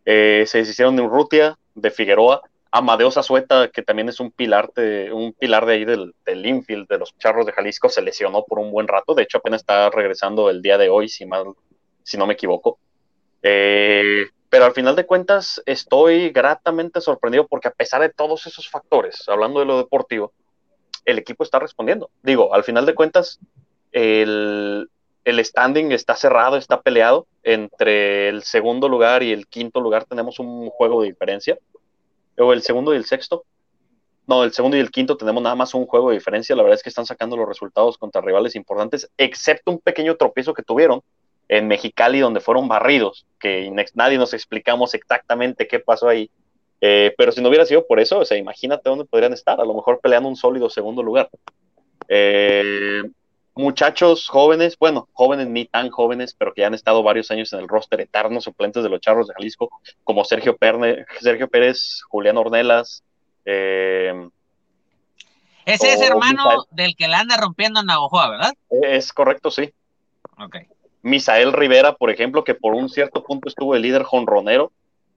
Eh, 0.05 0.43
se 0.45 0.59
deshicieron 0.59 0.95
de 0.95 1.01
Urrutia, 1.01 1.57
de 1.73 1.89
Figueroa, 1.89 2.43
Amadeo 2.69 3.07
Azueta, 3.07 3.69
que 3.69 3.81
también 3.81 4.07
es 4.07 4.19
un 4.19 4.29
pilar 4.29 4.71
de, 4.75 5.11
un 5.11 5.33
pilar 5.33 5.65
de 5.65 5.73
ahí 5.73 5.85
del, 5.85 6.13
del, 6.23 6.45
infield 6.45 6.87
de 6.87 6.99
los 6.99 7.17
Charros 7.17 7.47
de 7.47 7.53
Jalisco, 7.53 7.89
se 7.89 8.03
lesionó 8.03 8.43
por 8.43 8.59
un 8.59 8.71
buen 8.71 8.87
rato, 8.87 9.15
de 9.15 9.23
hecho 9.23 9.39
apenas 9.39 9.61
está 9.61 9.89
regresando 9.89 10.47
el 10.51 10.61
día 10.61 10.77
de 10.77 10.89
hoy, 10.89 11.09
si, 11.09 11.25
mal, 11.25 11.45
si 12.03 12.19
no 12.19 12.27
me 12.27 12.33
equivoco. 12.33 12.77
Eh, 13.41 14.27
pero 14.49 14.65
al 14.65 14.73
final 14.73 14.95
de 14.95 15.05
cuentas 15.05 15.61
estoy 15.65 16.31
gratamente 16.31 17.01
sorprendido 17.01 17.47
porque 17.47 17.67
a 17.67 17.73
pesar 17.73 18.01
de 18.01 18.09
todos 18.09 18.47
esos 18.47 18.69
factores, 18.69 19.23
hablando 19.27 19.59
de 19.59 19.65
lo 19.65 19.77
deportivo, 19.77 20.33
el 21.05 21.19
equipo 21.19 21.43
está 21.43 21.59
respondiendo. 21.59 22.09
Digo, 22.23 22.53
al 22.53 22.63
final 22.63 22.85
de 22.85 22.95
cuentas, 22.95 23.39
el, 23.91 24.89
el 25.23 25.45
standing 25.45 25.91
está 25.91 26.15
cerrado, 26.15 26.57
está 26.57 26.81
peleado. 26.81 27.27
Entre 27.43 28.29
el 28.29 28.43
segundo 28.43 28.89
lugar 28.89 29.23
y 29.23 29.31
el 29.31 29.47
quinto 29.47 29.81
lugar 29.81 30.05
tenemos 30.05 30.39
un 30.39 30.69
juego 30.69 31.01
de 31.01 31.09
diferencia. 31.09 31.57
O 32.37 32.53
el 32.53 32.61
segundo 32.61 32.93
y 32.93 32.97
el 32.97 33.05
sexto. 33.05 33.43
No, 34.27 34.43
el 34.43 34.53
segundo 34.53 34.77
y 34.77 34.79
el 34.79 34.91
quinto 34.91 35.17
tenemos 35.17 35.41
nada 35.41 35.55
más 35.55 35.73
un 35.73 35.85
juego 35.85 36.09
de 36.09 36.17
diferencia. 36.17 36.55
La 36.55 36.63
verdad 36.63 36.77
es 36.77 36.83
que 36.83 36.89
están 36.89 37.05
sacando 37.05 37.35
los 37.37 37.47
resultados 37.47 37.97
contra 37.97 38.21
rivales 38.21 38.55
importantes, 38.55 39.09
excepto 39.17 39.71
un 39.71 39.79
pequeño 39.79 40.15
tropiezo 40.17 40.53
que 40.53 40.63
tuvieron 40.63 41.01
en 41.49 41.67
Mexicali 41.67 42.19
donde 42.19 42.39
fueron 42.39 42.67
barridos, 42.67 43.25
que 43.39 43.69
nadie 43.95 44.17
nos 44.17 44.33
explicamos 44.33 44.93
exactamente 44.93 45.67
qué 45.67 45.79
pasó 45.79 46.07
ahí. 46.07 46.29
Eh, 46.79 47.13
pero 47.17 47.31
si 47.31 47.41
no 47.41 47.49
hubiera 47.49 47.65
sido 47.65 47.85
por 47.85 47.99
eso, 47.99 48.19
o 48.19 48.25
sea, 48.25 48.37
imagínate 48.37 48.89
dónde 48.89 49.03
podrían 49.03 49.33
estar, 49.33 49.59
a 49.59 49.65
lo 49.65 49.73
mejor 49.73 49.99
peleando 49.99 50.29
un 50.29 50.35
sólido 50.35 50.69
segundo 50.69 51.03
lugar. 51.03 51.29
Eh, 52.07 53.03
muchachos 53.55 54.29
jóvenes, 54.29 54.77
bueno, 54.79 55.09
jóvenes 55.11 55.47
ni 55.47 55.65
tan 55.65 55.89
jóvenes, 55.89 56.35
pero 56.37 56.53
que 56.53 56.61
ya 56.61 56.67
han 56.67 56.75
estado 56.75 57.01
varios 57.01 57.31
años 57.31 57.51
en 57.51 57.59
el 57.59 57.67
roster 57.67 57.99
eterno, 57.99 58.39
suplentes 58.39 58.83
de 58.83 58.89
los 58.89 59.01
Charros 59.01 59.27
de 59.27 59.33
Jalisco, 59.33 59.69
como 60.03 60.23
Sergio, 60.23 60.55
Perne, 60.55 61.05
Sergio 61.19 61.49
Pérez, 61.49 62.01
Julián 62.07 62.37
Ornelas. 62.37 63.03
Eh, 63.43 64.29
Ese 65.65 65.93
es 65.93 66.01
hermano 66.01 66.65
del 66.69 66.95
que 66.95 67.07
la 67.07 67.19
anda 67.19 67.37
rompiendo 67.37 67.79
en 67.79 67.87
Navajoa, 67.87 68.29
¿verdad? 68.29 68.53
Es 68.69 69.11
correcto, 69.11 69.49
sí. 69.49 69.73
Ok. 70.37 70.57
Misael 71.01 71.53
Rivera, 71.53 71.95
por 71.95 72.09
ejemplo, 72.09 72.43
que 72.43 72.55
por 72.55 72.73
un 72.73 72.89
cierto 72.89 73.23
punto 73.23 73.47
estuvo 73.47 73.75
el 73.75 73.81
líder 73.81 74.03
jonronero, 74.03 74.71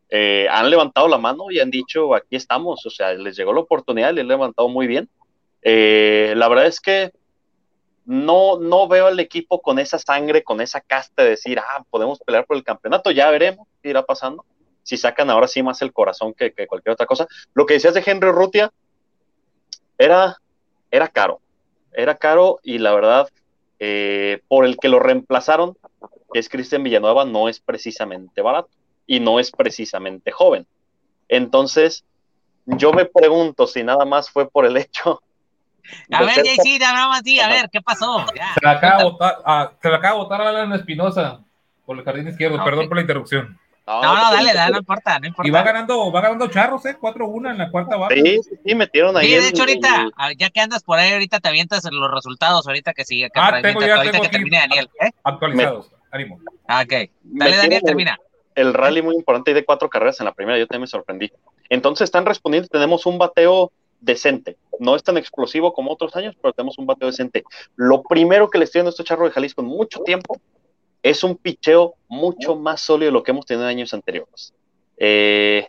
eh, 0.08 0.46
han 0.50 0.68
levantado 0.68 1.08
la 1.08 1.18
mano 1.18 1.50
y 1.50 1.58
han 1.58 1.70
dicho, 1.70 2.14
aquí 2.14 2.36
estamos, 2.36 2.84
o 2.84 2.90
sea, 2.90 3.14
les 3.14 3.36
llegó 3.36 3.52
la 3.52 3.60
oportunidad, 3.60 4.12
les 4.12 4.22
han 4.22 4.28
levantado 4.28 4.68
muy 4.68 4.86
bien. 4.86 5.08
Eh, 5.62 6.34
la 6.36 6.48
verdad 6.48 6.66
es 6.66 6.80
que 6.80 7.12
no, 8.04 8.58
no 8.58 8.88
veo 8.88 9.06
al 9.06 9.20
equipo 9.20 9.62
con 9.62 9.78
esa 9.78 9.98
sangre, 9.98 10.42
con 10.42 10.60
esa 10.60 10.80
casta 10.80 11.22
de 11.22 11.30
decir, 11.30 11.58
ah, 11.58 11.84
podemos 11.88 12.18
pelear 12.18 12.46
por 12.46 12.56
el 12.56 12.64
campeonato, 12.64 13.10
ya 13.10 13.30
veremos 13.30 13.66
qué 13.82 13.90
irá 13.90 14.02
pasando. 14.02 14.44
Si 14.82 14.96
sacan 14.96 15.30
ahora 15.30 15.48
sí 15.48 15.62
más 15.62 15.80
el 15.82 15.92
corazón 15.92 16.34
que, 16.34 16.52
cualquier 16.66 16.92
otra 16.92 17.06
cosa. 17.06 17.26
Lo 17.54 17.66
que 17.66 17.74
decías 17.74 17.94
de 17.94 18.02
Henry 18.04 18.32
Rutia 18.32 18.72
era, 19.96 20.36
era 20.90 21.08
caro, 21.08 21.40
era 21.92 22.16
caro 22.16 22.58
y 22.62 22.78
la 22.78 22.92
verdad 22.92 23.28
eh, 23.84 24.40
por 24.46 24.64
el 24.64 24.76
que 24.76 24.88
lo 24.88 25.00
reemplazaron, 25.00 25.76
que 26.32 26.38
es 26.38 26.48
Cristian 26.48 26.84
Villanueva, 26.84 27.24
no 27.24 27.48
es 27.48 27.58
precisamente 27.58 28.40
barato 28.40 28.68
y 29.08 29.18
no 29.18 29.40
es 29.40 29.50
precisamente 29.50 30.30
joven. 30.30 30.68
Entonces, 31.28 32.04
yo 32.64 32.92
me 32.92 33.06
pregunto 33.06 33.66
si 33.66 33.82
nada 33.82 34.04
más 34.04 34.30
fue 34.30 34.48
por 34.48 34.66
el 34.66 34.76
hecho 34.76 35.20
A 36.12 36.22
ver, 36.22 36.44
JC, 36.44 36.78
nada 36.78 37.08
más 37.08 37.22
sí, 37.24 37.40
a 37.40 37.48
ver, 37.48 37.68
¿qué 37.72 37.82
pasó? 37.82 38.24
se 38.28 38.64
la 38.64 38.70
acaba 38.70 38.98
de 38.98 39.04
botar, 39.04 39.38
ah, 39.44 39.72
se 39.82 39.90
la 39.90 39.96
acaba 39.96 40.14
de 40.14 40.22
botar 40.22 40.40
a 40.42 40.48
Alan 40.50 40.72
Espinosa 40.74 41.40
por 41.84 41.98
el 41.98 42.04
jardín 42.04 42.28
izquierdo, 42.28 42.62
perdón 42.62 42.86
por 42.86 42.98
la 42.98 43.00
interrupción. 43.00 43.58
No, 43.86 44.00
no, 44.00 44.30
dale, 44.30 44.54
dale, 44.54 44.72
no 44.72 44.78
importa, 44.78 45.18
no 45.18 45.26
importa. 45.26 45.48
Y 45.48 45.50
va 45.50 45.62
ganando, 45.62 46.12
va 46.12 46.20
ganando 46.20 46.46
Charros, 46.48 46.86
¿eh? 46.86 46.96
4-1 47.00 47.50
en 47.50 47.58
la 47.58 47.70
cuarta 47.70 47.96
baja. 47.96 48.14
Sí, 48.14 48.40
sí, 48.64 48.74
metieron 48.76 49.16
ahí. 49.16 49.28
Sí, 49.28 49.34
de 49.34 49.48
hecho, 49.48 49.62
ahorita, 49.62 50.08
ah, 50.16 50.32
ya 50.38 50.50
que 50.50 50.60
andas 50.60 50.84
por 50.84 50.98
ahí, 50.98 51.12
ahorita 51.12 51.40
te 51.40 51.48
avientas 51.48 51.84
los 51.90 52.10
resultados, 52.10 52.66
ahorita 52.66 52.94
que 52.94 53.04
sigue. 53.04 53.28
ah, 53.34 53.60
tengo 53.60 53.80
ya, 53.80 53.96
ahorita 53.96 54.12
tengo 54.12 54.24
que 54.24 54.30
termine 54.30 54.58
Daniel. 54.58 54.88
¿eh? 55.00 55.10
Actualizados, 55.24 55.90
ánimo. 56.12 56.38
Ah, 56.68 56.82
ok. 56.82 57.10
Dale, 57.22 57.56
Daniel, 57.56 57.82
termina. 57.84 58.18
El 58.54 58.72
rally 58.72 59.02
muy 59.02 59.16
importante 59.16 59.52
de 59.52 59.64
cuatro 59.64 59.88
carreras 59.88 60.20
en 60.20 60.26
la 60.26 60.32
primera, 60.32 60.58
yo 60.58 60.66
también 60.66 60.82
me 60.82 60.86
sorprendí. 60.86 61.32
Entonces 61.68 62.04
están 62.04 62.26
respondiendo, 62.26 62.68
tenemos 62.68 63.06
un 63.06 63.18
bateo 63.18 63.72
decente. 64.00 64.58
No 64.78 64.94
es 64.94 65.02
tan 65.02 65.16
explosivo 65.16 65.72
como 65.72 65.92
otros 65.92 66.14
años, 66.16 66.36
pero 66.40 66.52
tenemos 66.52 66.78
un 66.78 66.86
bateo 66.86 67.08
decente. 67.08 67.44
Lo 67.76 68.02
primero 68.02 68.50
que 68.50 68.58
le 68.58 68.64
estoy 68.64 68.80
dando 68.80 68.90
a 68.90 68.92
este 68.92 69.04
charro 69.04 69.24
de 69.24 69.30
Jalisco 69.30 69.62
en 69.62 69.68
mucho 69.68 70.00
tiempo 70.00 70.40
es 71.02 71.24
un 71.24 71.36
picheo 71.36 71.94
mucho 72.08 72.56
más 72.56 72.80
sólido 72.80 73.10
de 73.10 73.12
lo 73.12 73.22
que 73.22 73.32
hemos 73.32 73.46
tenido 73.46 73.64
en 73.64 73.76
años 73.76 73.94
anteriores. 73.94 74.54
Eh, 74.96 75.68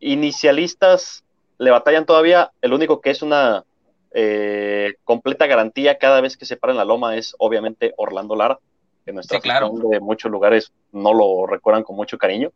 inicialistas 0.00 1.24
le 1.58 1.70
batallan 1.70 2.06
todavía, 2.06 2.50
el 2.60 2.72
único 2.72 3.00
que 3.00 3.10
es 3.10 3.22
una 3.22 3.64
eh, 4.12 4.94
completa 5.04 5.46
garantía 5.46 5.96
cada 5.96 6.20
vez 6.20 6.36
que 6.36 6.44
se 6.44 6.56
para 6.56 6.72
en 6.72 6.76
la 6.76 6.84
loma 6.84 7.16
es 7.16 7.34
obviamente 7.38 7.94
Orlando 7.96 8.36
Lara, 8.36 8.58
que 9.04 9.12
nuestra 9.12 9.38
sí, 9.38 9.42
claro. 9.42 9.72
de 9.72 10.00
muchos 10.00 10.30
lugares 10.30 10.72
no 10.90 11.14
lo 11.14 11.46
recuerdan 11.46 11.84
con 11.84 11.96
mucho 11.96 12.18
cariño. 12.18 12.52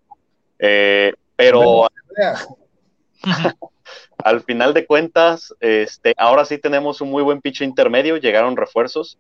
Eh, 0.59 1.15
pero 1.35 1.89
al 4.19 4.43
final 4.43 4.75
de 4.75 4.87
cuentas, 4.87 5.55
este, 5.61 6.15
ahora 6.17 6.45
sí 6.45 6.59
tenemos 6.59 7.01
un 7.01 7.11
muy 7.11 7.23
buen 7.23 7.41
picho 7.41 7.65
intermedio, 7.65 8.17
llegaron 8.17 8.57
refuerzos. 8.57 9.19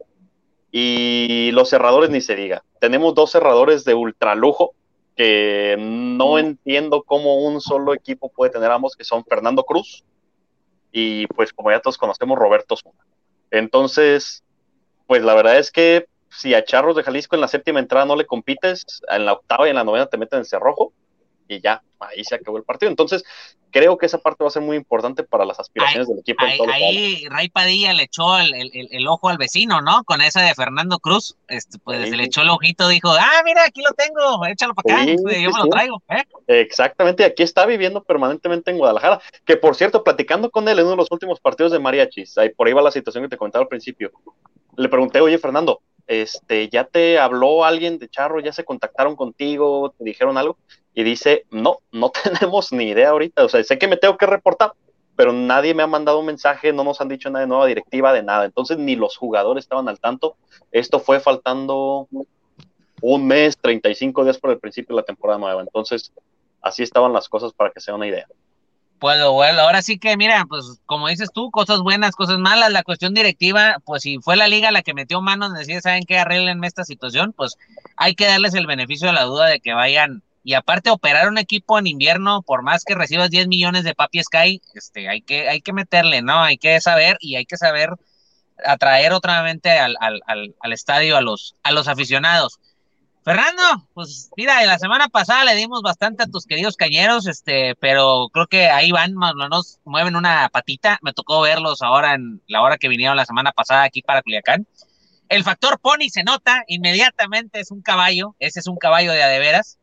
Y 0.71 1.51
los 1.53 1.71
cerradores 1.71 2.11
ni 2.11 2.21
se 2.21 2.37
diga. 2.37 2.63
Tenemos 2.81 3.15
dos 3.15 3.31
cerradores 3.31 3.85
de 3.85 3.95
ultralujo 3.95 4.75
que 5.17 5.77
no 5.79 6.39
entiendo 6.39 7.03
cómo 7.03 7.37
un 7.37 7.61
solo 7.61 7.95
equipo 7.95 8.31
puede 8.31 8.53
tener 8.53 8.71
ambos, 8.71 8.95
que 8.97 9.05
son 9.05 9.25
Fernando 9.25 9.65
Cruz 9.65 10.05
y 10.93 11.27
pues 11.29 11.53
como 11.53 11.71
ya 11.71 11.81
todos 11.81 11.99
conocemos, 11.99 12.39
Roberto 12.39 12.75
Zuna. 12.75 13.05
Entonces, 13.51 14.43
pues 15.07 15.23
la 15.23 15.35
verdad 15.35 15.59
es 15.59 15.71
que 15.71 16.07
si 16.31 16.55
a 16.55 16.65
Charros 16.65 16.97
de 16.97 17.03
Jalisco 17.03 17.35
en 17.35 17.43
la 17.43 17.49
séptima 17.49 17.81
entrada 17.81 18.07
no 18.07 18.17
le 18.17 18.27
compites, 18.27 19.03
en 19.11 19.27
la 19.27 19.35
octava 19.35 19.67
y 19.67 19.71
en 19.71 19.77
la 19.77 19.85
novena 19.85 20.07
te 20.07 20.19
meten 20.19 20.39
en 20.39 20.45
cerrojo, 20.47 20.93
y 21.49 21.61
ya, 21.61 21.83
ahí 22.01 22.25
se 22.25 22.35
acabó 22.35 22.59
el 22.59 22.65
partido. 22.65 22.91
Entonces, 22.91 23.25
creo 23.71 23.99
que 23.99 24.07
esa 24.07 24.19
parte 24.19 24.43
va 24.43 24.49
a 24.49 24.53
ser 24.53 24.63
muy 24.63 24.77
importante 24.77 25.23
para 25.23 25.45
las 25.45 25.61
aspiraciones 25.61 26.09
ahí, 26.09 26.15
del 26.15 26.21
equipo. 26.21 26.45
Ahí, 26.45 26.61
ahí 26.73 27.25
Ray 27.29 27.49
Padilla 27.49 27.93
le 27.93 28.05
echó 28.05 28.39
el, 28.39 28.55
el, 28.55 28.89
el, 28.91 29.09
ojo 29.09 29.29
al 29.29 29.39
vecino, 29.39 29.81
¿no? 29.83 30.05
Con 30.05 30.23
esa 30.23 30.43
de 30.43 30.55
Fernando 30.55 30.99
Cruz, 30.99 31.37
este, 31.49 31.79
pues 31.79 32.09
sí. 32.09 32.17
le 32.17 32.25
echó 32.25 32.43
el 32.43 32.51
ojito, 32.51 32.89
dijo, 32.89 33.11
ah, 33.11 33.43
mira, 33.45 33.65
aquí 33.65 33.83
lo 33.83 33.93
tengo, 33.95 34.47
échalo 34.47 34.75
para 34.75 34.97
acá, 34.97 35.05
sí, 35.05 35.17
yo 35.17 35.29
sí, 35.29 35.55
me 35.55 35.65
lo 35.65 35.69
traigo. 35.69 36.03
¿eh? 36.09 36.25
Exactamente, 36.47 37.25
aquí 37.25 37.43
está 37.43 37.67
viviendo 37.67 38.03
permanentemente 38.03 38.71
en 38.71 38.79
Guadalajara, 38.79 39.21
que 39.45 39.57
por 39.57 39.75
cierto, 39.75 40.05
platicando 40.05 40.51
con 40.51 40.69
él 40.69 40.79
en 40.79 40.85
uno 40.85 40.93
de 40.93 40.99
los 40.99 41.13
últimos 41.13 41.41
partidos 41.41 41.73
de 41.73 41.79
Mariachis, 41.79 42.39
ahí 42.39 42.51
por 42.51 42.67
ahí 42.67 42.73
va 42.73 42.83
la 42.83 42.91
situación 42.91 43.25
que 43.25 43.31
te 43.31 43.37
comentaba 43.37 43.63
al 43.63 43.69
principio, 43.69 44.13
le 44.77 44.89
pregunté, 44.89 45.21
oye, 45.21 45.39
Fernando, 45.39 45.81
este, 46.07 46.69
¿ya 46.69 46.85
te 46.85 47.19
habló 47.19 47.65
alguien 47.65 47.99
de 47.99 48.09
Charro? 48.09 48.41
¿Ya 48.41 48.53
se 48.53 48.65
contactaron 48.65 49.17
contigo? 49.17 49.95
¿Te 49.99 50.05
dijeron 50.05 50.39
algo? 50.39 50.57
Y 50.97 51.05
dice, 51.05 51.45
no, 51.53 51.79
no 51.93 52.11
tenemos 52.25 52.73
ni 52.73 52.89
idea 52.89 53.11
ahorita. 53.11 53.45
O 53.45 53.49
sea, 53.49 53.63
sé 53.63 53.79
que 53.79 53.87
me 53.87 53.97
tengo 53.97 54.17
que 54.17 54.27
reportar, 54.27 54.73
pero 55.15 55.33
nadie 55.33 55.75
me 55.75 55.85
ha 55.85 55.87
mandado 55.87 56.19
un 56.19 56.27
mensaje, 56.27 56.73
no 56.73 56.83
nos 56.83 57.01
han 57.01 57.09
dicho 57.09 57.31
nada 57.31 57.45
de 57.45 57.49
nueva 57.49 57.67
directiva, 57.67 58.13
de 58.13 58.25
nada. 58.25 58.47
Entonces, 58.47 58.79
ni 58.79 58.97
los 58.97 59.17
jugadores 59.17 59.65
estaban 59.65 59.89
al 59.89 60.01
tanto. 60.01 60.37
Esto 60.73 60.99
fue 60.99 61.21
faltando 61.21 62.09
un 63.03 63.27
mes, 63.27 63.57
35 63.59 64.25
días 64.25 64.39
por 64.39 64.51
el 64.51 64.59
principio 64.59 64.97
de 64.97 65.03
la 65.03 65.07
temporada 65.07 65.39
nueva. 65.39 65.61
Entonces, 65.63 66.13
así 66.63 66.83
estaban 66.83 67.13
las 67.13 67.29
cosas 67.29 67.53
para 67.53 67.71
que 67.71 67.81
sea 67.81 67.95
una 67.95 68.07
idea. 68.07 68.27
Pues 68.99 69.23
bueno, 69.23 69.61
ahora 69.61 69.83
sí 69.83 69.99
que, 69.99 70.17
mira, 70.17 70.47
pues 70.49 70.81
como 70.87 71.09
dices 71.09 71.29
tú, 71.33 71.51
cosas 71.51 71.81
buenas, 71.81 72.17
cosas 72.17 72.39
malas, 72.39 72.73
la 72.73 72.83
cuestión 72.83 73.13
directiva, 73.13 73.77
pues 73.85 74.03
si 74.03 74.19
fue 74.19 74.37
la 74.37 74.49
liga 74.49 74.71
la 74.71 74.81
que 74.81 74.95
metió 74.95 75.21
manos, 75.21 75.53
decía, 75.53 75.83
¿saben 75.83 76.05
qué? 76.05 76.19
Arreglenme 76.19 76.67
esta 76.67 76.85
situación, 76.85 77.35
pues 77.37 77.59
hay 77.99 78.15
que 78.15 78.25
darles 78.25 78.55
el 78.55 78.67
beneficio 78.67 79.09
de 79.09 79.13
la 79.13 79.25
duda 79.25 79.47
de 79.47 79.61
que 79.61 79.75
vayan, 79.75 80.23
y 80.47 80.55
aparte 80.55 80.91
operar 80.91 81.29
un 81.29 81.39
equipo 81.39 81.77
en 81.77 81.89
invierno, 81.89 82.41
por 82.41 82.63
más 82.63 82.85
que 82.85 82.95
recibas 82.95 83.31
10 83.31 83.49
millones 83.49 83.83
de 83.83 83.97
Papi 83.97 84.23
Sky, 84.23 84.63
este, 84.75 85.09
hay 85.09 85.21
que, 85.21 85.49
hay 85.49 85.61
que 85.61 85.73
meterle, 85.73 86.23
¿no? 86.23 86.41
Hay 86.41 86.57
que 86.57 86.81
saber, 86.81 87.17
y 87.19 87.35
hay 87.35 87.47
que 87.47 87.57
saber 87.57 87.91
atraer 88.65 89.13
otra 89.13 89.43
vez 89.43 89.59
al, 89.65 89.97
al, 89.99 90.55
al, 90.61 90.73
estadio 90.73 91.17
a 91.17 91.21
los, 91.21 91.57
a 91.65 91.73
los 91.73 91.89
aficionados. 91.89 92.61
Fernando, 93.25 93.89
pues 93.93 94.31
mira, 94.37 94.65
la 94.65 94.79
semana 94.79 95.09
pasada 95.09 95.45
le 95.45 95.57
dimos 95.57 95.83
bastante 95.83 96.23
a 96.23 96.29
tus 96.29 96.47
queridos 96.47 96.77
cañeros, 96.77 97.27
este, 97.27 97.75
pero 97.81 98.29
creo 98.33 98.47
que 98.47 98.69
ahí 98.69 98.93
van, 98.93 99.15
nos 99.15 99.81
mueven 99.85 100.15
una 100.15 100.49
patita. 100.51 101.01
Me 101.03 101.13
tocó 101.13 101.41
verlos 101.41 101.83
ahora 101.83 102.15
en 102.15 102.41
la 102.47 102.63
hora 102.63 102.79
que 102.79 102.87
vinieron 102.87 103.17
la 103.17 103.27
semana 103.27 103.51
pasada 103.51 103.83
aquí 103.83 104.01
para 104.01 104.23
Culiacán. 104.23 104.65
El 105.29 105.43
factor 105.43 105.81
Pony 105.81 106.09
se 106.09 106.23
nota 106.23 106.63
inmediatamente, 106.69 107.59
es 107.59 107.73
un 107.73 107.83
caballo, 107.83 108.37
ese 108.39 108.61
es 108.61 108.69
un 108.69 108.77
caballo 108.77 109.11
de 109.11 109.25
adeveras. 109.25 109.81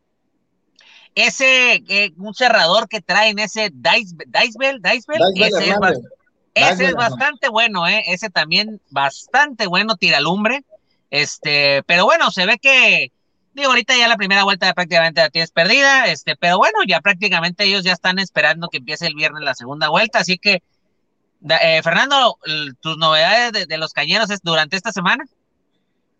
Ese, 1.15 1.83
eh, 1.87 2.11
un 2.17 2.33
cerrador 2.33 2.87
que 2.87 3.01
traen, 3.01 3.39
ese 3.39 3.71
Dice, 3.73 4.15
Dicebell, 4.25 4.81
Dicebell, 4.81 5.21
ese, 5.35 5.69
es, 5.69 5.79
bast 5.79 6.01
ese 6.55 6.85
es 6.85 6.93
bastante 6.93 7.49
bueno, 7.49 7.87
eh, 7.87 8.03
ese 8.07 8.29
también 8.29 8.81
bastante 8.89 9.67
bueno, 9.67 9.95
tira 9.95 10.19
lumbre. 10.19 10.63
Este, 11.11 11.83
pero 11.83 12.05
bueno, 12.05 12.31
se 12.31 12.45
ve 12.45 12.57
que 12.57 13.11
Digo, 13.53 13.69
ahorita 13.69 13.95
ya 13.95 14.07
la 14.07 14.17
primera 14.17 14.43
vuelta 14.43 14.73
prácticamente 14.73 15.21
la 15.21 15.29
tienes 15.29 15.51
perdida, 15.51 16.07
este, 16.07 16.35
pero 16.35 16.57
bueno, 16.57 16.79
ya 16.87 17.01
prácticamente 17.01 17.65
ellos 17.65 17.83
ya 17.83 17.93
están 17.93 18.17
esperando 18.17 18.67
que 18.67 18.77
empiece 18.79 19.05
el 19.05 19.13
viernes 19.13 19.43
la 19.43 19.53
segunda 19.53 19.89
vuelta, 19.89 20.19
así 20.19 20.39
que, 20.39 20.63
eh, 21.47 21.81
Fernando, 21.83 22.39
tus 22.79 22.97
novedades 22.97 23.51
de, 23.51 23.65
de, 23.67 23.77
los 23.77 23.93
cañeros 23.93 24.31
es 24.31 24.41
durante 24.41 24.75
esta 24.75 24.91
semana. 24.91 25.23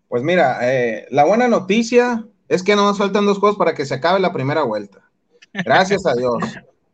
Pues 0.10 0.22
mira, 0.22 0.60
eh, 0.62 1.08
la 1.10 1.24
buena 1.24 1.48
noticia 1.48 2.24
es 2.54 2.62
que 2.62 2.76
no 2.76 2.84
nos 2.86 3.00
faltan 3.00 3.26
dos 3.26 3.40
juegos 3.40 3.58
para 3.58 3.74
que 3.74 3.86
se 3.86 3.96
acabe 3.96 4.20
la 4.20 4.32
primera 4.32 4.62
vuelta. 4.64 5.00
Gracias 5.54 6.06
a 6.06 6.14
Dios. 6.14 6.36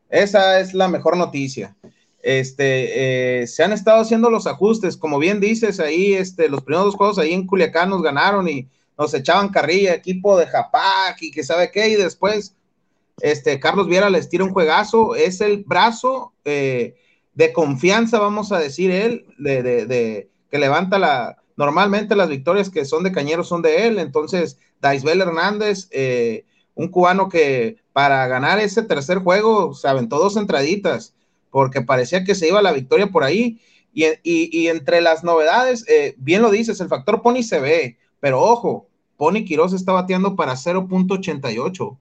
Esa 0.09 0.59
es 0.59 0.73
la 0.73 0.87
mejor 0.87 1.17
noticia. 1.17 1.75
Este, 2.21 3.41
eh, 3.41 3.47
se 3.47 3.63
han 3.63 3.73
estado 3.73 4.01
haciendo 4.01 4.29
los 4.29 4.47
ajustes, 4.47 4.95
como 4.95 5.19
bien 5.19 5.41
dices, 5.41 5.79
ahí, 5.79 6.13
este, 6.13 6.47
los 6.47 6.63
primeros 6.63 6.85
dos 6.85 6.95
juegos 6.95 7.19
ahí 7.19 7.33
en 7.33 7.45
Culiacán 7.45 7.89
nos 7.89 8.01
ganaron 8.01 8.47
y 8.47 8.67
nos 8.97 9.13
echaban 9.13 9.49
carrilla, 9.49 9.93
equipo 9.93 10.37
de 10.37 10.47
Japac 10.47 11.21
y 11.21 11.31
que 11.31 11.43
sabe 11.43 11.71
qué, 11.71 11.89
y 11.89 11.95
después 11.95 12.55
este, 13.21 13.59
Carlos 13.59 13.87
Viera 13.87 14.09
les 14.09 14.29
tira 14.29 14.45
un 14.45 14.53
juegazo, 14.53 15.15
es 15.15 15.41
el 15.41 15.63
brazo 15.65 16.33
eh, 16.45 16.95
de 17.33 17.51
confianza, 17.51 18.19
vamos 18.19 18.53
a 18.53 18.59
decir 18.59 18.91
él, 18.91 19.25
de, 19.37 20.29
que 20.49 20.57
levanta 20.57 20.99
la, 20.99 21.38
normalmente 21.59 22.15
las 22.15 22.29
victorias 22.29 22.69
que 22.69 22.85
son 22.85 23.03
de 23.03 23.11
Cañeros 23.11 23.49
son 23.49 23.61
de 23.61 23.85
él, 23.85 23.99
entonces 23.99 24.57
Daisbel 24.79 25.19
Hernández, 25.19 25.89
eh, 25.91 26.45
un 26.73 26.87
cubano 26.87 27.27
que 27.27 27.75
para 27.91 28.25
ganar 28.27 28.59
ese 28.59 28.81
tercer 28.81 29.17
juego 29.17 29.73
se 29.73 29.89
aventó 29.89 30.19
dos 30.19 30.37
entraditas, 30.37 31.13
porque 31.51 31.81
parecía 31.81 32.23
que 32.23 32.33
se 32.33 32.47
iba 32.47 32.61
la 32.61 32.71
victoria 32.71 33.07
por 33.07 33.25
ahí, 33.25 33.59
y, 33.93 34.05
y, 34.05 34.57
y 34.57 34.69
entre 34.69 35.01
las 35.01 35.25
novedades, 35.25 35.85
eh, 35.89 36.15
bien 36.17 36.41
lo 36.41 36.49
dices, 36.49 36.79
el 36.79 36.87
factor 36.87 37.21
Pony 37.21 37.43
se 37.43 37.59
ve, 37.59 37.97
pero 38.21 38.41
ojo, 38.41 38.87
Pony 39.17 39.43
Quiroz 39.45 39.73
está 39.73 39.91
bateando 39.91 40.37
para 40.37 40.53
0.88. 40.53 41.97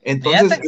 Entonces, 0.00 0.58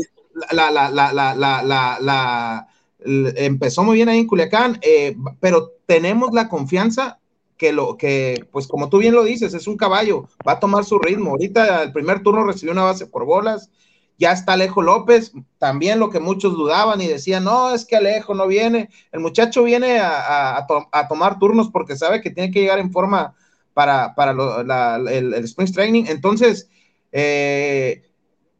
la, 0.51 0.71
la, 0.71 0.91
la, 0.91 1.99
la, 1.99 2.69
empezó 3.07 3.83
muy 3.83 3.97
bien 3.97 4.11
ahí 4.11 4.19
en 4.19 4.27
Culiacán, 4.27 4.79
eh, 4.83 5.17
pero 5.41 5.73
tenemos 5.87 6.35
la 6.35 6.51
confianza 6.51 7.22
que 7.57 7.73
lo 7.73 7.97
que, 7.97 8.47
pues 8.51 8.67
como 8.67 8.89
tú 8.89 8.99
bien 8.99 9.15
lo 9.15 9.25
dices, 9.25 9.55
es 9.55 9.67
un 9.67 9.77
caballo, 9.77 10.29
va 10.47 10.53
a 10.53 10.61
tomar 10.61 10.85
su 10.85 10.99
ritmo. 10.99 11.31
Ahorita 11.31 11.83
el 11.83 11.93
primer 11.93 12.23
turno 12.23 12.45
recibió 12.45 12.73
una 12.73 12.85
base 12.85 13.07
por 13.07 13.25
bolas, 13.25 13.71
ya 14.19 14.33
está 14.33 14.53
Alejo 14.53 14.83
López, 14.83 15.33
también 15.59 15.99
lo 15.99 16.11
que 16.11 16.21
muchos 16.21 16.55
dudaban 16.55 17.01
y 17.01 17.07
decían, 17.07 17.45
no, 17.45 17.75
es 17.75 17.85
que 17.85 17.97
Alejo 17.97 18.35
no 18.35 18.47
viene, 18.47 18.91
el 19.11 19.21
muchacho 19.21 19.63
viene 19.63 19.99
a, 20.01 20.21
a, 20.21 20.59
a, 20.59 20.67
to 20.67 20.89
a 20.93 21.09
tomar 21.09 21.39
turnos 21.39 21.71
porque 21.71 21.97
sabe 21.97 22.21
que 22.21 22.31
tiene 22.31 22.51
que 22.51 22.61
llegar 22.61 22.79
en 22.79 22.93
forma 22.93 23.35
para, 23.75 24.15
para 24.15 24.33
lo, 24.33 24.63
la, 24.63 24.97
el, 24.97 25.35
el, 25.35 25.45
Springs 25.45 25.73
Training. 25.73 26.05
Entonces, 26.07 26.69
eh, 27.11 28.03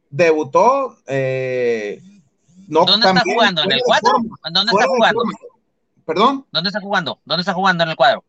debutó. 0.09 0.97
Eh, 1.07 2.01
no 2.67 2.85
¿Dónde 2.85 3.07
está 3.07 3.21
jugando? 3.21 3.63
¿En 3.63 3.71
el 3.71 3.81
cuadro? 3.83 4.11
¿Dónde 4.51 4.71
está 4.71 4.87
jugando? 4.87 5.23
¿Perdón? 6.05 6.45
¿Dónde 6.51 6.69
está 6.69 6.81
jugando? 6.81 7.19
¿Dónde 7.25 7.41
está 7.41 7.53
jugando 7.53 7.83
en 7.83 7.89
el 7.91 7.95
cuadro? 7.95 8.23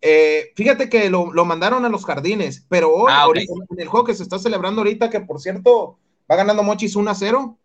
Eh, 0.00 0.52
fíjate 0.54 0.88
que 0.88 1.10
lo, 1.10 1.32
lo, 1.32 1.44
mandaron 1.44 1.84
a 1.84 1.88
los 1.88 2.04
jardines, 2.04 2.64
pero 2.68 2.94
hoy, 2.94 3.12
ah, 3.12 3.26
okay. 3.26 3.46
ahorita, 3.46 3.74
en 3.74 3.80
el 3.80 3.88
juego 3.88 4.06
que 4.06 4.14
se 4.14 4.22
está 4.22 4.38
celebrando 4.38 4.80
ahorita, 4.80 5.10
que 5.10 5.20
por 5.20 5.40
cierto 5.40 5.98
va 6.30 6.36
ganando 6.36 6.62
Mochis 6.62 6.94
1 6.94 7.10
a 7.10 7.14
0, 7.14 7.58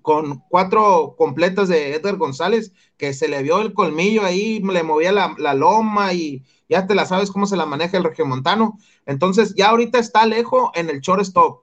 con 0.00 0.42
cuatro 0.50 1.14
completas 1.16 1.68
de 1.68 1.94
Edgar 1.94 2.16
González, 2.16 2.72
que 2.98 3.14
se 3.14 3.26
le 3.26 3.42
vio 3.42 3.60
el 3.60 3.72
colmillo 3.72 4.22
ahí, 4.22 4.60
le 4.60 4.82
movía 4.82 5.12
la, 5.12 5.34
la 5.38 5.54
loma 5.54 6.12
y 6.12 6.42
ya 6.68 6.86
te 6.86 6.94
la 6.94 7.06
sabes 7.06 7.30
cómo 7.30 7.46
se 7.46 7.56
la 7.56 7.64
maneja 7.64 7.96
el 7.96 8.04
regiomontano. 8.04 8.78
Entonces, 9.06 9.54
ya 9.56 9.70
ahorita 9.70 9.98
está 9.98 10.26
lejos 10.26 10.70
en 10.74 10.90
el 10.90 11.00
shortstop. 11.00 11.62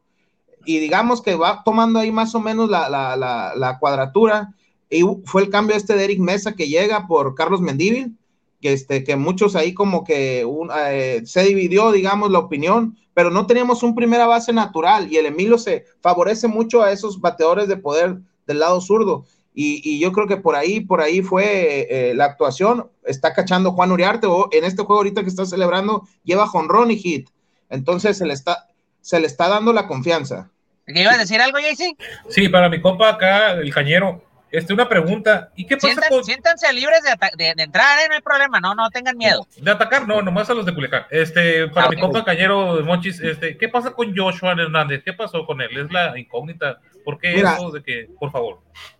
Y 0.65 0.79
digamos 0.79 1.21
que 1.21 1.36
va 1.36 1.63
tomando 1.63 1.99
ahí 1.99 2.11
más 2.11 2.34
o 2.34 2.39
menos 2.39 2.67
la, 2.67 2.89
la, 2.89 3.15
la, 3.15 3.53
la 3.55 3.77
cuadratura. 3.77 4.55
Y 4.89 5.03
fue 5.25 5.43
el 5.43 5.49
cambio 5.49 5.75
este 5.75 5.95
de 5.95 6.03
Eric 6.03 6.19
Mesa 6.19 6.53
que 6.53 6.67
llega 6.67 7.05
por 7.05 7.36
Carlos 7.36 7.61
Mendívil 7.61 8.17
que, 8.62 8.74
este, 8.74 9.03
que 9.03 9.16
muchos 9.16 9.55
ahí 9.55 9.74
como 9.74 10.03
que 10.03 10.45
eh, 10.88 11.22
se 11.26 11.43
dividió, 11.43 11.91
digamos, 11.91 12.32
la 12.32 12.39
opinión, 12.39 12.97
pero 13.14 13.32
no 13.32 13.47
teníamos 13.47 13.84
un 13.84 13.95
primera 13.95 14.28
base 14.28 14.53
natural 14.53 15.12
y 15.12 15.18
el 15.18 15.26
Emilio 15.26 15.57
se 15.57 15.86
favorece 16.01 16.47
mucho 16.47 16.82
a 16.82 16.91
esos 16.91 17.20
bateadores 17.20 17.68
de 17.68 17.78
poder 17.78 18.20
del 18.47 18.59
lado 18.59 18.80
zurdo. 18.80 19.26
Y, 19.53 19.99
yo 19.99 20.14
creo 20.14 20.28
que 20.28 20.38
por 20.38 20.55
ahí, 20.55 20.80
por 20.80 21.01
ahí 21.01 21.22
fue 21.22 21.88
eh, 21.89 22.14
la 22.16 22.26
actuación. 22.26 22.89
Está 23.03 23.34
cachando 23.34 23.74
Juan 23.74 23.91
Uriarte, 23.91 24.28
o 24.28 24.47
en 24.51 24.64
este 24.64 24.84
juego 24.84 24.99
ahorita 24.99 25.24
que 25.24 25.30
está 25.30 25.45
celebrando, 25.45 26.07
lleva 26.24 26.47
jonrón 26.47 26.89
y 26.91 26.97
hit. 26.97 27.30
Entonces 27.70 28.18
se 28.18 28.26
le 28.26 28.34
está, 28.34 28.68
se 29.01 29.20
le 29.20 29.28
está 29.28 29.49
dando 29.49 29.74
la 29.74 29.88
confianza. 29.88 30.49
¿Qué 30.86 31.01
iba 31.01 31.12
a 31.12 31.18
decir 31.18 31.41
algo, 31.41 31.57
Jaycee? 31.57 31.97
Sí, 32.30 32.49
para 32.49 32.70
mi 32.70 32.82
compa 32.82 33.09
acá, 33.09 33.51
el 33.51 33.74
cañero, 33.74 34.24
este, 34.52 34.74
una 34.74 34.89
pregunta. 34.89 35.52
¿Y 35.56 35.66
qué 35.66 35.78
pasa 35.78 36.02
con... 36.10 36.24
Siéntanse 36.24 36.72
libres 36.74 36.99
de, 37.04 37.54
de, 37.56 37.64
entrar, 37.64 37.99
¿eh? 37.99 38.08
no 38.10 38.16
hay 38.16 38.22
problema, 38.22 38.60
no, 38.60 38.76
no 38.76 38.89
tengan 38.89 39.18
miedo. 39.18 39.47
De 39.58 39.72
atacar, 39.72 40.08
no, 40.08 40.22
nomás 40.22 40.49
a 40.49 40.54
los 40.54 40.66
de 40.66 40.74
Culiacán. 40.74 41.06
Este, 41.10 41.68
para 41.70 41.88
ah, 41.88 41.89
mi 41.89 41.99
compa 41.99 42.26
cañero 42.26 42.76
de 42.76 42.84
Monchis, 42.84 43.22
este, 43.22 43.58
¿qué 43.58 43.70
pasa 43.70 43.91
con 43.91 44.16
Joshua 44.16 44.52
Hernández? 44.52 45.04
¿Qué 45.06 45.14
pasó 45.14 45.45
con 45.45 45.62
él? 45.62 45.78
Es 45.78 45.91
la 45.91 46.20
incógnita. 46.20 46.80
¿Por 47.06 47.18
qué 47.18 47.39
eso 47.39 47.72
de 47.72 47.82
que, 47.82 48.10
por 48.20 48.32
favor? 48.32 48.60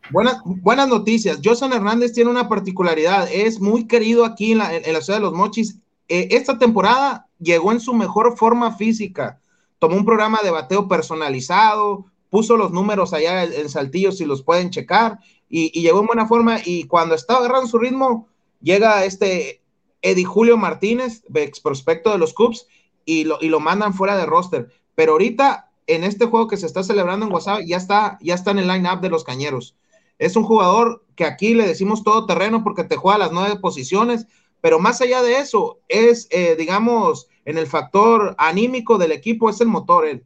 Buenas, 0.10 0.38
buenas 0.44 0.88
noticias. 0.88 1.40
Joshua 1.44 1.70
Hernández 1.76 2.14
tiene 2.14 2.32
una 2.32 2.48
particularidad, 2.48 3.28
es 3.32 3.60
muy 3.60 3.88
querido 3.88 4.26
aquí 4.26 4.54
en 4.54 4.60
la, 4.60 4.74
en 4.74 4.94
la 4.94 5.02
ciudad 5.02 5.20
de 5.20 5.26
los 5.26 5.34
Mochis. 5.34 5.78
Eh, 6.08 6.30
esta 6.32 6.58
temporada 6.58 7.28
llegó 7.40 7.72
en 7.72 7.80
su 7.80 7.94
mejor 7.94 8.38
forma 8.38 8.76
física. 8.76 9.40
Tomó 9.80 9.98
un 9.98 10.06
programa 10.06 10.40
de 10.44 10.52
bateo 10.52 10.88
personalizado, 10.88 12.06
puso 12.30 12.56
los 12.56 12.72
números 12.72 13.14
allá 13.14 13.44
en 13.44 13.70
Saltillo 13.70 14.12
si 14.12 14.26
los 14.26 14.42
pueden 14.42 14.70
checar 14.70 15.20
y, 15.52 15.82
llegó 15.82 16.00
en 16.00 16.08
buena 16.08 16.28
forma 16.28 16.60
y 16.64 16.86
cuando 16.86 17.14
estaba 17.14 17.40
agarrando 17.40 17.68
su 17.68 17.78
ritmo, 17.78 18.30
llega 18.62 19.04
este 19.04 19.62
Eddie 20.02 20.24
Julio 20.24 20.58
Martínez, 20.58 21.24
ex 21.36 21.60
prospecto 21.60 22.12
de 22.12 22.18
los 22.18 22.34
Cubs, 22.34 22.68
y 23.04 23.26
lo, 23.26 23.38
y 23.42 23.50
lo 23.50 23.60
mandan 23.60 23.94
fuera 23.94 24.16
de 24.16 24.26
roster. 24.26 24.72
Pero 24.96 25.14
ahorita, 25.14 25.70
en 25.88 26.06
este 26.06 26.26
juego 26.26 26.48
que 26.48 26.58
se 26.58 26.66
está 26.66 26.84
celebrando 26.84 27.26
en 27.26 27.34
WhatsApp, 27.34 27.62
ya 27.66 27.78
está, 27.78 28.18
ya 28.22 28.34
está 28.34 28.52
en 28.52 28.60
el 28.60 28.68
line-up 28.68 29.02
de 29.02 29.10
los 29.10 29.26
Cañeros. 29.26 29.76
Es 30.18 30.36
un 30.36 30.44
jugador 30.44 31.04
que 31.16 31.26
aquí 31.26 31.54
le 31.54 31.68
decimos 31.68 32.04
todo 32.04 32.26
terreno 32.26 32.64
porque 32.64 32.86
te 32.86 32.96
juega 32.96 33.18
las 33.18 33.32
nueve 33.32 33.60
posiciones, 33.60 34.28
pero 34.62 34.80
más 34.80 35.02
allá 35.02 35.22
de 35.22 35.40
eso, 35.40 35.80
es, 35.90 36.28
eh, 36.32 36.56
digamos, 36.58 37.28
en 37.44 37.58
el 37.58 37.68
factor 37.68 38.36
anímico 38.38 38.98
del 38.98 39.12
equipo, 39.12 39.50
es 39.50 39.60
el 39.60 39.68
motor, 39.68 40.06
él, 40.06 40.24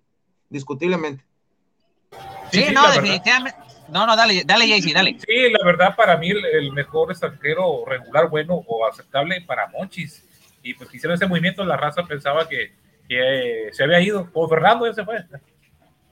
discutiblemente. 0.50 1.26
Sí, 2.52 2.66
no, 2.74 2.88
definitivamente, 2.92 3.58
no, 3.90 4.06
no, 4.06 4.16
dale, 4.16 4.44
dale, 4.46 4.68
Jaycee, 4.68 4.94
dale. 4.94 5.18
Sí, 5.20 5.50
la 5.52 5.66
verdad, 5.66 5.96
para 5.96 6.18
mí, 6.18 6.30
el, 6.30 6.72
mejor 6.72 7.12
extranjero 7.12 7.84
regular, 7.86 8.30
bueno 8.30 8.64
o 8.66 8.88
aceptable 8.88 9.42
para 9.42 9.68
Monchis. 9.68 10.24
Y 10.64 10.74
pues 10.74 10.94
hicieron 10.94 11.16
ese 11.16 11.28
movimiento, 11.28 11.64
la 11.64 11.78
raza 11.78 12.04
pensaba 12.04 12.48
que, 12.48 12.74
que 13.08 13.70
se 13.72 13.84
había 13.84 14.02
ido. 14.02 14.30
O 14.34 14.48
Fernando 14.48 14.88
ya 14.88 14.94
se 14.94 15.06
fue. 15.06 15.24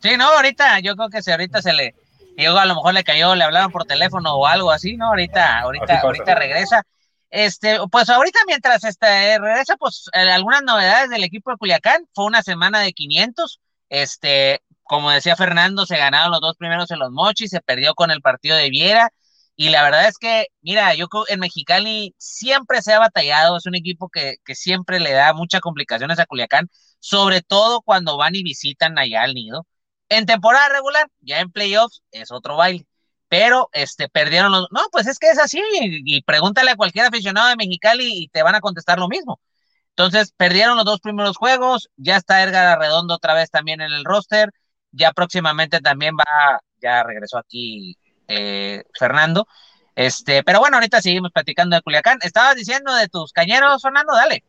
Sí, 0.01 0.17
no, 0.17 0.25
ahorita, 0.25 0.79
yo 0.79 0.95
creo 0.95 1.09
que 1.09 1.21
si 1.21 1.31
ahorita 1.31 1.61
se 1.61 1.73
le. 1.73 1.95
Yo 2.37 2.57
a 2.57 2.65
lo 2.65 2.75
mejor 2.75 2.93
le 2.93 3.03
cayó, 3.03 3.35
le 3.35 3.43
hablaron 3.43 3.71
por 3.71 3.85
teléfono 3.85 4.35
o 4.35 4.47
algo 4.47 4.71
así, 4.71 4.97
¿no? 4.97 5.07
Ahorita, 5.07 5.59
ahorita, 5.59 6.01
ahorita 6.01 6.35
regresa. 6.35 6.83
Este, 7.29 7.79
pues 7.91 8.09
ahorita 8.09 8.39
mientras 8.45 8.83
este, 8.83 9.39
regresa, 9.39 9.75
pues 9.77 10.09
eh, 10.13 10.31
algunas 10.31 10.61
novedades 10.61 11.09
del 11.09 11.23
equipo 11.23 11.51
de 11.51 11.57
Culiacán. 11.57 12.07
Fue 12.13 12.25
una 12.25 12.43
semana 12.43 12.79
de 12.81 12.93
500. 12.93 13.59
Este, 13.89 14.61
como 14.93 15.09
decía 15.09 15.35
Fernando, 15.35 15.87
se 15.87 15.97
ganaron 15.97 16.31
los 16.31 16.39
dos 16.41 16.55
primeros 16.55 16.91
en 16.91 16.99
los 16.99 17.09
mochis, 17.11 17.49
se 17.49 17.61
perdió 17.61 17.95
con 17.95 18.11
el 18.11 18.21
partido 18.21 18.55
de 18.55 18.69
Viera. 18.69 19.09
Y 19.55 19.69
la 19.69 19.81
verdad 19.81 20.07
es 20.07 20.19
que, 20.19 20.47
mira, 20.61 20.93
yo 20.93 21.07
en 21.29 21.39
Mexicali 21.39 22.13
siempre 22.19 22.79
se 22.83 22.93
ha 22.93 22.99
batallado, 22.99 23.57
es 23.57 23.65
un 23.65 23.73
equipo 23.73 24.09
que, 24.09 24.35
que 24.45 24.53
siempre 24.53 24.99
le 24.99 25.11
da 25.13 25.33
muchas 25.33 25.61
complicaciones 25.61 26.19
a 26.19 26.27
Culiacán, 26.27 26.69
sobre 26.99 27.41
todo 27.41 27.81
cuando 27.81 28.17
van 28.17 28.35
y 28.35 28.43
visitan 28.43 28.99
allá 28.99 29.23
al 29.23 29.33
nido. 29.33 29.65
En 30.09 30.27
temporada 30.27 30.69
regular, 30.69 31.07
ya 31.21 31.39
en 31.39 31.51
playoffs, 31.51 32.03
es 32.11 32.31
otro 32.31 32.55
baile. 32.57 32.85
Pero 33.29 33.69
este, 33.73 34.09
perdieron 34.09 34.51
los. 34.51 34.67
No, 34.71 34.81
pues 34.91 35.07
es 35.07 35.17
que 35.17 35.31
es 35.31 35.39
así. 35.39 35.59
Y, 35.81 36.17
y 36.17 36.21
pregúntale 36.21 36.69
a 36.71 36.75
cualquier 36.75 37.07
aficionado 37.07 37.49
de 37.49 37.55
Mexicali 37.55 38.23
y 38.25 38.27
te 38.29 38.43
van 38.43 38.53
a 38.55 38.61
contestar 38.61 38.99
lo 38.99 39.07
mismo. 39.07 39.41
Entonces, 39.89 40.33
perdieron 40.37 40.77
los 40.77 40.85
dos 40.85 40.99
primeros 40.99 41.37
juegos. 41.37 41.89
Ya 41.97 42.17
está 42.17 42.43
Edgar 42.43 42.67
Arredondo 42.67 43.15
otra 43.15 43.33
vez 43.33 43.49
también 43.51 43.81
en 43.81 43.91
el 43.91 44.05
roster 44.05 44.51
ya 44.93 45.11
próximamente 45.11 45.81
también 45.81 46.15
va, 46.15 46.61
ya 46.81 47.03
regresó 47.03 47.39
aquí 47.39 47.97
eh, 48.27 48.83
Fernando. 48.97 49.47
Este, 49.95 50.43
pero 50.43 50.59
bueno, 50.59 50.77
ahorita 50.77 51.01
seguimos 51.01 51.31
platicando 51.31 51.75
de 51.75 51.81
Culiacán. 51.81 52.19
Estabas 52.21 52.55
diciendo 52.55 52.93
de 52.95 53.07
tus 53.07 53.31
cañeros, 53.33 53.81
Fernando, 53.81 54.13
dale. 54.13 54.43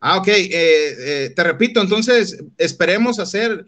Ah, 0.00 0.16
ok, 0.16 0.28
eh, 0.28 0.48
eh, 0.50 1.32
te 1.36 1.44
repito, 1.44 1.80
entonces 1.80 2.42
esperemos 2.56 3.18
hacer 3.18 3.66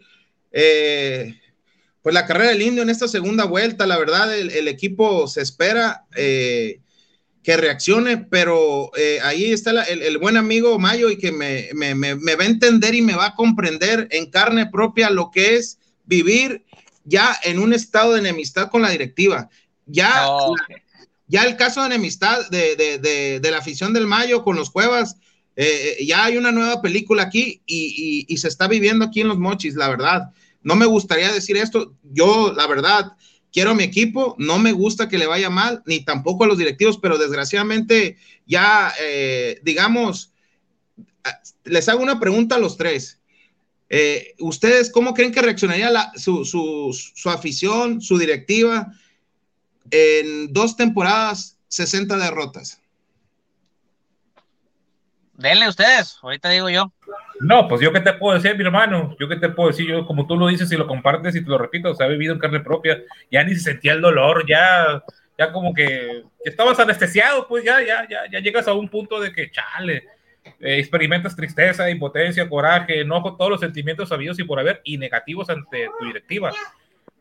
pues 0.51 2.13
la 2.13 2.25
carrera 2.25 2.49
del 2.49 2.61
indio 2.61 2.83
en 2.83 2.89
esta 2.89 3.07
segunda 3.07 3.45
vuelta. 3.45 3.85
La 3.85 3.97
verdad, 3.97 4.35
el, 4.35 4.67
equipo 4.67 5.27
se 5.27 5.41
espera 5.41 6.05
que 6.11 7.57
reaccione, 7.57 8.17
pero 8.17 8.91
ahí 9.23 9.51
está 9.51 9.83
el, 9.83 10.17
buen 10.17 10.37
amigo 10.37 10.77
Mayo 10.79 11.09
y 11.09 11.17
que 11.17 11.31
me, 11.31 11.69
me, 11.73 12.35
va 12.35 12.43
a 12.43 12.47
entender 12.47 12.93
y 12.93 13.01
me 13.01 13.15
va 13.15 13.27
a 13.27 13.35
comprender 13.35 14.07
en 14.11 14.29
carne 14.29 14.67
propia 14.67 15.09
lo 15.09 15.31
que 15.31 15.55
es 15.55 15.79
vivir 16.05 16.65
ya 17.03 17.35
en 17.43 17.59
un 17.59 17.73
estado 17.73 18.13
de 18.13 18.19
enemistad 18.19 18.69
con 18.69 18.81
la 18.81 18.89
directiva. 18.89 19.49
Ya, 19.85 20.27
ya 21.27 21.43
el 21.43 21.57
caso 21.57 21.81
de 21.81 21.87
enemistad 21.87 22.49
de, 22.49 23.39
la 23.43 23.57
afición 23.57 23.93
del 23.93 24.07
Mayo 24.07 24.43
con 24.43 24.55
los 24.55 24.69
Cuevas, 24.69 25.17
eh, 25.55 25.97
eh, 25.99 26.05
ya 26.05 26.25
hay 26.25 26.37
una 26.37 26.51
nueva 26.51 26.81
película 26.81 27.23
aquí 27.23 27.61
y, 27.65 28.37
se 28.37 28.47
está 28.47 28.67
viviendo 28.67 29.05
aquí 29.05 29.21
en 29.21 29.27
los 29.27 29.37
Mochis, 29.37 29.75
la 29.75 29.89
verdad. 29.89 30.31
No 30.61 30.75
me 30.75 30.85
gustaría 30.85 31.31
decir 31.31 31.57
esto, 31.57 31.93
yo 32.03 32.53
la 32.53 32.67
verdad 32.67 33.13
quiero 33.51 33.71
a 33.71 33.75
mi 33.75 33.83
equipo, 33.83 34.35
no 34.39 34.57
me 34.57 34.71
gusta 34.71 35.07
que 35.07 35.17
le 35.17 35.27
vaya 35.27 35.49
mal, 35.49 35.83
ni 35.85 36.03
tampoco 36.03 36.43
a 36.43 36.47
los 36.47 36.57
directivos, 36.57 36.97
pero 36.97 37.17
desgraciadamente 37.17 38.17
ya, 38.47 38.91
eh, 38.99 39.59
digamos, 39.63 40.33
les 41.63 41.87
hago 41.87 42.01
una 42.01 42.19
pregunta 42.19 42.55
a 42.55 42.59
los 42.59 42.77
tres. 42.77 43.19
Eh, 43.95 44.33
¿Ustedes 44.39 44.91
cómo 44.91 45.13
creen 45.13 45.31
que 45.31 45.39
reaccionaría 45.39 45.87
su, 46.15 47.29
afición, 47.29 48.01
su 48.01 48.17
directiva 48.17 48.91
en 49.91 50.51
dos 50.51 50.75
temporadas, 50.75 51.59
60 51.67 52.17
derrotas? 52.17 52.81
Denle 55.33 55.69
ustedes, 55.69 56.17
ahorita 56.23 56.49
digo 56.49 56.71
yo. 56.71 56.91
No, 57.39 57.67
pues 57.67 57.81
yo 57.81 57.93
qué 57.93 57.99
te 57.99 58.13
puedo 58.13 58.35
decir, 58.35 58.57
mi 58.57 58.63
hermano, 58.63 59.15
yo 59.19 59.29
qué 59.29 59.35
te 59.35 59.49
puedo 59.49 59.69
decir, 59.69 59.85
yo 59.85 60.07
como 60.07 60.25
tú 60.25 60.37
lo 60.37 60.47
dices 60.47 60.71
y 60.71 60.75
lo 60.75 60.87
compartes 60.87 61.35
y 61.35 61.43
te 61.43 61.49
lo 61.51 61.59
repito, 61.59 61.93
se 61.93 62.03
ha 62.03 62.07
vivido 62.07 62.33
en 62.33 62.39
carne 62.39 62.61
propia, 62.61 62.99
ya 63.29 63.43
ni 63.43 63.53
se 63.53 63.61
sentía 63.61 63.93
el 63.93 64.01
dolor, 64.01 64.43
ya, 64.49 65.03
ya 65.37 65.51
como 65.51 65.71
que, 65.71 66.23
estabas 66.43 66.79
anestesiado, 66.79 67.47
pues 67.47 67.63
ya, 67.63 67.79
ya, 67.81 68.07
ya, 68.09 68.21
ya 68.31 68.39
llegas 68.39 68.67
a 68.67 68.73
un 68.73 68.89
punto 68.89 69.19
de 69.19 69.31
que, 69.31 69.51
chale, 69.51 70.07
eh, 70.63 70.79
experimentas 70.79 71.35
tristeza, 71.35 71.89
impotencia, 71.89 72.47
coraje, 72.47 73.01
enojo, 73.01 73.35
todos 73.35 73.51
los 73.51 73.59
sentimientos 73.59 74.07
sabidos 74.07 74.39
y 74.39 74.45
por 74.45 74.59
haber 74.59 74.79
y 74.85 74.97
negativos 74.97 75.49
ante 75.49 75.89
tu 75.99 76.05
directiva. 76.05 76.53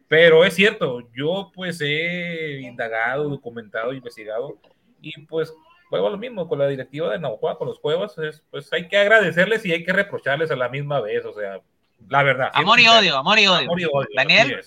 Pero 0.06 0.44
es 0.44 0.54
cierto, 0.54 1.00
yo 1.12 1.50
pues 1.52 1.80
he 1.80 2.60
indagado, 2.60 3.28
documentado, 3.28 3.92
investigado 3.92 4.58
y 5.00 5.20
pues 5.22 5.52
juego 5.88 6.10
lo 6.10 6.18
mismo 6.18 6.46
con 6.48 6.60
la 6.60 6.68
directiva 6.68 7.10
de 7.10 7.18
Navajo, 7.18 7.58
con 7.58 7.66
los 7.66 7.80
Cuevas, 7.80 8.14
pues 8.50 8.72
hay 8.72 8.86
que 8.86 8.96
agradecerles 8.96 9.66
y 9.66 9.72
hay 9.72 9.82
que 9.82 9.92
reprocharles 9.92 10.52
a 10.52 10.56
la 10.56 10.68
misma 10.68 11.00
vez, 11.00 11.24
o 11.24 11.32
sea, 11.32 11.60
la 12.08 12.22
verdad. 12.22 12.50
Amor 12.54 12.78
y 12.78 12.86
odio, 12.86 13.16
amor 13.16 13.40
y 13.40 13.46
odio. 13.48 13.68
Daniel. 14.14 14.64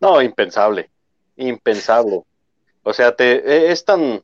No, 0.00 0.22
impensable, 0.22 0.88
impensable. 1.36 2.22
O 2.82 2.92
sea, 2.94 3.14
te, 3.14 3.70
es 3.70 3.84
tan, 3.84 4.22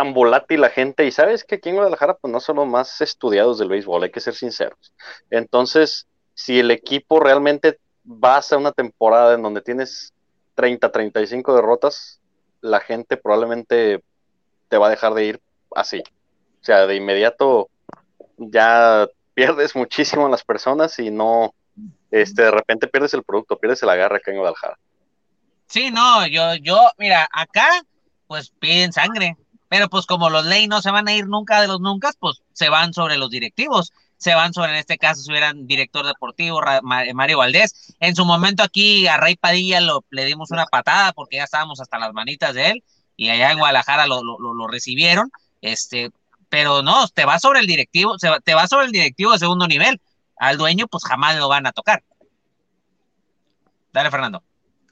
tan 0.00 0.14
volátil 0.14 0.62
la 0.62 0.70
gente 0.70 1.04
y 1.04 1.12
sabes 1.12 1.44
que 1.44 1.56
aquí 1.56 1.68
en 1.68 1.74
Guadalajara 1.74 2.14
pues 2.14 2.32
no 2.32 2.40
son 2.40 2.56
los 2.56 2.66
más 2.66 3.02
estudiados 3.02 3.58
del 3.58 3.68
béisbol, 3.68 4.04
hay 4.04 4.10
que 4.10 4.22
ser 4.22 4.34
sinceros. 4.34 4.94
Entonces, 5.28 6.06
si 6.32 6.58
el 6.58 6.70
equipo 6.70 7.20
realmente 7.20 7.78
va 8.06 8.38
a 8.38 8.42
ser 8.42 8.56
una 8.56 8.72
temporada 8.72 9.34
en 9.34 9.42
donde 9.42 9.60
tienes 9.60 10.14
30, 10.54 10.90
35 10.90 11.54
derrotas, 11.54 12.18
la 12.62 12.80
gente 12.80 13.18
probablemente 13.18 14.02
te 14.70 14.78
va 14.78 14.86
a 14.86 14.90
dejar 14.90 15.12
de 15.12 15.24
ir 15.26 15.40
así. 15.76 16.02
O 16.62 16.64
sea, 16.64 16.86
de 16.86 16.96
inmediato 16.96 17.68
ya 18.38 19.06
pierdes 19.34 19.76
muchísimo 19.76 20.24
a 20.24 20.30
las 20.30 20.44
personas 20.44 20.98
y 20.98 21.10
no, 21.10 21.52
este, 22.10 22.44
de 22.44 22.50
repente 22.50 22.88
pierdes 22.88 23.12
el 23.12 23.22
producto, 23.22 23.58
pierdes 23.58 23.82
el 23.82 23.90
agarre 23.90 24.16
acá 24.16 24.30
en 24.30 24.38
Guadalajara. 24.38 24.78
Sí, 25.66 25.90
no, 25.90 26.26
yo, 26.26 26.54
yo, 26.54 26.90
mira, 26.96 27.28
acá, 27.30 27.68
pues 28.26 28.48
piden 28.48 28.94
sangre, 28.94 29.36
pero 29.70 29.88
pues 29.88 30.04
como 30.04 30.30
los 30.30 30.44
ley 30.46 30.66
no 30.66 30.82
se 30.82 30.90
van 30.90 31.06
a 31.06 31.14
ir 31.14 31.28
nunca 31.28 31.60
de 31.60 31.68
los 31.68 31.80
nunca, 31.80 32.10
pues 32.18 32.42
se 32.52 32.68
van 32.68 32.92
sobre 32.92 33.16
los 33.16 33.30
directivos, 33.30 33.92
se 34.16 34.34
van 34.34 34.52
sobre, 34.52 34.72
en 34.72 34.78
este 34.78 34.98
caso, 34.98 35.22
si 35.22 35.30
hubieran 35.30 35.68
director 35.68 36.04
deportivo, 36.04 36.60
Mario 36.82 37.38
Valdés. 37.38 37.94
En 38.00 38.16
su 38.16 38.24
momento 38.24 38.64
aquí 38.64 39.06
a 39.06 39.16
Rey 39.16 39.36
Padilla 39.36 39.80
lo, 39.80 40.04
le 40.10 40.24
dimos 40.24 40.50
una 40.50 40.66
patada 40.66 41.12
porque 41.12 41.36
ya 41.36 41.44
estábamos 41.44 41.80
hasta 41.80 42.00
las 42.00 42.12
manitas 42.12 42.52
de 42.52 42.70
él 42.70 42.84
y 43.16 43.28
allá 43.28 43.52
en 43.52 43.58
Guadalajara 43.58 44.08
lo, 44.08 44.24
lo, 44.24 44.38
lo 44.40 44.66
recibieron, 44.66 45.30
este, 45.60 46.10
pero 46.48 46.82
no, 46.82 47.06
te 47.06 47.24
va 47.24 47.38
sobre 47.38 47.60
el 47.60 47.68
directivo, 47.68 48.16
te 48.18 48.54
va 48.54 48.66
sobre 48.66 48.86
el 48.86 48.92
directivo 48.92 49.32
de 49.32 49.38
segundo 49.38 49.68
nivel, 49.68 50.00
al 50.36 50.58
dueño 50.58 50.88
pues 50.88 51.04
jamás 51.04 51.36
lo 51.36 51.48
van 51.48 51.68
a 51.68 51.72
tocar. 51.72 52.02
Dale, 53.92 54.10
Fernando. 54.10 54.42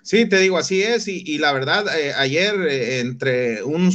Sí, 0.08 0.24
te 0.24 0.38
digo, 0.38 0.56
así 0.56 0.80
es, 0.80 1.06
y, 1.06 1.36
la 1.36 1.52
verdad, 1.52 1.84
eh, 1.94 2.14
ayer 2.14 2.54
eh, 2.62 3.00
entre 3.00 3.62
un, 3.62 3.92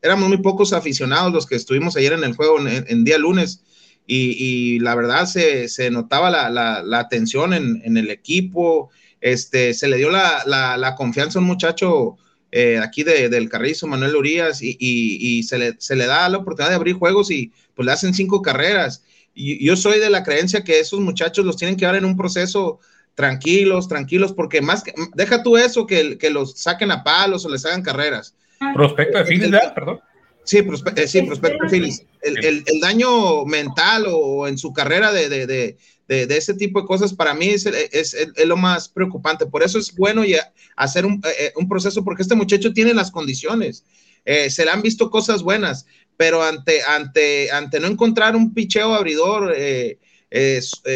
éramos 0.00 0.28
muy 0.28 0.38
pocos 0.38 0.72
aficionados 0.72 1.32
los 1.32 1.46
que 1.48 1.56
estuvimos 1.56 1.96
ayer 1.96 2.12
en 2.12 2.22
el 2.22 2.36
juego 2.36 2.60
en, 2.64 3.02
día 3.02 3.18
lunes, 3.18 3.60
y, 4.06 4.78
la 4.78 4.94
verdad 4.94 5.26
se, 5.26 5.90
notaba 5.90 6.30
la, 6.30 6.48
la, 6.48 6.98
atención 7.00 7.54
en, 7.54 7.96
el 7.96 8.10
equipo, 8.10 8.90
este, 9.20 9.74
se 9.74 9.88
le 9.88 9.96
dio 9.96 10.10
la, 10.10 10.94
confianza 10.96 11.40
a 11.40 11.42
un 11.42 11.48
muchacho 11.48 12.18
eh, 12.52 12.78
aquí 12.78 13.02
del 13.02 13.48
Carrizo, 13.48 13.88
Manuel 13.88 14.14
Urias, 14.14 14.60
y, 14.62 15.42
se, 15.42 15.58
le, 15.58 15.74
se 15.76 15.96
le 15.96 16.06
da 16.06 16.28
la 16.28 16.38
oportunidad 16.38 16.70
de 16.70 16.76
abrir 16.76 16.94
juegos 16.94 17.32
y 17.32 17.50
pues 17.74 17.84
le 17.84 17.90
hacen 17.90 18.14
cinco 18.14 18.42
carreras. 18.42 19.02
Y 19.34 19.64
yo 19.64 19.74
soy 19.74 19.98
de 19.98 20.10
la 20.10 20.22
creencia 20.22 20.62
que 20.62 20.78
esos 20.78 21.00
muchachos 21.00 21.44
los 21.44 21.56
tienen 21.56 21.76
que 21.76 21.86
dar 21.86 21.96
en 21.96 22.04
un 22.04 22.16
proceso 22.16 22.78
tranquilos, 23.14 23.88
tranquilos, 23.88 24.32
porque 24.32 24.60
más 24.60 24.82
que, 24.82 24.94
deja 25.14 25.42
tú 25.42 25.56
eso, 25.56 25.86
que, 25.86 26.18
que 26.18 26.30
los 26.30 26.58
saquen 26.58 26.90
a 26.90 27.04
palos 27.04 27.44
o 27.44 27.48
les 27.48 27.64
hagan 27.66 27.82
carreras. 27.82 28.34
Prospecto 28.74 29.18
de 29.18 29.24
Phillies, 29.24 29.50
perdón. 29.74 30.00
Sí, 30.44 30.58
eh, 30.96 31.06
sí, 31.06 31.22
prospecto 31.22 31.64
de 31.64 31.70
Phillies. 31.70 32.04
El, 32.22 32.64
daño 32.80 33.44
mental 33.44 34.06
o 34.08 34.48
en 34.48 34.58
su 34.58 34.72
carrera 34.72 35.12
de, 35.12 35.28
de, 35.28 35.46
de, 35.46 35.76
de, 36.08 36.36
ese 36.36 36.54
tipo 36.54 36.80
de 36.80 36.86
cosas 36.86 37.12
para 37.14 37.34
mí 37.34 37.48
es, 37.48 37.66
es, 37.66 38.14
es, 38.14 38.46
lo 38.46 38.56
más 38.56 38.88
preocupante. 38.88 39.46
Por 39.46 39.62
eso 39.62 39.78
es 39.78 39.94
bueno 39.94 40.24
ya 40.24 40.52
hacer 40.76 41.06
un, 41.06 41.14
eh, 41.24 41.46
eh, 41.46 41.52
un, 41.56 41.68
proceso, 41.68 42.04
porque 42.04 42.22
este 42.22 42.34
muchacho 42.34 42.72
tiene 42.72 42.94
las 42.94 43.10
condiciones. 43.10 43.84
se 44.24 44.64
le 44.64 44.70
han 44.70 44.82
visto 44.82 45.10
cosas 45.10 45.42
buenas, 45.42 45.86
pero 46.16 46.42
ante, 46.42 46.82
ante, 46.82 47.50
ante 47.50 47.80
no 47.80 47.86
encontrar 47.88 48.34
un 48.36 48.52
picheo 48.54 48.94
abridor 48.94 49.54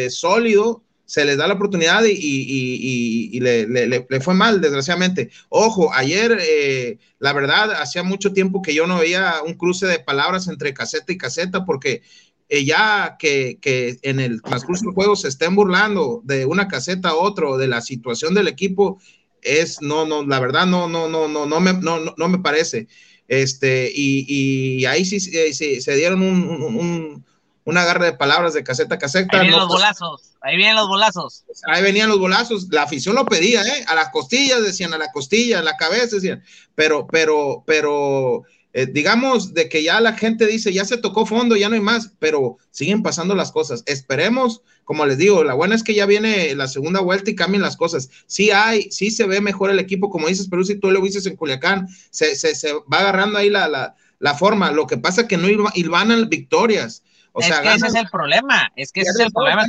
sólido, 0.09 0.83
se 1.07 1.23
les 1.23 1.37
da 1.37 1.47
la 1.47 1.53
oportunidad 1.53 2.03
y, 2.05 3.39
le, 3.39 4.19
fue 4.19 4.33
mal, 4.33 4.59
desgraciadamente. 4.59 5.31
Ojo, 5.47 5.91
ayer, 5.93 6.37
eh, 6.41 6.99
la 7.19 7.31
verdad, 7.31 7.71
hacía 7.81 8.03
mucho 8.03 8.33
tiempo 8.33 8.61
que 8.61 8.73
yo 8.73 8.85
no 8.87 8.99
veía 8.99 9.35
un 9.45 9.53
cruce 9.53 9.87
de 9.87 9.99
palabras 9.99 10.49
entre 10.49 10.73
caseta 10.73 11.13
y 11.13 11.17
caseta, 11.17 11.63
porque 11.63 12.01
eh, 12.49 12.65
ya 12.65 13.15
que, 13.17 13.57
en 14.01 14.19
el 14.19 14.41
transcurso 14.41 14.83
del 14.83 14.93
juego 14.93 15.15
se 15.15 15.29
estén 15.29 15.55
burlando 15.55 16.21
de 16.25 16.45
una 16.45 16.67
caseta 16.67 17.09
a 17.09 17.15
otro, 17.15 17.57
de 17.57 17.69
la 17.69 17.79
situación 17.79 18.33
del 18.33 18.49
equipo, 18.49 18.99
es, 19.41 19.81
no, 19.81 20.05
no, 20.05 20.25
la 20.25 20.41
verdad, 20.41 20.65
no, 20.65 20.89
no, 20.89 21.07
no, 21.07 21.29
no, 21.29 21.45
no 21.45 21.59
me, 21.61 21.71
no, 21.71 21.99
no 22.17 22.27
me 22.27 22.39
parece. 22.39 22.89
Este, 23.29 23.89
y, 23.95 24.83
ahí 24.83 25.05
sí, 25.05 25.21
se 25.21 25.95
dieron 25.95 26.21
un 26.21 27.23
una 27.67 27.81
agarre 27.81 28.05
de 28.05 28.13
palabras 28.13 28.53
de 28.53 28.63
caseta 28.63 28.95
a 28.95 28.97
caseta. 28.97 29.37
Ahí 29.37 29.47
vienen 29.47 29.59
los 29.59 29.67
bolazos, 29.67 30.21
ahí 30.39 30.55
vienen 30.55 30.77
los 30.77 30.87
bolazos. 30.87 31.43
Ahí 31.65 31.83
venían 31.83 32.07
los 32.07 32.17
bolazos, 32.17 32.67
la 32.71 32.83
afición 32.83 33.15
lo 33.15 33.25
pedía, 33.25 33.61
¿eh? 33.61 33.83
A 33.89 33.93
las 33.93 34.07
costillas 34.09 34.63
decían, 34.63 34.93
a 34.93 34.97
la 34.97 35.11
costilla, 35.11 35.59
a 35.59 35.63
la 35.63 35.75
cabeza 35.75 36.15
decían, 36.15 36.41
pero, 36.75 37.07
pero, 37.07 37.63
pero, 37.67 38.43
eh, 38.71 38.85
digamos 38.85 39.53
de 39.53 39.67
que 39.67 39.83
ya 39.83 39.99
la 39.99 40.13
gente 40.13 40.47
dice, 40.47 40.71
ya 40.71 40.85
se 40.85 40.95
tocó 40.95 41.25
fondo, 41.25 41.57
ya 41.57 41.67
no 41.67 41.75
hay 41.75 41.81
más, 41.81 42.11
pero 42.19 42.57
siguen 42.71 43.03
pasando 43.03 43.35
las 43.35 43.51
cosas. 43.51 43.83
Esperemos, 43.85 44.61
como 44.85 45.05
les 45.05 45.17
digo, 45.17 45.43
la 45.43 45.53
buena 45.53 45.75
es 45.75 45.83
que 45.83 45.93
ya 45.93 46.05
viene 46.05 46.55
la 46.55 46.69
segunda 46.69 47.01
vuelta 47.01 47.31
y 47.31 47.35
cambian 47.35 47.63
las 47.63 47.75
cosas. 47.75 48.09
Sí 48.27 48.49
hay, 48.51 48.89
sí 48.91 49.11
se 49.11 49.27
ve 49.27 49.41
mejor 49.41 49.71
el 49.71 49.79
equipo, 49.79 50.09
como 50.09 50.29
dices, 50.29 50.47
pero 50.49 50.63
si 50.63 50.75
tú 50.75 50.89
lo 50.89 51.01
dices 51.01 51.25
en 51.25 51.35
Culiacán, 51.35 51.89
se, 52.11 52.33
se, 52.37 52.55
se 52.55 52.71
va 52.71 52.99
agarrando 52.99 53.39
ahí 53.39 53.49
la, 53.49 53.67
la, 53.67 53.95
la 54.19 54.35
forma. 54.35 54.71
Lo 54.71 54.87
que 54.87 54.97
pasa 54.97 55.23
es 55.23 55.27
que 55.27 55.35
no 55.35 55.49
ilvanan 55.49 56.29
victorias 56.29 57.03
es 57.37 57.59
que 57.59 57.73
ese 57.73 57.87
es 57.87 57.95
el 57.95 58.09
problema, 58.09 58.71
es 58.75 58.91
que 58.91 59.01
ese 59.01 59.11
es 59.11 59.19
el 59.19 59.31
problema, 59.31 59.65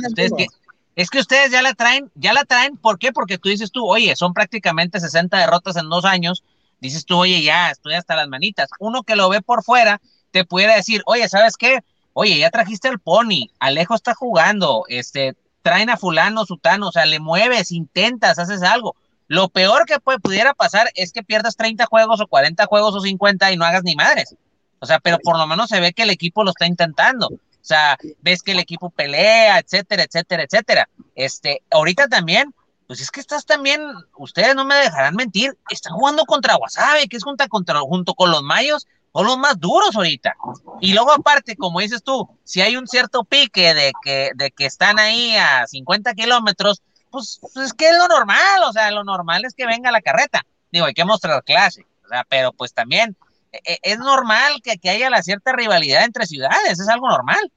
es 0.95 1.09
que 1.09 1.19
ustedes 1.19 1.51
ya 1.51 1.61
la 1.61 1.73
traen, 1.73 2.11
ya 2.15 2.33
la 2.33 2.43
traen, 2.43 2.75
¿por 2.75 2.99
qué? 2.99 3.13
Porque 3.13 3.37
tú 3.37 3.49
dices 3.49 3.71
tú, 3.71 3.87
oye, 3.87 4.15
son 4.15 4.33
prácticamente 4.33 4.99
60 4.99 5.37
derrotas 5.37 5.77
en 5.77 5.87
dos 5.87 6.03
años, 6.03 6.43
dices 6.81 7.05
tú, 7.05 7.17
oye, 7.17 7.41
ya, 7.41 7.71
estoy 7.71 7.93
hasta 7.93 8.15
las 8.15 8.27
manitas. 8.27 8.69
Uno 8.79 9.03
que 9.03 9.15
lo 9.15 9.29
ve 9.29 9.41
por 9.41 9.63
fuera, 9.63 10.01
te 10.31 10.43
pudiera 10.43 10.75
decir, 10.75 11.01
oye, 11.05 11.29
¿sabes 11.29 11.55
qué? 11.55 11.79
Oye, 12.13 12.37
ya 12.37 12.49
trajiste 12.49 12.89
el 12.89 12.99
pony, 12.99 13.49
Alejo 13.59 13.95
está 13.95 14.13
jugando, 14.13 14.83
este, 14.89 15.35
traen 15.61 15.89
a 15.89 15.97
fulano, 15.97 16.45
sutano, 16.45 16.89
o 16.89 16.91
sea, 16.91 17.05
le 17.05 17.19
mueves, 17.19 17.71
intentas, 17.71 18.39
haces 18.39 18.61
algo. 18.61 18.95
Lo 19.27 19.47
peor 19.47 19.85
que 19.85 19.99
puede, 19.99 20.19
pudiera 20.19 20.53
pasar 20.53 20.89
es 20.95 21.11
que 21.13 21.23
pierdas 21.23 21.55
30 21.55 21.85
juegos 21.85 22.19
o 22.19 22.27
40 22.27 22.65
juegos 22.65 22.95
o 22.95 22.99
50 22.99 23.51
y 23.51 23.57
no 23.57 23.63
hagas 23.63 23.83
ni 23.83 23.95
madres. 23.95 24.35
O 24.79 24.85
sea, 24.85 24.99
pero 24.99 25.19
por 25.19 25.37
lo 25.37 25.45
menos 25.45 25.69
se 25.69 25.79
ve 25.79 25.93
que 25.93 26.03
el 26.03 26.09
equipo 26.09 26.43
lo 26.43 26.49
está 26.49 26.65
intentando. 26.65 27.29
O 27.61 27.65
sea, 27.69 27.97
ves 28.21 28.41
que 28.41 28.51
el 28.51 28.59
equipo 28.59 28.89
pelea, 28.89 29.59
etcétera, 29.59 30.03
etcétera, 30.03 30.43
etcétera. 30.43 30.89
Este, 31.15 31.61
ahorita 31.69 32.07
también, 32.07 32.53
pues 32.87 33.01
es 33.01 33.11
que 33.11 33.19
estás 33.19 33.45
también, 33.45 33.81
ustedes 34.17 34.55
no 34.55 34.65
me 34.65 34.75
dejarán 34.75 35.15
mentir, 35.15 35.57
están 35.69 35.93
jugando 35.93 36.25
contra 36.25 36.57
Wasabe, 36.57 37.07
que 37.07 37.17
es 37.17 37.23
junto, 37.23 37.47
contra, 37.47 37.79
junto 37.81 38.13
con 38.15 38.31
los 38.31 38.41
mayos, 38.41 38.87
son 39.13 39.25
los 39.25 39.37
más 39.37 39.59
duros 39.59 39.95
ahorita. 39.95 40.35
Y 40.79 40.93
luego 40.93 41.11
aparte, 41.11 41.55
como 41.55 41.79
dices 41.79 42.03
tú, 42.03 42.29
si 42.43 42.61
hay 42.61 42.77
un 42.77 42.87
cierto 42.87 43.23
pique 43.23 43.73
de 43.73 43.91
que, 44.03 44.31
de 44.35 44.51
que 44.51 44.65
están 44.65 44.97
ahí 44.97 45.35
a 45.35 45.67
50 45.67 46.13
kilómetros, 46.13 46.81
pues, 47.11 47.39
pues, 47.41 47.57
es 47.57 47.73
que 47.73 47.89
es 47.89 47.97
lo 47.97 48.07
normal, 48.07 48.63
o 48.67 48.71
sea, 48.71 48.91
lo 48.91 49.03
normal 49.03 49.45
es 49.45 49.53
que 49.53 49.65
venga 49.65 49.91
la 49.91 50.01
carreta. 50.01 50.45
Digo, 50.71 50.85
hay 50.85 50.93
que 50.93 51.05
mostrar 51.05 51.43
clase, 51.43 51.85
o 52.05 52.07
sea, 52.07 52.23
pero 52.29 52.53
pues 52.53 52.73
también 52.73 53.17
es 53.51 53.97
normal 53.99 54.61
que, 54.63 54.77
que, 54.77 54.89
haya 54.89 55.09
la 55.09 55.23
cierta 55.23 55.53
rivalidad 55.53 56.05
entre 56.05 56.25
ciudades, 56.25 56.79
es 56.79 56.87
algo 56.87 57.09
normal. 57.09 57.51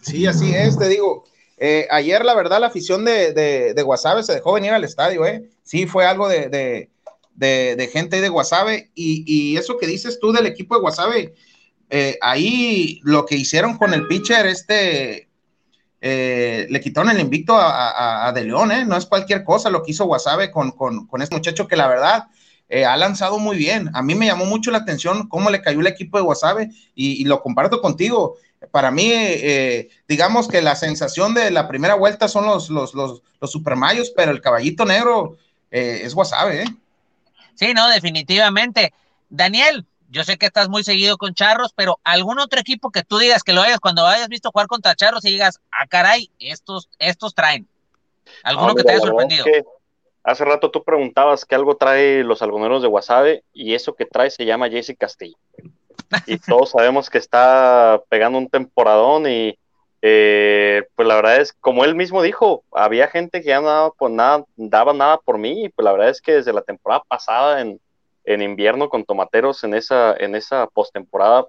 Sí, 0.00 0.26
así 0.26 0.54
es, 0.54 0.78
te 0.78 0.88
digo. 0.88 1.24
Eh, 1.58 1.88
ayer, 1.90 2.24
la 2.24 2.34
verdad, 2.34 2.60
la 2.60 2.66
afición 2.66 3.04
de, 3.04 3.32
de, 3.32 3.74
de, 3.74 3.82
Guasave 3.82 4.22
se 4.22 4.34
dejó 4.34 4.52
venir 4.52 4.72
al 4.72 4.84
estadio, 4.84 5.24
¿eh? 5.24 5.48
Sí, 5.62 5.86
fue 5.86 6.06
algo 6.06 6.28
de, 6.28 6.48
de, 6.48 6.90
de 7.76 7.88
gente 7.88 8.20
de 8.20 8.28
Guasave. 8.28 8.90
Y, 8.94 9.24
y, 9.26 9.56
eso 9.56 9.78
que 9.78 9.86
dices 9.86 10.20
tú 10.20 10.32
del 10.32 10.46
equipo 10.46 10.74
de 10.74 10.80
Guasave, 10.82 11.34
eh, 11.88 12.18
ahí 12.20 13.00
lo 13.04 13.24
que 13.24 13.36
hicieron 13.36 13.78
con 13.78 13.94
el 13.94 14.06
pitcher, 14.06 14.46
este, 14.46 15.28
eh, 16.00 16.66
le 16.68 16.80
quitaron 16.80 17.10
el 17.10 17.20
invicto 17.20 17.56
a, 17.56 17.90
a, 17.90 18.28
a, 18.28 18.32
De 18.32 18.44
León, 18.44 18.70
¿eh? 18.70 18.84
No 18.84 18.96
es 18.96 19.06
cualquier 19.06 19.42
cosa 19.42 19.70
lo 19.70 19.82
que 19.82 19.92
hizo 19.92 20.04
Guasave 20.04 20.50
con, 20.50 20.72
con, 20.72 21.06
con 21.06 21.22
este 21.22 21.34
muchacho 21.34 21.66
que 21.66 21.76
la 21.76 21.88
verdad 21.88 22.26
eh, 22.68 22.84
ha 22.84 22.96
lanzado 22.96 23.38
muy 23.38 23.56
bien. 23.56 23.90
A 23.94 24.02
mí 24.02 24.14
me 24.14 24.26
llamó 24.26 24.44
mucho 24.44 24.70
la 24.70 24.78
atención 24.78 25.28
cómo 25.28 25.50
le 25.50 25.62
cayó 25.62 25.80
el 25.80 25.86
equipo 25.86 26.18
de 26.18 26.24
Wasabe 26.24 26.70
y, 26.94 27.24
lo 27.24 27.40
comparto 27.42 27.80
contigo. 27.80 28.36
Para 28.70 28.90
mí, 28.90 29.10
eh, 29.12 29.88
digamos 30.08 30.48
que 30.48 30.62
la 30.62 30.74
sensación 30.74 31.34
de 31.34 31.50
la 31.50 31.68
primera 31.68 31.94
vuelta 31.94 32.26
son 32.28 32.46
los, 32.46 32.68
los, 32.68 32.94
los, 32.94 33.22
los 33.40 33.50
supermayos, 33.50 34.10
pero 34.16 34.32
el 34.32 34.40
caballito 34.40 34.84
negro 34.84 35.36
eh, 35.70 36.00
es 36.02 36.14
Wasabe. 36.14 36.64
Sí, 37.54 37.72
no, 37.72 37.88
definitivamente. 37.88 38.92
Daniel, 39.28 39.86
yo 40.08 40.24
sé 40.24 40.36
que 40.36 40.46
estás 40.46 40.68
muy 40.68 40.82
seguido 40.82 41.18
con 41.18 41.34
Charros, 41.34 41.72
pero 41.74 42.00
algún 42.02 42.38
otro 42.38 42.60
equipo 42.60 42.90
que 42.90 43.04
tú 43.04 43.18
digas 43.18 43.42
que 43.42 43.52
lo 43.52 43.62
hayas 43.62 43.80
cuando 43.80 44.06
hayas 44.06 44.28
visto 44.28 44.50
jugar 44.50 44.66
contra 44.66 44.96
Charros 44.96 45.24
y 45.24 45.30
digas, 45.30 45.60
ah, 45.70 45.86
caray, 45.86 46.30
estos, 46.40 46.88
estos 46.98 47.34
traen. 47.34 47.68
¿Alguno 48.42 48.74
que 48.74 48.82
te 48.82 48.92
haya 48.92 49.00
sorprendido? 49.00 49.44
Hace 50.26 50.44
rato 50.44 50.72
tú 50.72 50.82
preguntabas 50.82 51.44
que 51.44 51.54
algo 51.54 51.76
trae 51.76 52.24
los 52.24 52.42
algoneros 52.42 52.82
de 52.82 52.88
Wasabe 52.88 53.44
y 53.52 53.74
eso 53.74 53.94
que 53.94 54.06
trae 54.06 54.28
se 54.28 54.44
llama 54.44 54.68
Jesse 54.68 54.96
Castillo. 54.98 55.36
Y 56.26 56.38
todos 56.38 56.70
sabemos 56.70 57.08
que 57.08 57.18
está 57.18 58.02
pegando 58.08 58.36
un 58.36 58.48
temporadón 58.48 59.28
y 59.28 59.56
eh, 60.02 60.82
pues 60.96 61.06
la 61.06 61.14
verdad 61.14 61.36
es, 61.36 61.52
como 61.52 61.84
él 61.84 61.94
mismo 61.94 62.22
dijo, 62.22 62.64
había 62.72 63.06
gente 63.06 63.40
que 63.40 63.50
ya 63.50 63.60
no 63.60 63.68
daba, 63.68 63.90
por 63.92 64.10
nada, 64.10 64.44
daba 64.56 64.92
nada 64.92 65.18
por 65.18 65.38
mí 65.38 65.66
y 65.66 65.68
pues 65.68 65.84
la 65.84 65.92
verdad 65.92 66.08
es 66.08 66.20
que 66.20 66.32
desde 66.32 66.52
la 66.52 66.62
temporada 66.62 67.04
pasada 67.06 67.60
en, 67.60 67.80
en 68.24 68.42
invierno 68.42 68.88
con 68.88 69.04
Tomateros 69.04 69.62
en 69.62 69.74
esa, 69.74 70.16
en 70.18 70.34
esa 70.34 70.66
postemporada 70.66 71.46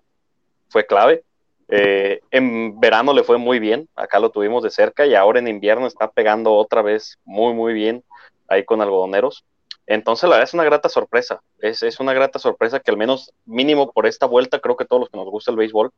fue 0.69 0.85
clave. 0.85 1.23
Eh, 1.67 2.19
en 2.29 2.79
verano 2.79 3.11
le 3.11 3.23
fue 3.23 3.39
muy 3.39 3.57
bien, 3.57 3.89
acá 3.95 4.19
lo 4.19 4.29
tuvimos 4.29 4.61
de 4.61 4.69
cerca 4.69 5.07
y 5.07 5.15
ahora 5.15 5.39
en 5.39 5.47
invierno 5.47 5.87
está 5.87 6.11
pegando 6.11 6.53
otra 6.53 6.83
vez 6.83 7.17
muy, 7.25 7.55
muy 7.55 7.73
bien 7.73 8.03
ahí 8.47 8.65
con 8.65 8.81
algodoneros. 8.81 9.45
Entonces, 9.85 10.23
la 10.23 10.35
verdad 10.35 10.49
es 10.49 10.53
una 10.53 10.63
grata 10.63 10.89
sorpresa. 10.89 11.41
Es, 11.59 11.83
es, 11.83 11.99
una 11.99 12.13
grata 12.13 12.39
sorpresa 12.39 12.79
que 12.79 12.91
al 12.91 12.97
menos 12.97 13.33
mínimo 13.45 13.91
por 13.91 14.05
esta 14.05 14.25
vuelta, 14.25 14.59
creo 14.59 14.75
que 14.75 14.85
todos 14.85 15.01
los 15.01 15.09
que 15.09 15.17
nos 15.17 15.27
gusta 15.27 15.51
el 15.51 15.57
béisbol, 15.57 15.91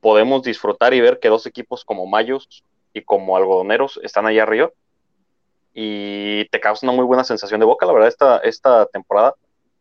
podemos 0.00 0.42
disfrutar 0.42 0.94
y 0.94 1.00
ver 1.00 1.18
que 1.18 1.28
dos 1.28 1.46
equipos 1.46 1.84
como 1.84 2.06
Mayos 2.06 2.64
y 2.92 3.02
como 3.02 3.36
algodoneros 3.36 4.00
están 4.02 4.26
allá 4.26 4.44
arriba. 4.44 4.70
y 5.74 6.46
te 6.48 6.58
causa 6.58 6.86
una 6.86 6.96
muy 6.96 7.04
buena 7.04 7.22
sensación 7.22 7.60
de 7.60 7.66
boca, 7.66 7.84
la 7.84 7.92
verdad, 7.92 8.08
esta, 8.08 8.38
esta 8.38 8.86
temporada 8.86 9.34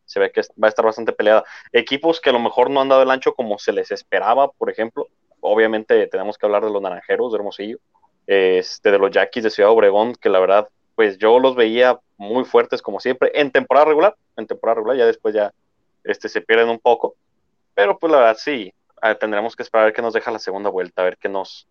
se 0.05 0.19
ve 0.19 0.31
que 0.31 0.41
va 0.61 0.67
a 0.67 0.69
estar 0.69 0.85
bastante 0.85 1.13
peleada. 1.13 1.43
Equipos 1.71 2.19
que 2.19 2.29
a 2.29 2.33
lo 2.33 2.39
mejor 2.39 2.69
no 2.69 2.81
han 2.81 2.89
dado 2.89 3.03
el 3.03 3.09
ancho 3.11 3.33
como 3.33 3.57
se 3.57 3.73
les 3.73 3.91
esperaba, 3.91 4.51
por 4.51 4.69
ejemplo, 4.69 5.07
obviamente 5.41 6.07
tenemos 6.07 6.37
que 6.37 6.45
hablar 6.45 6.63
de 6.63 6.71
los 6.71 6.81
Naranjeros 6.81 7.31
de 7.31 7.37
Hermosillo, 7.37 7.77
este, 8.27 8.91
de 8.91 8.99
los 8.99 9.11
Yaquis 9.11 9.43
de 9.43 9.49
Ciudad 9.49 9.71
Obregón, 9.71 10.15
que 10.15 10.29
la 10.29 10.39
verdad, 10.39 10.69
pues 10.95 11.17
yo 11.17 11.39
los 11.39 11.55
veía 11.55 11.99
muy 12.17 12.45
fuertes 12.45 12.81
como 12.81 12.99
siempre, 12.99 13.31
en 13.33 13.51
temporada 13.51 13.85
regular, 13.85 14.15
en 14.37 14.47
temporada 14.47 14.75
regular, 14.75 14.97
ya 14.97 15.05
después 15.05 15.35
ya 15.35 15.53
este, 16.03 16.29
se 16.29 16.41
pierden 16.41 16.69
un 16.69 16.79
poco, 16.79 17.15
pero 17.73 17.97
pues 17.99 18.11
la 18.11 18.19
verdad 18.19 18.37
sí, 18.39 18.73
tendremos 19.19 19.55
que 19.55 19.63
esperar 19.63 19.83
a 19.83 19.85
ver 19.85 19.93
qué 19.93 20.01
nos 20.01 20.13
deja 20.13 20.31
la 20.31 20.39
segunda 20.39 20.69
vuelta, 20.69 21.01
a 21.01 21.05
ver 21.05 21.17
qué 21.17 21.29
nos... 21.29 21.67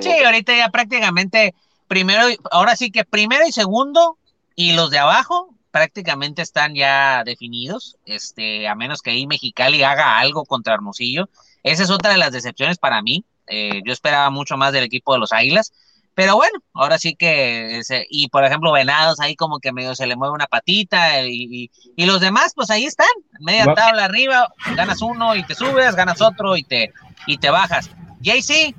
sí, 0.00 0.10
ahorita 0.24 0.56
ya 0.56 0.68
prácticamente 0.68 1.54
primero, 1.86 2.22
ahora 2.50 2.76
sí 2.76 2.90
que 2.90 3.04
primero 3.04 3.46
y 3.46 3.52
segundo, 3.52 4.18
y 4.54 4.72
los 4.72 4.90
de 4.90 4.98
abajo 4.98 5.54
prácticamente 5.70 6.42
están 6.42 6.74
ya 6.74 7.22
definidos, 7.24 7.96
este, 8.04 8.68
a 8.68 8.74
menos 8.74 9.02
que 9.02 9.10
ahí 9.10 9.26
Mexicali 9.26 9.82
haga 9.82 10.18
algo 10.18 10.44
contra 10.44 10.74
Hermosillo. 10.74 11.28
Esa 11.62 11.82
es 11.82 11.90
otra 11.90 12.10
de 12.10 12.18
las 12.18 12.32
decepciones 12.32 12.78
para 12.78 13.02
mí. 13.02 13.24
Eh, 13.46 13.82
yo 13.84 13.92
esperaba 13.92 14.30
mucho 14.30 14.56
más 14.56 14.72
del 14.72 14.84
equipo 14.84 15.12
de 15.12 15.18
los 15.18 15.32
Águilas, 15.32 15.72
pero 16.14 16.36
bueno, 16.36 16.58
ahora 16.74 16.98
sí 16.98 17.14
que, 17.14 17.80
y 18.10 18.28
por 18.28 18.44
ejemplo, 18.44 18.72
Venados 18.72 19.20
ahí 19.20 19.36
como 19.36 19.58
que 19.58 19.72
medio 19.72 19.94
se 19.94 20.06
le 20.06 20.16
mueve 20.16 20.34
una 20.34 20.46
patita 20.46 21.22
y, 21.26 21.70
los 21.96 22.20
demás 22.20 22.52
pues 22.54 22.70
ahí 22.70 22.84
están, 22.84 23.08
media 23.40 23.72
tabla 23.74 24.04
arriba, 24.04 24.48
ganas 24.76 25.00
uno 25.02 25.36
y 25.36 25.44
te 25.44 25.54
subes, 25.54 25.94
ganas 25.94 26.20
otro 26.20 26.56
y 26.56 26.64
te, 26.64 26.92
y 27.26 27.38
te 27.38 27.50
bajas. 27.50 27.90
JC, 28.20 28.74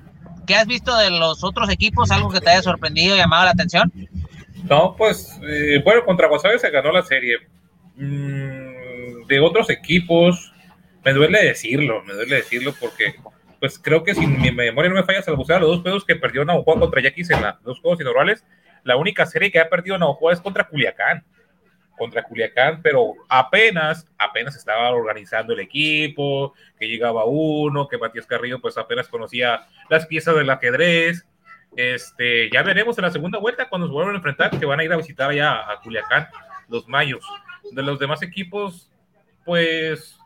¿qué 0.46 0.56
has 0.56 0.68
visto 0.68 0.96
de 0.98 1.10
los 1.10 1.44
otros 1.44 1.70
equipos? 1.70 2.12
¿Algo 2.12 2.30
que 2.30 2.42
te 2.42 2.50
haya 2.50 2.62
sorprendido, 2.62 3.16
llamado 3.16 3.46
la 3.46 3.52
atención? 3.52 3.92
No, 4.64 4.96
pues, 4.98 5.40
eh, 5.44 5.82
bueno, 5.84 6.04
contra 6.06 6.28
Guasave 6.28 6.60
se 6.60 6.70
ganó 6.70 6.92
la 6.92 7.04
serie. 7.04 7.38
Mm, 7.96 9.26
de 9.28 9.40
otros 9.40 9.70
equipos, 9.70 10.52
me 11.04 11.14
duele 11.14 11.44
decirlo, 11.44 12.04
me 12.04 12.14
duele 12.14 12.38
decirlo 12.38 12.74
porque, 12.80 13.16
pues 13.62 13.78
creo 13.78 14.04
que 14.04 14.16
si 14.16 14.26
mi 14.26 14.52
memoria 14.52 14.90
no 14.90 14.96
me 14.96 15.04
falla, 15.04 15.22
se 15.22 15.30
los 15.30 15.48
los 15.48 15.48
dos 15.48 15.82
juegos 15.82 16.04
que 16.04 16.16
perdió 16.16 16.44
Navajo 16.44 16.80
contra 16.80 17.00
Yaquis 17.00 17.30
en 17.30 17.44
los 17.64 17.80
juegos 17.80 18.02
inaugurales, 18.02 18.44
la 18.84 18.98
única 18.98 19.24
serie 19.28 19.52
que 19.52 19.60
ha 19.60 19.70
perdido 19.70 20.00
Navajo 20.00 20.32
es 20.32 20.42
contra 20.42 20.68
Culiacán. 20.68 21.24
Contra 21.96 22.24
Culiacán, 22.24 22.82
pero 22.82 23.14
apenas, 23.30 24.08
apenas 24.18 24.56
estaba 24.56 24.90
organizando 24.90 25.54
el 25.54 25.60
equipo, 25.60 26.56
que 26.80 26.88
llegaba 26.88 27.26
uno, 27.26 27.88
que 27.88 28.00
Matías 28.00 28.26
Carrillo 28.26 28.60
pues 28.60 28.80
apenas 28.80 29.08
conocía 29.08 29.68
las 29.92 30.08
piezas 30.08 30.36
del 30.36 30.50
ajedrez, 30.50 31.28
este, 31.76 32.50
ya 32.52 32.64
veremos 32.64 32.98
en 32.98 33.04
la 33.04 33.12
segunda 33.12 33.38
vuelta 33.38 33.70
cuando 33.70 33.86
se 33.86 33.94
vuelvan 33.94 34.16
a 34.16 34.18
enfrentar, 34.18 34.60
que 34.60 34.66
van 34.66 34.80
a 34.80 34.84
ir 34.84 34.92
a 34.92 34.98
visitar 34.98 35.30
allá 35.30 35.72
a 35.72 35.80
Culiacán, 35.82 36.28
los 36.68 36.88
mayos. 36.88 37.24
De 37.72 37.84
los 37.84 38.00
demás 38.00 38.24
equipos, 38.24 38.92
pues 39.46 40.18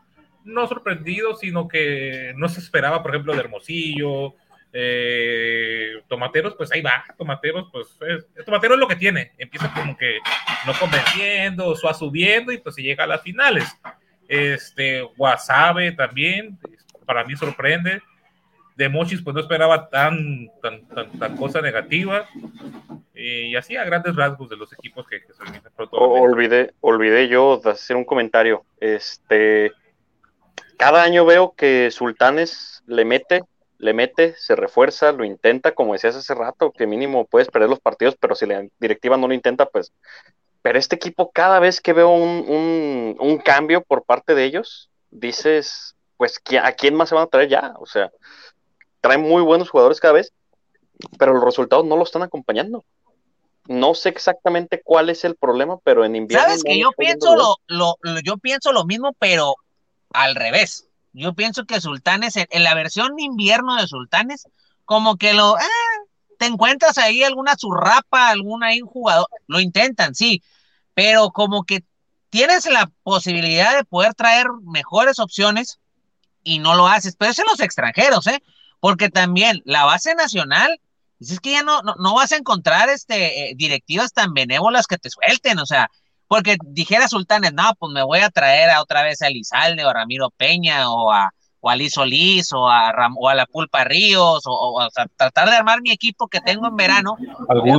no 0.46 0.66
sorprendidos, 0.66 1.40
sino 1.40 1.68
que 1.68 2.32
no 2.36 2.48
se 2.48 2.60
esperaba, 2.60 3.02
por 3.02 3.10
ejemplo, 3.10 3.34
de 3.34 3.40
Hermosillo, 3.40 4.34
eh, 4.72 6.02
Tomateros, 6.08 6.54
pues 6.54 6.72
ahí 6.72 6.80
va, 6.80 7.04
Tomateros, 7.18 7.68
pues 7.72 7.98
es, 8.08 8.44
Tomateros 8.44 8.76
es 8.76 8.80
lo 8.80 8.88
que 8.88 8.96
tiene, 8.96 9.32
empieza 9.38 9.72
como 9.74 9.96
que 9.96 10.18
no 10.66 10.72
convenciendo, 10.78 11.74
va 11.84 11.94
subiendo 11.94 12.52
y 12.52 12.58
pues 12.58 12.74
se 12.74 12.82
llega 12.82 13.04
a 13.04 13.08
las 13.08 13.22
finales. 13.22 13.64
Este, 14.28 15.02
Wasabe 15.16 15.92
también, 15.92 16.58
para 17.04 17.24
mí 17.24 17.36
sorprende 17.36 18.02
de 18.76 18.88
Mochis 18.90 19.22
pues 19.22 19.34
no 19.34 19.40
esperaba 19.40 19.88
tan, 19.88 20.50
tan, 20.62 20.86
tan, 21.18 21.36
cosa 21.36 21.60
negativa. 21.62 22.28
y 23.14 23.56
así 23.56 23.76
a 23.76 23.84
grandes 23.84 24.14
rasgos 24.14 24.50
de 24.50 24.56
los 24.56 24.72
equipos 24.74 25.06
que, 25.06 25.20
se 25.20 25.42
vienen 25.42 25.62
olvidé, 25.90 26.74
olvidé 26.80 27.28
yo 27.28 27.58
de 27.62 27.70
hacer 27.70 27.96
un 27.96 28.04
comentario. 28.04 28.64
Este, 28.78 29.72
cada 30.76 31.02
año 31.02 31.24
veo 31.24 31.54
que 31.56 31.90
Sultanes 31.90 32.82
le 32.86 33.04
mete, 33.04 33.42
le 33.78 33.92
mete, 33.92 34.34
se 34.36 34.56
refuerza, 34.56 35.12
lo 35.12 35.24
intenta, 35.24 35.74
como 35.74 35.92
decías 35.92 36.16
hace 36.16 36.34
rato, 36.34 36.72
que 36.72 36.86
mínimo 36.86 37.26
puedes 37.26 37.48
perder 37.48 37.68
los 37.68 37.80
partidos, 37.80 38.16
pero 38.18 38.34
si 38.34 38.46
la 38.46 38.66
directiva 38.78 39.16
no 39.16 39.28
lo 39.28 39.34
intenta, 39.34 39.66
pues. 39.66 39.92
Pero 40.62 40.78
este 40.78 40.96
equipo, 40.96 41.30
cada 41.30 41.60
vez 41.60 41.80
que 41.80 41.92
veo 41.92 42.10
un, 42.10 42.44
un, 42.48 43.16
un 43.20 43.38
cambio 43.38 43.82
por 43.82 44.04
parte 44.04 44.34
de 44.34 44.44
ellos, 44.44 44.90
dices, 45.10 45.94
pues, 46.16 46.40
¿a 46.62 46.72
quién 46.72 46.94
más 46.94 47.10
se 47.10 47.14
van 47.14 47.24
a 47.24 47.28
traer 47.28 47.48
ya? 47.48 47.74
O 47.78 47.86
sea, 47.86 48.10
trae 49.00 49.18
muy 49.18 49.42
buenos 49.42 49.70
jugadores 49.70 50.00
cada 50.00 50.14
vez, 50.14 50.32
pero 51.18 51.34
los 51.34 51.44
resultados 51.44 51.84
no 51.84 51.96
lo 51.96 52.02
están 52.02 52.22
acompañando. 52.22 52.84
No 53.68 53.94
sé 53.94 54.08
exactamente 54.08 54.80
cuál 54.82 55.10
es 55.10 55.24
el 55.24 55.36
problema, 55.36 55.78
pero 55.82 56.04
en 56.04 56.16
invierno. 56.16 56.46
Sabes 56.46 56.62
que 56.62 56.78
yo 56.78 56.90
pienso 56.96 57.34
lo, 57.34 57.56
lo, 57.66 57.96
yo 58.24 58.36
pienso 58.36 58.72
lo 58.72 58.84
mismo, 58.84 59.14
pero 59.18 59.56
al 60.10 60.34
revés. 60.34 60.88
Yo 61.12 61.34
pienso 61.34 61.64
que 61.64 61.80
Sultanes, 61.80 62.36
en, 62.36 62.64
la 62.64 62.74
versión 62.74 63.18
invierno 63.18 63.76
de 63.76 63.86
Sultanes, 63.86 64.46
como 64.84 65.16
que 65.16 65.32
lo, 65.32 65.56
ah, 65.56 66.04
te 66.38 66.46
encuentras 66.46 66.98
ahí 66.98 67.22
alguna 67.22 67.56
zurrapa, 67.56 68.28
algún 68.28 68.62
ahí 68.62 68.80
jugador, 68.80 69.26
lo 69.46 69.60
intentan, 69.60 70.14
sí, 70.14 70.42
pero 70.94 71.30
como 71.30 71.64
que 71.64 71.84
tienes 72.30 72.66
la 72.66 72.90
posibilidad 73.02 73.76
de 73.76 73.84
poder 73.84 74.14
traer 74.14 74.46
mejores 74.62 75.18
opciones 75.18 75.78
y 76.42 76.58
no 76.58 76.74
lo 76.74 76.86
haces, 76.86 77.16
pero 77.16 77.30
es 77.30 77.38
en 77.38 77.46
los 77.50 77.60
extranjeros, 77.60 78.26
¿eh? 78.26 78.42
porque 78.80 79.08
también 79.08 79.62
la 79.64 79.84
base 79.84 80.14
nacional, 80.14 80.80
es 81.18 81.40
que 81.40 81.52
ya 81.52 81.62
no, 81.62 81.80
no, 81.82 82.14
vas 82.14 82.32
a 82.32 82.36
encontrar 82.36 82.88
este, 82.90 83.50
eh, 83.50 83.54
directivas 83.56 84.12
tan 84.12 84.34
benévolas 84.34 84.86
que 84.86 84.98
te 84.98 85.08
suelten, 85.10 85.58
o 85.58 85.66
sea, 85.66 85.90
porque 86.28 86.56
dijera 86.64 87.08
Sultanes, 87.08 87.52
no, 87.52 87.72
pues 87.78 87.92
me 87.92 88.02
voy 88.02 88.20
a 88.20 88.30
traer 88.30 88.70
a 88.70 88.82
otra 88.82 89.02
vez 89.02 89.22
a 89.22 89.30
Lizalde 89.30 89.84
o 89.84 89.88
a 89.88 89.94
Ramiro 89.94 90.30
Peña 90.30 90.90
o 90.90 91.12
a, 91.12 91.32
o 91.60 91.70
a 91.70 91.76
Liz 91.76 91.94
Solís 91.94 92.52
o 92.52 92.68
a, 92.68 92.92
o 93.16 93.28
a 93.28 93.34
la 93.34 93.46
Pulpa 93.46 93.84
Ríos 93.84 94.42
o, 94.44 94.88
tratar 95.16 95.50
de 95.50 95.56
armar 95.56 95.82
mi 95.82 95.90
equipo 95.90 96.28
que 96.28 96.40
tengo 96.40 96.66
en 96.66 96.76
verano, 96.76 97.16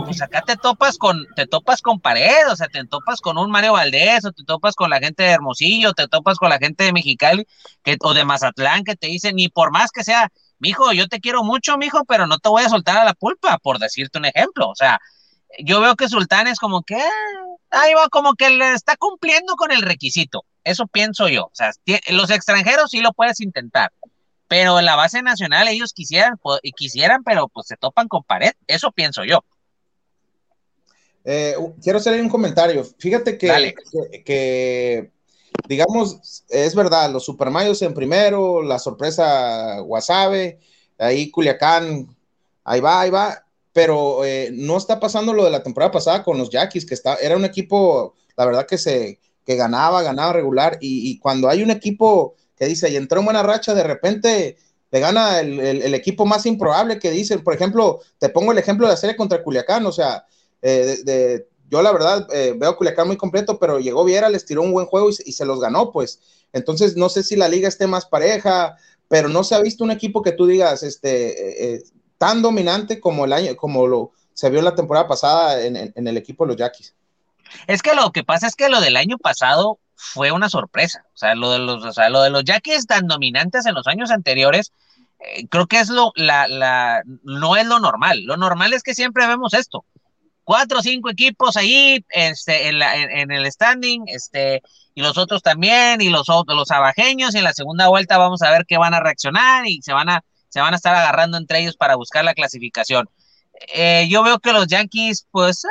pues 0.05 0.21
acá 0.21 0.41
te 0.41 0.55
topas 0.55 0.97
con, 0.97 1.25
te 1.35 1.47
topas 1.47 1.81
con 1.81 1.99
pared, 1.99 2.51
o 2.51 2.55
sea, 2.55 2.67
te 2.67 2.85
topas 2.85 3.21
con 3.21 3.37
un 3.37 3.51
Mario 3.51 3.73
Valdés 3.73 4.25
o 4.25 4.31
te 4.31 4.43
topas 4.43 4.75
con 4.75 4.89
la 4.89 4.99
gente 4.99 5.23
de 5.23 5.29
Hermosillo, 5.29 5.93
te 5.93 6.07
topas 6.07 6.37
con 6.37 6.49
la 6.49 6.57
gente 6.57 6.83
de 6.83 6.93
Mexicali 6.93 7.45
que, 7.83 7.97
o 8.01 8.13
de 8.13 8.25
Mazatlán 8.25 8.83
que 8.83 8.95
te 8.95 9.07
dicen, 9.07 9.35
ni 9.35 9.49
por 9.49 9.71
más 9.71 9.91
que 9.91 10.03
sea, 10.03 10.31
mijo, 10.59 10.91
yo 10.93 11.07
te 11.07 11.19
quiero 11.19 11.43
mucho, 11.43 11.77
mijo, 11.77 12.03
pero 12.05 12.27
no 12.27 12.39
te 12.39 12.49
voy 12.49 12.63
a 12.63 12.69
soltar 12.69 12.97
a 12.97 13.05
la 13.05 13.13
pulpa, 13.13 13.57
por 13.57 13.79
decirte 13.79 14.17
un 14.17 14.25
ejemplo. 14.25 14.69
O 14.69 14.75
sea, 14.75 14.99
yo 15.59 15.81
veo 15.81 15.95
que 15.95 16.09
Sultán 16.09 16.47
es 16.47 16.59
como 16.59 16.83
que, 16.83 16.95
ah, 16.95 17.46
ahí 17.71 17.93
va, 17.93 18.07
como 18.09 18.33
que 18.35 18.49
le 18.49 18.73
está 18.73 18.95
cumpliendo 18.95 19.55
con 19.55 19.71
el 19.71 19.81
requisito. 19.81 20.45
Eso 20.63 20.87
pienso 20.87 21.27
yo. 21.27 21.45
O 21.45 21.51
sea, 21.53 21.71
los 22.09 22.29
extranjeros 22.29 22.91
sí 22.91 22.99
lo 22.99 23.13
puedes 23.13 23.39
intentar, 23.39 23.91
pero 24.47 24.79
en 24.79 24.85
la 24.85 24.95
base 24.95 25.21
nacional 25.21 25.67
ellos 25.67 25.93
quisieran, 25.93 26.35
y 26.61 26.71
quisieran, 26.73 27.23
pero 27.23 27.47
pues 27.47 27.67
se 27.67 27.77
topan 27.77 28.07
con 28.07 28.23
pared. 28.23 28.51
Eso 28.67 28.91
pienso 28.91 29.23
yo. 29.23 29.43
Eh, 31.23 31.55
quiero 31.83 31.99
hacer 31.99 32.21
un 32.21 32.29
comentario. 32.29 32.85
Fíjate 32.97 33.37
que, 33.37 33.75
que 34.25 35.11
digamos, 35.67 36.45
es 36.49 36.75
verdad, 36.75 37.11
los 37.11 37.25
Supermayos 37.25 37.81
en 37.81 37.93
primero, 37.93 38.61
la 38.61 38.79
sorpresa 38.79 39.79
Guasave, 39.79 40.59
ahí 40.97 41.29
Culiacán, 41.29 42.15
ahí 42.63 42.79
va, 42.79 43.01
ahí 43.01 43.09
va, 43.09 43.43
pero 43.77 44.25
eh, 44.25 44.49
no 44.51 44.75
está 44.75 44.99
pasando 44.99 45.33
lo 45.35 45.45
de 45.45 45.51
la 45.51 45.61
temporada 45.61 45.91
pasada 45.91 46.23
con 46.23 46.39
los 46.39 46.49
Yaquis, 46.49 46.83
que 46.83 46.95
está, 46.95 47.13
era 47.17 47.37
un 47.37 47.45
equipo, 47.45 48.15
la 48.35 48.47
verdad 48.47 48.65
que 48.65 48.79
se, 48.79 49.19
que 49.45 49.55
ganaba, 49.55 50.01
ganaba 50.01 50.33
regular, 50.33 50.79
y, 50.81 51.19
cuando 51.19 51.47
hay 51.47 51.61
un 51.61 51.69
equipo 51.69 52.33
que 52.55 52.65
dice, 52.65 52.89
y 52.89 52.95
entró 52.95 53.19
en 53.19 53.25
buena 53.25 53.43
racha, 53.43 53.75
de 53.75 53.83
repente 53.83 54.57
te 54.89 54.99
gana 54.99 55.41
el, 55.41 55.93
equipo 55.93 56.25
más 56.25 56.47
improbable 56.47 56.97
que 56.97 57.11
dicen, 57.11 57.43
por 57.43 57.53
ejemplo, 57.53 57.99
te 58.17 58.29
pongo 58.29 58.51
el 58.51 58.57
ejemplo 58.57 58.87
de 58.87 58.93
la 58.93 58.97
serie 58.97 59.15
contra 59.15 59.43
Culiacán, 59.43 59.85
o 59.85 59.91
sea, 59.91 60.25
eh, 60.63 60.97
de 61.03 61.45
yo 61.69 61.83
la 61.83 61.91
verdad 61.91 62.27
eh, 62.33 62.55
veo 62.57 62.71
a 62.71 62.77
Culiacán 62.77 63.05
muy 63.05 63.17
completo, 63.17 63.59
pero 63.59 63.79
llegó 63.79 64.03
Viera, 64.03 64.31
les 64.31 64.43
tiró 64.43 64.63
un 64.63 64.71
buen 64.71 64.87
juego 64.87 65.09
y, 65.09 65.33
se 65.33 65.45
los 65.45 65.59
ganó, 65.59 65.91
pues. 65.91 66.19
Entonces, 66.51 66.97
no 66.97 67.09
sé 67.09 67.21
si 67.21 67.35
la 67.35 67.47
liga 67.47 67.67
esté 67.67 67.85
más 67.85 68.07
pareja, 68.07 68.75
pero 69.07 69.29
no 69.29 69.43
se 69.43 69.55
ha 69.55 69.61
visto 69.61 69.83
un 69.83 69.91
equipo 69.91 70.21
que 70.21 70.31
tú 70.31 70.47
digas, 70.47 70.83
este, 70.83 71.27
eh, 71.27 71.75
eh, 71.75 71.83
tan 72.17 72.41
dominante 72.41 72.99
como 72.99 73.25
el 73.25 73.33
año, 73.33 73.55
como 73.55 73.87
lo 73.87 74.11
se 74.33 74.49
vio 74.49 74.61
la 74.61 74.75
temporada 74.75 75.07
pasada 75.07 75.63
en, 75.63 75.75
el 75.95 76.17
equipo 76.17 76.45
de 76.45 76.49
los 76.49 76.57
Yaquis. 76.57 76.93
Es 77.65 77.81
que 77.81 77.95
lo 77.95 78.11
que 78.11 78.23
pasa 78.23 78.45
es 78.45 78.55
que 78.55 78.69
lo 78.69 78.81
del 78.81 78.95
año 78.95 79.17
pasado 79.17 79.79
fue 79.95 80.31
una 80.31 80.47
sorpresa. 80.47 81.05
O 81.15 81.17
sea, 81.17 81.33
lo 81.33 81.51
de 81.51 81.59
los, 81.59 81.83
o 81.83 81.91
sea, 81.91 82.09
lo 82.09 82.21
de 82.21 82.29
los 82.29 82.43
Yaquis 82.43 82.85
tan 82.85 83.07
dominantes 83.07 83.65
en 83.65 83.73
los 83.73 83.87
años 83.87 84.11
anteriores, 84.11 84.73
creo 85.49 85.65
que 85.65 85.79
es 85.79 85.89
lo, 85.89 86.11
la, 86.15 86.47
la, 86.47 87.01
no 87.23 87.55
es 87.55 87.65
lo 87.65 87.79
normal. 87.79 88.25
Lo 88.25 88.37
normal 88.37 88.73
es 88.73 88.83
que 88.83 88.93
siempre 88.93 89.25
vemos 89.25 89.55
esto 89.55 89.85
cuatro 90.47 90.79
o 90.79 90.81
cinco 90.81 91.09
equipos 91.09 91.57
ahí 91.57 92.05
este, 92.07 92.69
en, 92.69 92.79
la, 92.79 92.95
en, 92.95 93.31
el 93.31 93.51
standing, 93.51 94.03
este, 94.07 94.61
y 94.95 95.01
los 95.01 95.17
otros 95.17 95.43
también, 95.43 95.99
y 95.99 96.07
los, 96.07 96.25
los 96.47 96.71
abajeños, 96.71 97.35
y 97.35 97.39
en 97.39 97.43
la 97.43 97.51
segunda 97.51 97.89
vuelta 97.89 98.17
vamos 98.17 98.41
a 98.41 98.51
ver 98.51 98.65
qué 98.65 98.77
van 98.77 98.93
a 98.93 99.01
reaccionar 99.01 99.67
y 99.67 99.81
se 99.81 99.91
van 99.91 100.07
a, 100.07 100.23
se 100.49 100.61
van 100.61 100.73
a 100.73 100.77
estar 100.77 100.95
agarrando 100.95 101.37
entre 101.37 101.59
ellos 101.59 101.77
para 101.77 101.95
buscar 101.95 102.23
la 102.25 102.33
clasificación. 102.33 103.09
eh, 103.73 104.07
yo 104.09 104.23
veo 104.23 104.39
que 104.39 104.53
los 104.53 104.67
Yankees, 104.67 105.27
pues, 105.31 105.65
eh, 105.65 105.67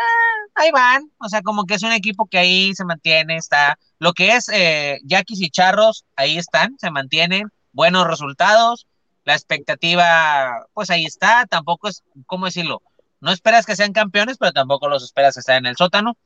ahí 0.56 0.70
van, 0.72 1.10
o 1.18 1.28
sea, 1.28 1.42
como 1.42 1.64
que 1.66 1.74
es 1.74 1.82
un 1.82 1.92
equipo 1.92 2.26
que 2.26 2.38
ahí 2.38 2.74
se 2.74 2.84
mantiene, 2.84 3.36
está, 3.36 3.78
lo 3.98 4.12
que 4.12 4.34
es 4.34 4.48
eh, 4.52 4.98
Yankees 5.04 5.40
y 5.40 5.50
Charros, 5.50 6.04
ahí 6.16 6.36
están, 6.38 6.76
se 6.80 6.90
mantienen, 6.90 7.48
buenos 7.72 8.06
resultados, 8.06 8.86
la 9.24 9.34
expectativa, 9.34 10.66
pues 10.74 10.90
ahí 10.90 11.04
está, 11.04 11.46
tampoco 11.46 11.88
es, 11.88 12.02
¿cómo 12.26 12.46
decirlo? 12.46 12.82
No 13.20 13.32
esperas 13.32 13.66
que 13.66 13.76
sean 13.76 13.92
campeones, 13.92 14.38
pero 14.38 14.52
tampoco 14.52 14.88
los 14.88 15.02
esperas 15.02 15.34
que 15.34 15.40
estén 15.40 15.56
en 15.58 15.66
el 15.66 15.76
sótano. 15.76 16.16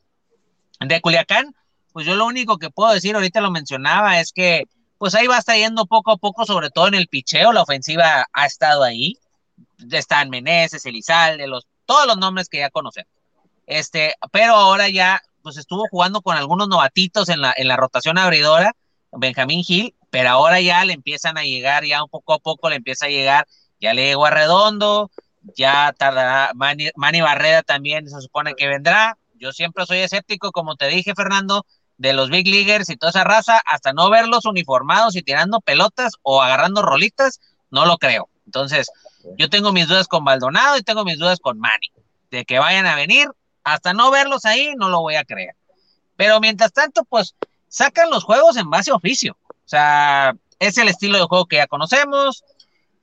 De 0.80 1.00
Culiacán, 1.00 1.54
pues 1.92 2.06
yo 2.06 2.14
lo 2.14 2.26
único 2.26 2.58
que 2.58 2.70
puedo 2.70 2.92
decir, 2.92 3.14
ahorita 3.14 3.40
lo 3.40 3.50
mencionaba, 3.50 4.20
es 4.20 4.32
que 4.32 4.64
pues 5.00 5.14
ahí 5.14 5.26
va 5.26 5.38
estar 5.38 5.56
yendo 5.56 5.86
poco 5.86 6.12
a 6.12 6.18
poco, 6.18 6.44
sobre 6.44 6.68
todo 6.68 6.86
en 6.86 6.94
el 6.94 7.08
picheo, 7.08 7.54
la 7.54 7.62
ofensiva 7.62 8.26
ha 8.30 8.44
estado 8.44 8.82
ahí, 8.82 9.16
están 9.90 10.28
Meneses, 10.28 10.84
Elizalde, 10.84 11.46
los, 11.46 11.66
todos 11.86 12.06
los 12.06 12.18
nombres 12.18 12.50
que 12.50 12.58
ya 12.58 12.68
conocen. 12.68 13.06
Este, 13.66 14.14
pero 14.30 14.56
ahora 14.56 14.90
ya, 14.90 15.22
pues 15.40 15.56
estuvo 15.56 15.86
jugando 15.90 16.20
con 16.20 16.36
algunos 16.36 16.68
novatitos 16.68 17.30
en 17.30 17.40
la, 17.40 17.54
en 17.56 17.68
la 17.68 17.78
rotación 17.78 18.18
abridora, 18.18 18.76
Benjamín 19.10 19.64
Gil, 19.64 19.94
pero 20.10 20.28
ahora 20.28 20.60
ya 20.60 20.84
le 20.84 20.92
empiezan 20.92 21.38
a 21.38 21.44
llegar, 21.44 21.86
ya 21.86 22.04
un 22.04 22.10
poco 22.10 22.34
a 22.34 22.38
poco 22.38 22.68
le 22.68 22.76
empieza 22.76 23.06
a 23.06 23.08
llegar, 23.08 23.46
ya 23.80 23.94
le 23.94 24.04
llegó 24.04 24.26
a 24.26 24.30
Redondo, 24.30 25.10
ya 25.56 25.94
tardará, 25.96 26.50
Manny, 26.54 26.90
Manny 26.94 27.22
Barrera 27.22 27.62
también 27.62 28.06
se 28.06 28.20
supone 28.20 28.54
que 28.54 28.68
vendrá. 28.68 29.16
Yo 29.36 29.52
siempre 29.52 29.86
soy 29.86 30.00
escéptico, 30.00 30.52
como 30.52 30.76
te 30.76 30.88
dije, 30.88 31.14
Fernando, 31.14 31.64
de 32.00 32.14
los 32.14 32.30
big 32.30 32.48
leaguers 32.48 32.88
y 32.88 32.96
toda 32.96 33.10
esa 33.10 33.24
raza, 33.24 33.60
hasta 33.66 33.92
no 33.92 34.08
verlos 34.08 34.46
uniformados 34.46 35.16
y 35.16 35.22
tirando 35.22 35.60
pelotas 35.60 36.14
o 36.22 36.40
agarrando 36.42 36.80
rolitas, 36.80 37.40
no 37.70 37.84
lo 37.84 37.98
creo. 37.98 38.30
Entonces, 38.46 38.90
yo 39.36 39.50
tengo 39.50 39.70
mis 39.70 39.86
dudas 39.86 40.08
con 40.08 40.24
Maldonado 40.24 40.78
y 40.78 40.82
tengo 40.82 41.04
mis 41.04 41.18
dudas 41.18 41.40
con 41.40 41.58
Manny. 41.58 41.92
De 42.30 42.46
que 42.46 42.58
vayan 42.58 42.86
a 42.86 42.94
venir, 42.94 43.28
hasta 43.64 43.92
no 43.92 44.10
verlos 44.10 44.46
ahí, 44.46 44.72
no 44.78 44.88
lo 44.88 45.02
voy 45.02 45.16
a 45.16 45.24
creer. 45.24 45.54
Pero 46.16 46.40
mientras 46.40 46.72
tanto, 46.72 47.04
pues 47.04 47.34
sacan 47.68 48.08
los 48.08 48.24
juegos 48.24 48.56
en 48.56 48.70
base 48.70 48.92
a 48.92 48.94
oficio. 48.94 49.36
O 49.46 49.68
sea, 49.68 50.34
es 50.58 50.78
el 50.78 50.88
estilo 50.88 51.18
de 51.18 51.24
juego 51.24 51.44
que 51.44 51.56
ya 51.56 51.66
conocemos, 51.66 52.44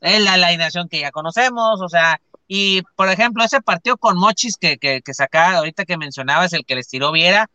es 0.01 0.23
la 0.23 0.33
alineación 0.33 0.89
que 0.89 1.01
ya 1.01 1.11
conocemos, 1.11 1.81
o 1.81 1.87
sea, 1.89 2.19
y 2.47 2.81
por 2.95 3.09
ejemplo, 3.09 3.43
ese 3.43 3.61
partido 3.61 3.97
con 3.97 4.17
Mochis 4.17 4.57
que, 4.57 4.79
que, 4.79 5.03
que 5.03 5.13
sacaba 5.13 5.57
ahorita 5.57 5.85
que 5.85 5.97
mencionabas, 5.97 6.53
el 6.53 6.65
que 6.65 6.73
les 6.73 6.87
tiró 6.87 7.11
Viera, 7.11 7.47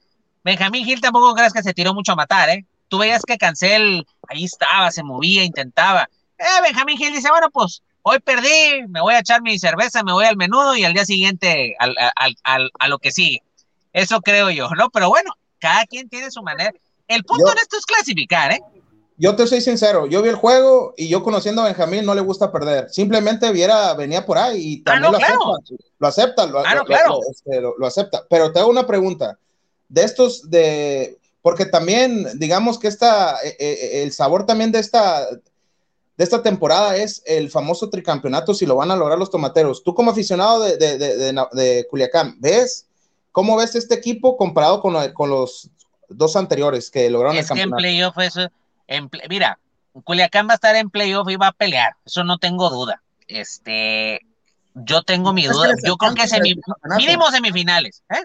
Benjamín 0.44 0.84
Gil 0.84 1.00
tampoco 1.00 1.34
crees 1.34 1.52
que 1.52 1.62
se 1.62 1.72
tiró 1.74 1.94
mucho 1.94 2.12
a 2.12 2.16
matar, 2.16 2.48
¿eh? 2.50 2.64
Tú 2.88 2.98
veías 2.98 3.22
que 3.22 3.38
Cancel 3.38 4.06
ahí 4.28 4.44
estaba, 4.44 4.90
se 4.90 5.02
movía, 5.02 5.44
intentaba. 5.44 6.08
Eh, 6.38 6.44
Benjamín 6.62 6.96
Gil 6.98 7.12
dice, 7.14 7.30
bueno, 7.30 7.48
pues 7.50 7.82
hoy 8.02 8.18
perdí, 8.18 8.86
me 8.88 9.00
voy 9.00 9.14
a 9.14 9.20
echar 9.20 9.40
mi 9.42 9.58
cerveza, 9.58 10.02
me 10.02 10.12
voy 10.12 10.26
al 10.26 10.36
menudo 10.36 10.76
y 10.76 10.84
al 10.84 10.92
día 10.92 11.04
siguiente 11.04 11.76
al, 11.78 11.94
al, 12.16 12.34
al, 12.44 12.70
a 12.78 12.88
lo 12.88 12.98
que 12.98 13.12
sigue. 13.12 13.42
Eso 13.92 14.20
creo 14.20 14.50
yo, 14.50 14.68
¿no? 14.70 14.90
Pero 14.90 15.08
bueno, 15.08 15.32
cada 15.58 15.86
quien 15.86 16.08
tiene 16.08 16.30
su 16.30 16.42
manera. 16.42 16.72
El 17.08 17.24
punto 17.24 17.46
Yo- 17.46 17.52
en 17.52 17.58
esto 17.58 17.76
es 17.78 17.86
clasificar, 17.86 18.52
¿eh? 18.52 18.60
Yo 19.18 19.36
te 19.36 19.46
soy 19.46 19.60
sincero, 19.60 20.06
yo 20.06 20.20
vi 20.22 20.30
el 20.30 20.34
juego 20.34 20.94
y 20.96 21.08
yo 21.08 21.22
conociendo 21.22 21.62
a 21.62 21.66
Benjamín 21.66 22.04
no 22.04 22.14
le 22.14 22.22
gusta 22.22 22.50
perder. 22.50 22.88
Simplemente 22.90 23.52
viera, 23.52 23.94
venía 23.94 24.26
por 24.26 24.36
ahí 24.38 24.56
y 24.60 24.82
también 24.82 25.04
Ah, 25.04 25.06
no, 25.06 25.12
lo, 25.12 25.18
claro. 25.18 25.56
acepta, 25.58 25.84
lo 25.98 26.08
acepta. 26.08 26.46
Lo, 26.46 26.58
Ah, 26.66 26.70
no, 26.74 26.80
lo- 26.80 26.84
claro. 26.86 27.08
lo- 27.10 27.20
este, 27.30 27.60
lo- 27.60 27.74
lo 27.78 27.86
acepta. 27.86 28.22
Pero 28.28 28.52
te 28.52 28.58
hago 28.58 28.70
una 28.70 28.86
pregunta. 28.86 29.38
De 29.92 30.04
estos 30.04 30.48
de, 30.50 31.18
porque 31.42 31.66
también 31.66 32.26
digamos 32.38 32.78
que 32.78 32.88
esta, 32.88 33.36
eh, 33.44 33.56
eh, 33.58 34.02
el 34.02 34.10
sabor 34.12 34.46
también 34.46 34.72
de 34.72 34.78
esta, 34.78 35.28
de 35.30 36.24
esta 36.24 36.42
temporada 36.42 36.96
es 36.96 37.22
el 37.26 37.50
famoso 37.50 37.90
tricampeonato 37.90 38.54
si 38.54 38.64
lo 38.64 38.76
van 38.76 38.90
a 38.90 38.96
lograr 38.96 39.18
los 39.18 39.30
tomateros. 39.30 39.82
Tú 39.84 39.94
como 39.94 40.10
aficionado 40.10 40.60
de, 40.62 40.78
de, 40.78 40.96
de, 40.96 41.16
de- 41.18 41.46
de 41.52 41.86
Culiacán, 41.90 42.36
¿ves 42.40 42.86
cómo 43.32 43.56
ves 43.56 43.74
este 43.74 43.94
equipo 43.94 44.38
comparado 44.38 44.80
con, 44.80 44.94
con 45.12 45.28
los 45.28 45.68
dos 46.08 46.36
anteriores 46.36 46.90
que 46.90 47.10
lograron 47.10 47.36
Es 47.36 47.50
el 47.50 47.56
que 47.56 47.62
en 47.62 47.70
campeonato? 47.70 47.80
playoff 47.82 48.18
eso, 48.18 48.48
en 48.86 49.08
play- 49.10 49.28
mira, 49.28 49.58
Culiacán 50.04 50.48
va 50.48 50.52
a 50.52 50.54
estar 50.54 50.74
en 50.76 50.88
playoff 50.88 51.28
y 51.28 51.36
va 51.36 51.48
a 51.48 51.52
pelear, 51.52 51.96
eso 52.06 52.24
no 52.24 52.38
tengo 52.38 52.70
duda. 52.70 53.02
Este, 53.28 54.20
yo 54.74 55.02
tengo 55.02 55.34
mi 55.34 55.42
¿Crees 55.42 55.56
duda, 55.56 55.68
yo 55.84 55.96
creo 55.98 56.14
que 56.14 56.22
alcance 56.22 56.36
semi, 56.36 56.50
el 56.52 56.60
campeonato? 56.62 56.98
mínimo 57.04 57.30
semifinales, 57.30 58.02
¿eh? 58.08 58.24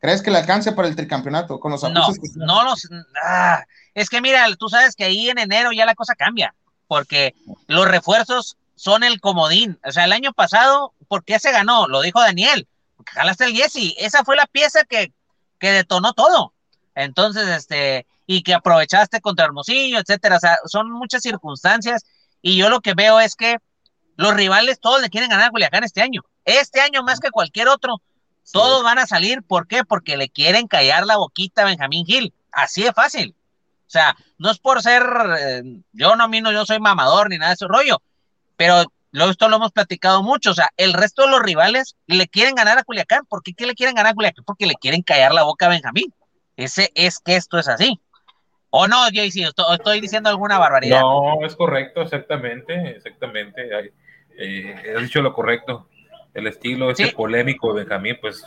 ¿Crees 0.00 0.22
que 0.22 0.30
le 0.30 0.38
alcance 0.38 0.72
para 0.72 0.88
el 0.88 0.96
tricampeonato 0.96 1.58
con 1.58 1.72
los 1.72 1.82
No, 1.82 2.12
que 2.12 2.28
no 2.36 2.62
los, 2.64 2.88
ah, 3.24 3.64
es 3.94 4.08
que 4.08 4.20
mira, 4.20 4.46
tú 4.56 4.68
sabes 4.68 4.94
que 4.94 5.04
ahí 5.04 5.28
en 5.28 5.38
enero 5.38 5.72
ya 5.72 5.86
la 5.86 5.96
cosa 5.96 6.14
cambia, 6.14 6.54
porque 6.86 7.34
los 7.66 7.86
refuerzos 7.88 8.56
son 8.76 9.02
el 9.02 9.20
comodín, 9.20 9.78
o 9.84 9.90
sea, 9.90 10.04
el 10.04 10.12
año 10.12 10.32
pasado, 10.32 10.94
¿por 11.08 11.24
qué 11.24 11.40
se 11.40 11.50
ganó? 11.50 11.88
Lo 11.88 12.00
dijo 12.00 12.20
Daniel, 12.20 12.68
porque 12.96 13.12
jalaste 13.12 13.46
el 13.46 13.56
Jesse, 13.56 13.94
esa 13.98 14.24
fue 14.24 14.36
la 14.36 14.46
pieza 14.46 14.84
que, 14.84 15.12
que 15.58 15.72
detonó 15.72 16.12
todo. 16.12 16.54
Entonces, 16.94 17.48
este, 17.48 18.06
y 18.26 18.42
que 18.42 18.54
aprovechaste 18.54 19.20
contra 19.20 19.46
Hermosillo, 19.46 19.98
etcétera, 19.98 20.36
o 20.36 20.40
sea, 20.40 20.58
son 20.66 20.92
muchas 20.92 21.22
circunstancias, 21.22 22.04
y 22.40 22.56
yo 22.56 22.68
lo 22.68 22.80
que 22.80 22.94
veo 22.94 23.18
es 23.18 23.34
que 23.34 23.58
los 24.16 24.34
rivales 24.34 24.78
todos 24.78 25.00
le 25.00 25.10
quieren 25.10 25.30
ganar 25.30 25.46
a 25.46 25.50
Culiacán 25.50 25.82
este 25.82 26.02
año, 26.02 26.22
este 26.44 26.80
año 26.80 27.02
más 27.02 27.18
que 27.18 27.30
cualquier 27.30 27.68
otro, 27.68 28.00
todos 28.52 28.82
van 28.82 28.98
a 28.98 29.06
salir, 29.06 29.42
¿por 29.42 29.66
qué? 29.66 29.84
Porque 29.84 30.16
le 30.16 30.28
quieren 30.28 30.66
callar 30.66 31.06
la 31.06 31.16
boquita 31.16 31.62
a 31.62 31.66
Benjamín 31.66 32.06
Gil, 32.06 32.32
así 32.52 32.82
de 32.82 32.92
fácil. 32.92 33.34
O 33.86 33.90
sea, 33.90 34.16
no 34.38 34.50
es 34.50 34.58
por 34.58 34.82
ser, 34.82 35.02
eh, 35.38 35.62
yo 35.92 36.14
no, 36.16 36.24
a 36.24 36.28
mí 36.28 36.40
no, 36.40 36.52
yo 36.52 36.66
soy 36.66 36.78
mamador 36.78 37.30
ni 37.30 37.38
nada 37.38 37.50
de 37.50 37.54
ese 37.54 37.66
rollo, 37.66 38.02
pero 38.56 38.84
lo, 39.12 39.30
esto 39.30 39.48
lo 39.48 39.56
hemos 39.56 39.72
platicado 39.72 40.22
mucho, 40.22 40.50
o 40.50 40.54
sea, 40.54 40.68
el 40.76 40.92
resto 40.92 41.22
de 41.22 41.30
los 41.30 41.42
rivales 41.42 41.96
le 42.06 42.28
quieren 42.28 42.54
ganar 42.54 42.78
a 42.78 42.84
Culiacán, 42.84 43.24
¿por 43.26 43.42
qué, 43.42 43.54
¿Qué 43.54 43.66
le 43.66 43.74
quieren 43.74 43.94
ganar 43.94 44.12
a 44.12 44.14
Culiacán? 44.14 44.44
Porque 44.44 44.66
le 44.66 44.74
quieren 44.74 45.02
callar 45.02 45.32
la 45.32 45.44
boca 45.44 45.66
a 45.66 45.70
Benjamín. 45.70 46.12
Ese 46.56 46.90
es 46.94 47.18
que 47.20 47.36
esto 47.36 47.58
es 47.58 47.68
así. 47.68 48.00
¿O 48.70 48.86
no, 48.86 48.96
Jaycee? 49.12 49.44
Estoy, 49.44 49.76
estoy 49.76 50.00
diciendo 50.00 50.28
alguna 50.28 50.58
barbaridad. 50.58 51.00
No, 51.00 51.44
es 51.46 51.56
correcto, 51.56 52.02
exactamente, 52.02 52.96
exactamente. 52.96 53.74
Hay- 53.74 53.90
eh, 54.40 54.94
dicho 55.00 55.20
lo 55.20 55.32
correcto. 55.32 55.88
El 56.34 56.46
estilo 56.46 56.90
este 56.90 57.06
Sí. 57.06 57.14
polémico 57.14 57.72
de 57.74 57.80
Benjamín, 57.84 58.18
pues 58.20 58.44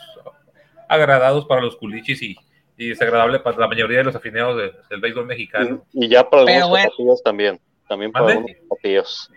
agradados 0.88 1.46
para 1.46 1.62
los 1.62 1.76
culichis 1.78 2.22
y, 2.22 2.36
y 2.78 2.90
desagradable 2.90 3.40
para 3.40 3.58
la 3.58 3.68
mayoría 3.68 4.00
de 4.00 4.04
los 4.06 4.16
afiliados 4.16 4.58
de- 4.58 4.74
del 4.90 5.02
béisbol 5.02 5.26
mexicano. 5.26 5.86
Y, 5.94 6.06
y 6.06 6.10
ya 6.10 6.30
para 6.30 6.46
Pero 6.46 6.58
algunos 6.66 6.70
bueno. 6.70 6.90
tapatíos 6.90 7.24
también. 7.24 7.60
También 7.88 8.12
para 8.12 8.26
algunos 8.28 8.52
tapatíos. 8.70 9.30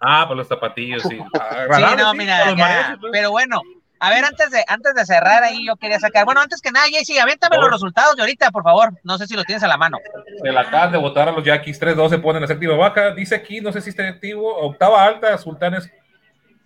Ah, 0.00 0.24
para 0.24 0.34
los 0.36 0.48
zapatillos, 0.48 1.02
sí. 1.02 1.18
Sí, 1.76 1.82
no, 1.98 2.14
mira, 2.14 2.46
los 2.46 2.56
ya, 2.56 2.96
pues. 3.00 3.12
pero 3.12 3.30
bueno, 3.30 3.60
a 4.00 4.10
ver, 4.10 4.24
antes 4.24 4.50
de, 4.50 4.64
antes 4.66 4.94
de 4.94 5.06
cerrar 5.06 5.44
ahí, 5.44 5.64
yo 5.64 5.76
quería 5.76 6.00
sacar, 6.00 6.24
bueno, 6.24 6.40
antes 6.40 6.60
que 6.60 6.72
nada, 6.72 6.86
Jaycee, 6.90 7.20
aviéntame 7.20 7.56
los 7.56 7.70
resultados 7.70 8.16
de 8.16 8.22
ahorita, 8.22 8.50
por 8.50 8.64
favor, 8.64 8.90
no 9.04 9.16
sé 9.16 9.28
si 9.28 9.34
los 9.36 9.44
tienes 9.46 9.62
a 9.62 9.68
la 9.68 9.76
mano. 9.76 9.98
Se 10.42 10.50
la 10.50 10.62
acaban 10.62 10.90
de 10.90 10.98
votar 10.98 11.28
a 11.28 11.32
los 11.32 11.44
Yaquis 11.44 11.80
3-2, 11.80 12.08
se 12.10 12.18
ponen 12.18 12.38
en 12.38 12.42
la 12.42 12.46
séptima 12.48 12.74
baja. 12.74 13.12
Dice 13.14 13.36
aquí, 13.36 13.60
no 13.60 13.70
sé 13.70 13.80
si 13.80 13.90
está 13.90 14.08
activo, 14.08 14.52
octava 14.56 15.04
alta, 15.04 15.38
Sultanes 15.38 15.88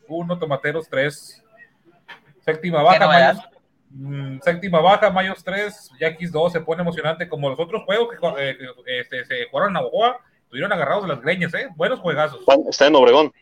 1, 0.09 0.39
Tomateros 0.39 0.89
3. 0.89 1.43
Séptima 2.45 2.83
baja? 2.83 3.07
Mayos, 3.07 3.39
mm, 3.91 4.39
séptima 4.41 4.81
baja, 4.81 5.11
Mayos 5.11 5.43
3, 5.43 5.91
Yaquis 6.01 6.31
2, 6.31 6.53
se 6.53 6.61
pone 6.61 6.83
emocionante 6.83 7.29
como 7.29 7.49
los 7.51 7.59
otros 7.59 7.83
juegos 7.85 8.09
que 8.11 8.51
eh, 8.51 8.57
este, 9.01 9.25
se 9.25 9.47
jugaron 9.51 9.71
en 9.71 9.75
Navajoa, 9.75 10.21
estuvieron 10.45 10.73
agarrados 10.73 11.03
de 11.03 11.09
las 11.09 11.21
greñas, 11.21 11.53
¿eh? 11.55 11.69
Buenos 11.77 11.99
juegazos. 12.01 12.41
Está 12.69 12.87
en 12.87 12.95
Obregón. 12.95 13.33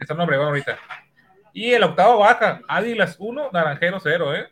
Están 0.00 0.16
en 0.16 0.22
Obregón 0.22 0.46
ahorita. 0.48 0.78
Y 1.52 1.72
el 1.72 1.82
octava 1.82 2.14
baja, 2.16 2.60
Águilas 2.68 3.16
1, 3.18 3.50
Naranjero 3.52 3.98
0, 4.00 4.34
¿eh? 4.34 4.48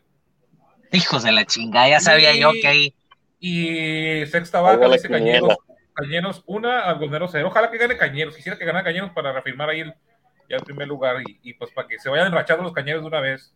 Hijos 0.91 1.23
de 1.23 1.31
la 1.31 1.45
chingada, 1.45 1.89
ya 1.89 1.99
sabía 1.99 2.33
Y- 2.35 2.39
yo 2.39 2.51
que 2.51 2.67
ahí. 2.67 2.93
Y 3.39 4.25
sexta 4.27 4.61
baja, 4.61 4.87
dice. 4.89 5.09
Cañeros. 5.09 5.57
Cañeros 5.93 6.43
1, 6.45 6.69
Algoneros 6.69 7.29
0. 7.31 7.47
Ojalá 7.47 7.69
que 7.71 7.77
gane 7.77 7.97
Cañeros. 7.97 8.35
Quisiera 8.35 8.57
que 8.57 8.65
ganara 8.65 8.83
Cañeros 8.83 9.11
para 9.11 9.31
reafirmar 9.31 9.69
ahí 9.69 9.81
el, 9.81 9.93
ya 10.49 10.57
el 10.57 10.63
primer 10.63 10.87
lugar 10.87 11.21
y, 11.27 11.39
y 11.43 11.53
pues 11.53 11.71
para 11.71 11.87
que 11.87 11.99
se 11.99 12.09
vayan 12.09 12.27
enrachando 12.27 12.63
los 12.63 12.73
Cañeros 12.73 13.01
de 13.01 13.07
una 13.07 13.19
vez. 13.19 13.53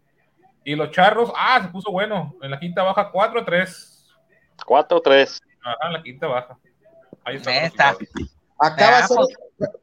Y 0.63 0.75
los 0.75 0.91
Charros, 0.91 1.31
ah, 1.35 1.59
se 1.63 1.69
puso 1.69 1.91
bueno. 1.91 2.35
En 2.41 2.51
la 2.51 2.59
quinta 2.59 2.83
baja, 2.83 3.09
4 3.11 3.39
a 3.39 3.45
3. 3.45 4.09
4-3. 4.65 5.39
Ajá, 5.63 5.87
en 5.87 5.93
la 5.93 6.03
quinta 6.03 6.27
baja. 6.27 6.57
Ahí 7.23 7.35
está. 7.35 7.95
Acaba 8.59 8.97
de 8.97 9.07
ser, 9.07 9.17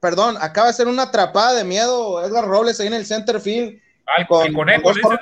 perdón, 0.01 0.37
acaba 0.41 0.69
de 0.69 0.73
ser 0.73 0.87
una 0.87 1.05
atrapada 1.05 1.55
de 1.55 1.65
miedo 1.65 2.25
Edgar 2.25 2.47
Robles 2.47 2.79
ahí 2.79 2.87
en 2.87 2.95
el 2.95 3.07
center 3.07 3.41
field. 3.41 3.81
Ah, 4.17 4.23
el, 4.23 4.27
Con, 4.27 4.47
el 4.47 4.55
conejo, 4.55 4.83
con 4.83 4.95
¿no? 4.97 5.19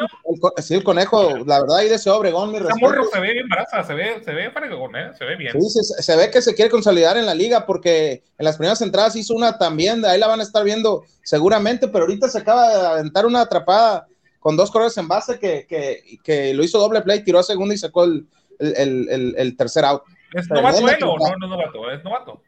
el 0.57 0.63
sí, 0.63 0.75
el 0.75 0.85
conejo, 0.85 1.39
la 1.45 1.61
verdad, 1.61 1.79
ahí 1.79 1.89
de 1.89 1.97
ese 1.97 2.09
Obregón, 2.09 2.53
mi 2.53 2.61
morro 2.81 3.05
se 3.13 3.19
ve 3.19 3.33
bien 3.33 3.49
baraza, 3.49 3.83
se 3.83 3.95
ve, 3.95 4.23
se 4.25 4.33
ve 4.33 4.49
fregón, 4.53 4.95
¿eh? 4.95 5.11
Se 5.19 5.25
ve 5.25 5.35
bien. 5.35 5.61
Sí, 5.61 5.83
se, 5.83 6.03
se 6.03 6.17
ve 6.17 6.31
que 6.31 6.41
se 6.41 6.55
quiere 6.55 6.71
consolidar 6.71 7.17
en 7.17 7.27
la 7.27 7.35
liga 7.35 7.67
porque 7.67 8.23
en 8.39 8.45
las 8.45 8.57
primeras 8.57 8.81
entradas 8.83 9.17
hizo 9.17 9.35
una 9.35 9.59
también, 9.59 10.03
de 10.03 10.09
ahí 10.09 10.21
la 10.21 10.29
van 10.29 10.39
a 10.39 10.45
estar 10.45 10.63
viendo 10.63 11.03
seguramente, 11.25 11.89
pero 11.89 12.05
ahorita 12.05 12.29
se 12.29 12.39
acaba 12.39 12.69
de 12.69 12.87
aventar 12.87 13.27
una 13.27 13.41
atrapada 13.41 14.07
con 14.39 14.57
dos 14.57 14.71
corredores 14.71 14.97
en 14.99 15.09
base 15.09 15.41
que, 15.41 15.67
que, 15.67 16.03
que 16.23 16.55
lo 16.55 16.63
hizo 16.63 16.79
doble 16.79 17.03
play, 17.03 17.25
tiró 17.25 17.41
a 17.41 17.43
segunda 17.43 17.75
y 17.75 17.79
sacó 17.79 18.05
el, 18.05 18.29
el, 18.61 19.35
el- 19.37 19.57
tercer 19.57 19.85
out. 19.85 20.03
¿Es 20.33 20.49
novato 20.49 20.79
o 21.11 21.19
no, 21.19 21.25
no 21.39 21.47
es 21.47 21.51
novato? 21.51 21.91
Es 21.91 22.05
novato. 22.05 22.43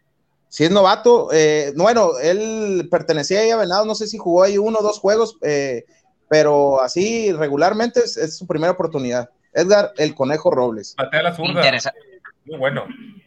Si 0.50 0.64
es 0.64 0.70
novato, 0.70 1.28
eh, 1.32 1.72
bueno, 1.76 2.12
él 2.22 2.88
pertenecía 2.90 3.40
ahí 3.40 3.50
a 3.50 3.56
Venados, 3.56 3.86
no 3.86 3.94
sé 3.94 4.06
si 4.06 4.16
jugó 4.16 4.44
ahí 4.44 4.56
uno 4.56 4.78
o 4.78 4.82
dos 4.82 4.98
juegos, 4.98 5.36
eh, 5.42 5.84
pero 6.28 6.80
así 6.80 7.32
regularmente 7.32 8.00
es, 8.00 8.36
su 8.36 8.46
primera 8.46 8.72
oportunidad. 8.72 9.30
Edgar, 9.52 9.92
el 9.96 10.14
Conejo 10.14 10.50
Robles. 10.50 10.94
Patea 10.96 11.22
la 11.22 11.34
zurda. 11.34 11.62
Muy 12.44 12.58
bueno. 12.58 12.86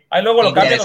Ahí 0.09 0.23
luego 0.23 0.43
lo 0.43 0.53
cambian, 0.53 0.79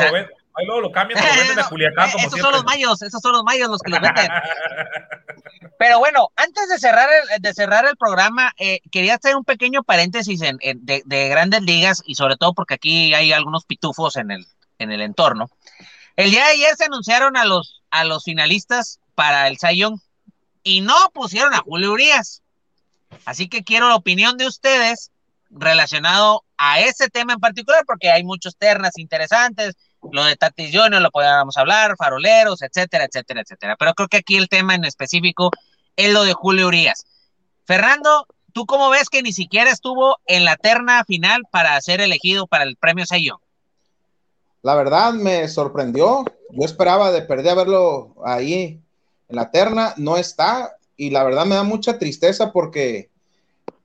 Ahí 0.59 0.65
luego 0.65 0.81
lo 0.81 0.91
cambian, 0.91 1.23
lo 1.23 1.35
venden 1.39 1.59
a 1.59 1.69
Culiacán 1.69 2.11
como 2.11 2.27
Esos 2.27 2.41
son 2.41 2.53
los 2.53 2.65
mayos, 2.65 3.03
esos 3.03 3.21
son 3.21 3.33
los 3.33 3.45
mayos 3.45 3.69
los 3.69 3.81
que 3.83 3.91
lo 3.91 4.01
venden. 4.01 4.29
Pero 5.79 5.99
bueno, 5.99 6.31
antes 6.37 6.69
de 6.71 6.79
cerrar 6.79 7.11
el, 7.35 7.43
de 7.43 7.53
cerrar 7.53 7.85
el 7.85 7.97
programa, 7.99 8.55
eh, 8.59 8.81
quería 8.91 9.17
hacer 9.17 9.37
un 9.37 9.45
pequeño 9.45 9.83
paréntesis 9.83 10.41
en, 10.41 10.59
de, 10.59 11.03
de, 11.05 11.29
grandes 11.29 11.61
ligas 11.63 12.03
y 12.07 12.15
sobre 12.15 12.37
todo 12.37 12.55
porque 12.55 12.75
aquí 12.75 13.13
hay 13.13 13.33
algunos 13.33 13.67
pitufos 13.67 14.17
en 14.17 14.31
el, 14.31 14.47
en 14.79 14.91
el 14.91 15.03
entorno. 15.03 15.51
El 16.17 16.31
día 16.31 16.45
de 16.47 16.53
ayer 16.53 16.75
se 16.77 16.87
anunciaron 16.87 17.37
a 17.37 17.45
los, 17.45 17.83
a 17.91 18.05
los 18.05 18.25
finalistas 18.25 19.01
para 19.15 19.49
el 19.49 19.59
Sayón 19.59 20.01
y 20.67 20.81
no 20.81 20.97
pusieron 21.15 21.55
a 21.55 21.59
Julio 21.59 21.93
Urias. 21.93 22.43
Así 23.25 23.49
que 23.49 23.63
quiero 23.63 23.89
la 23.89 23.95
opinión 23.95 24.37
de 24.37 24.49
ustedes 24.49 25.13
relacionado 25.49 26.43
a 26.59 26.81
ese 26.81 27.09
tema 27.09 27.35
en 27.35 27.39
particular, 27.39 27.85
porque 27.87 28.11
hay 28.11 28.25
muchos 28.25 28.57
ternas 28.57 28.99
interesantes, 28.99 29.77
lo 30.11 30.25
de 30.25 30.35
Tatis 30.35 30.77
Junior 30.77 31.01
lo 31.01 31.13
podíamos 31.13 31.57
hablar, 31.57 31.95
faroleros, 31.97 32.63
etcétera, 32.63 33.05
etcétera, 33.05 33.43
etcétera. 33.43 33.77
Pero 33.79 33.95
creo 33.95 34.09
que 34.09 34.17
aquí 34.17 34.37
el 34.37 34.49
tema 34.49 34.75
en 34.75 34.85
específico 34.85 35.53
es 35.95 36.13
lo 36.13 36.25
de 36.25 36.33
Julio 36.33 36.67
Urias. 36.67 37.07
Fernando, 37.65 38.27
¿tú 38.53 38.67
cómo 38.67 38.91
ves 38.91 39.09
que 39.09 39.23
ni 39.23 39.33
siquiera 39.33 39.71
estuvo 39.71 40.19
en 40.27 40.45
la 40.45 40.57
terna 40.57 41.05
final 41.05 41.43
para 41.49 41.81
ser 41.81 42.01
elegido 42.01 42.49
para 42.49 42.65
el 42.65 42.75
premio 42.75 43.07
Sayón? 43.07 43.39
La 44.63 44.75
verdad 44.75 45.13
me 45.13 45.47
sorprendió. 45.47 46.25
Yo 46.51 46.65
esperaba 46.65 47.13
de 47.13 47.23
perder 47.23 47.55
verlo 47.55 48.17
ahí 48.25 48.83
en 49.29 49.37
la 49.37 49.51
terna, 49.51 49.95
no 49.97 50.17
está. 50.17 50.77
Y 50.97 51.11
la 51.11 51.25
verdad 51.25 51.47
me 51.47 51.55
da 51.55 51.63
mucha 51.63 51.99
tristeza 51.99 52.53
porque 52.53 53.11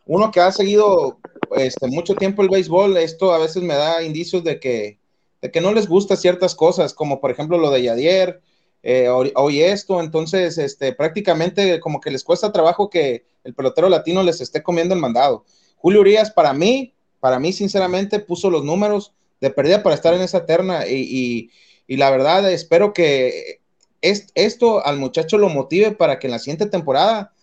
uno 0.06 0.32
que 0.32 0.39
ha 0.39 0.52
seguido 0.52 1.20
este, 1.56 1.88
mucho 1.88 2.16
tiempo 2.16 2.42
el 2.42 2.50
béisbol, 2.50 2.98
esto 2.98 3.34
a 3.34 3.38
veces 3.38 3.64
me 3.64 3.76
da 3.76 4.04
indicios 4.04 4.44
de 4.44 4.60
que 4.60 5.02
de 5.42 5.52
que 5.52 5.62
no 5.62 5.74
les 5.74 5.88
gusta 5.88 6.16
ciertas 6.16 6.56
cosas, 6.56 6.94
como 6.94 7.20
por 7.20 7.32
ejemplo 7.32 7.58
lo 7.58 7.72
de 7.72 7.84
Yadier, 7.84 8.42
eh, 8.84 9.10
hoy, 9.10 9.62
esto, 9.62 10.00
entonces 10.02 10.58
este, 10.58 10.94
prácticamente 10.94 11.80
como 11.80 12.00
que 12.00 12.10
les 12.10 12.24
cuesta 12.24 12.52
trabajo 12.52 12.89
que 12.89 13.26
el 13.44 13.54
pelotero 13.54 13.89
latino 13.89 14.24
les 14.24 14.42
esté 14.42 14.64
comiendo 14.64 14.96
el 14.96 15.02
mandado. 15.02 15.46
Julio 15.78 16.02
Urias 16.02 16.32
para 16.32 16.54
mí, 16.54 16.94
para 17.20 17.39
mí 17.39 17.54
sinceramente 17.54 18.20
puso 18.20 18.50
los 18.50 18.64
números 18.64 19.14
de 19.39 19.50
pérdida 19.50 19.84
para 19.84 19.96
estar 19.96 20.14
en 20.14 20.22
esa 20.22 20.46
terna 20.46 20.88
y, 20.88 21.50
la 21.88 22.10
verdad 22.10 22.50
espero 22.50 22.94
que 22.94 23.60
esto 24.02 24.86
al 24.86 24.97
muchacho 24.97 25.38
lo 25.38 25.49
motive 25.49 25.91
para 25.91 26.20
que 26.20 26.28
en 26.28 26.32
la 26.32 26.39
siguiente 26.39 26.66
temporada 26.66 27.34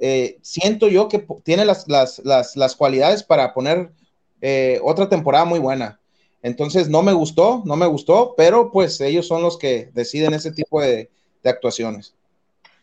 eh, 0.00 0.38
siento 0.42 0.88
yo 0.88 1.08
que 1.08 1.24
tiene 1.44 1.64
las, 1.64 1.86
las, 1.86 2.76
cualidades 2.76 3.22
para 3.22 3.54
poner 3.54 3.92
eh, 4.40 4.80
otra 4.82 5.08
temporada 5.08 5.44
muy 5.44 5.60
buena. 5.60 6.00
Entonces 6.42 6.88
no 6.88 7.02
me 7.02 7.12
gustó, 7.12 7.62
no 7.64 7.76
me 7.76 7.86
gustó, 7.86 8.34
pero 8.36 8.72
pues 8.72 9.00
ellos 9.00 9.28
son 9.28 9.42
los 9.42 9.56
que 9.56 9.90
deciden 9.94 10.34
ese 10.34 10.50
tipo 10.50 10.80
de, 10.80 11.08
actuaciones. 11.44 12.14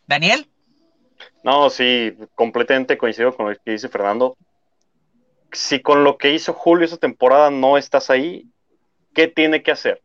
Daniel. 0.08 0.48
No, 1.44 1.70
sí, 1.70 2.14
completamente 2.36 2.98
coincido 2.98 3.36
con 3.36 3.50
lo 3.50 3.56
que 3.58 3.72
dice 3.72 3.90
Fernando. 3.90 4.38
Si 5.52 5.82
con 5.82 6.04
lo 6.04 6.18
que 6.18 6.34
hizo 6.34 6.54
Julio 6.54 6.86
esa 6.86 6.98
temporada 6.98 7.50
no 7.50 7.78
estás 7.78 8.10
ahí, 8.10 8.48
¿qué 9.14 9.28
tiene 9.28 9.62
que 9.62 9.72
hacer? 9.72 10.02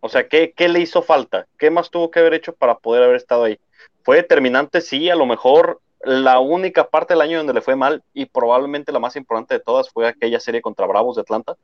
O 0.00 0.08
sea, 0.08 0.28
¿qué, 0.28 0.52
¿qué, 0.56 0.68
le 0.68 0.80
hizo 0.80 1.02
falta? 1.02 1.46
¿Qué 1.58 1.70
más 1.70 1.90
tuvo 1.90 2.10
que 2.10 2.20
haber 2.20 2.34
hecho 2.34 2.54
para 2.54 2.78
poder 2.78 3.02
haber 3.02 3.16
estado 3.16 3.44
ahí? 3.44 3.58
Fue 4.02 4.16
determinante, 4.16 4.80
sí, 4.80 5.10
a 5.10 5.16
lo 5.16 5.26
mejor 5.26 5.80
la 6.02 6.38
única 6.38 6.88
parte 6.88 7.14
del 7.14 7.22
año 7.22 7.38
donde 7.38 7.54
le 7.54 7.60
fue 7.60 7.76
mal 7.76 8.02
y 8.14 8.26
probablemente 8.26 8.92
la 8.92 9.00
más 9.00 9.16
importante 9.16 9.54
de 9.54 9.60
todas 9.60 9.90
fue 9.90 10.06
aquella 10.06 10.40
serie 10.40 10.62
contra 10.62 10.86
Bravos 10.86 11.16
de 11.16 11.22
Atlanta, 11.22 11.56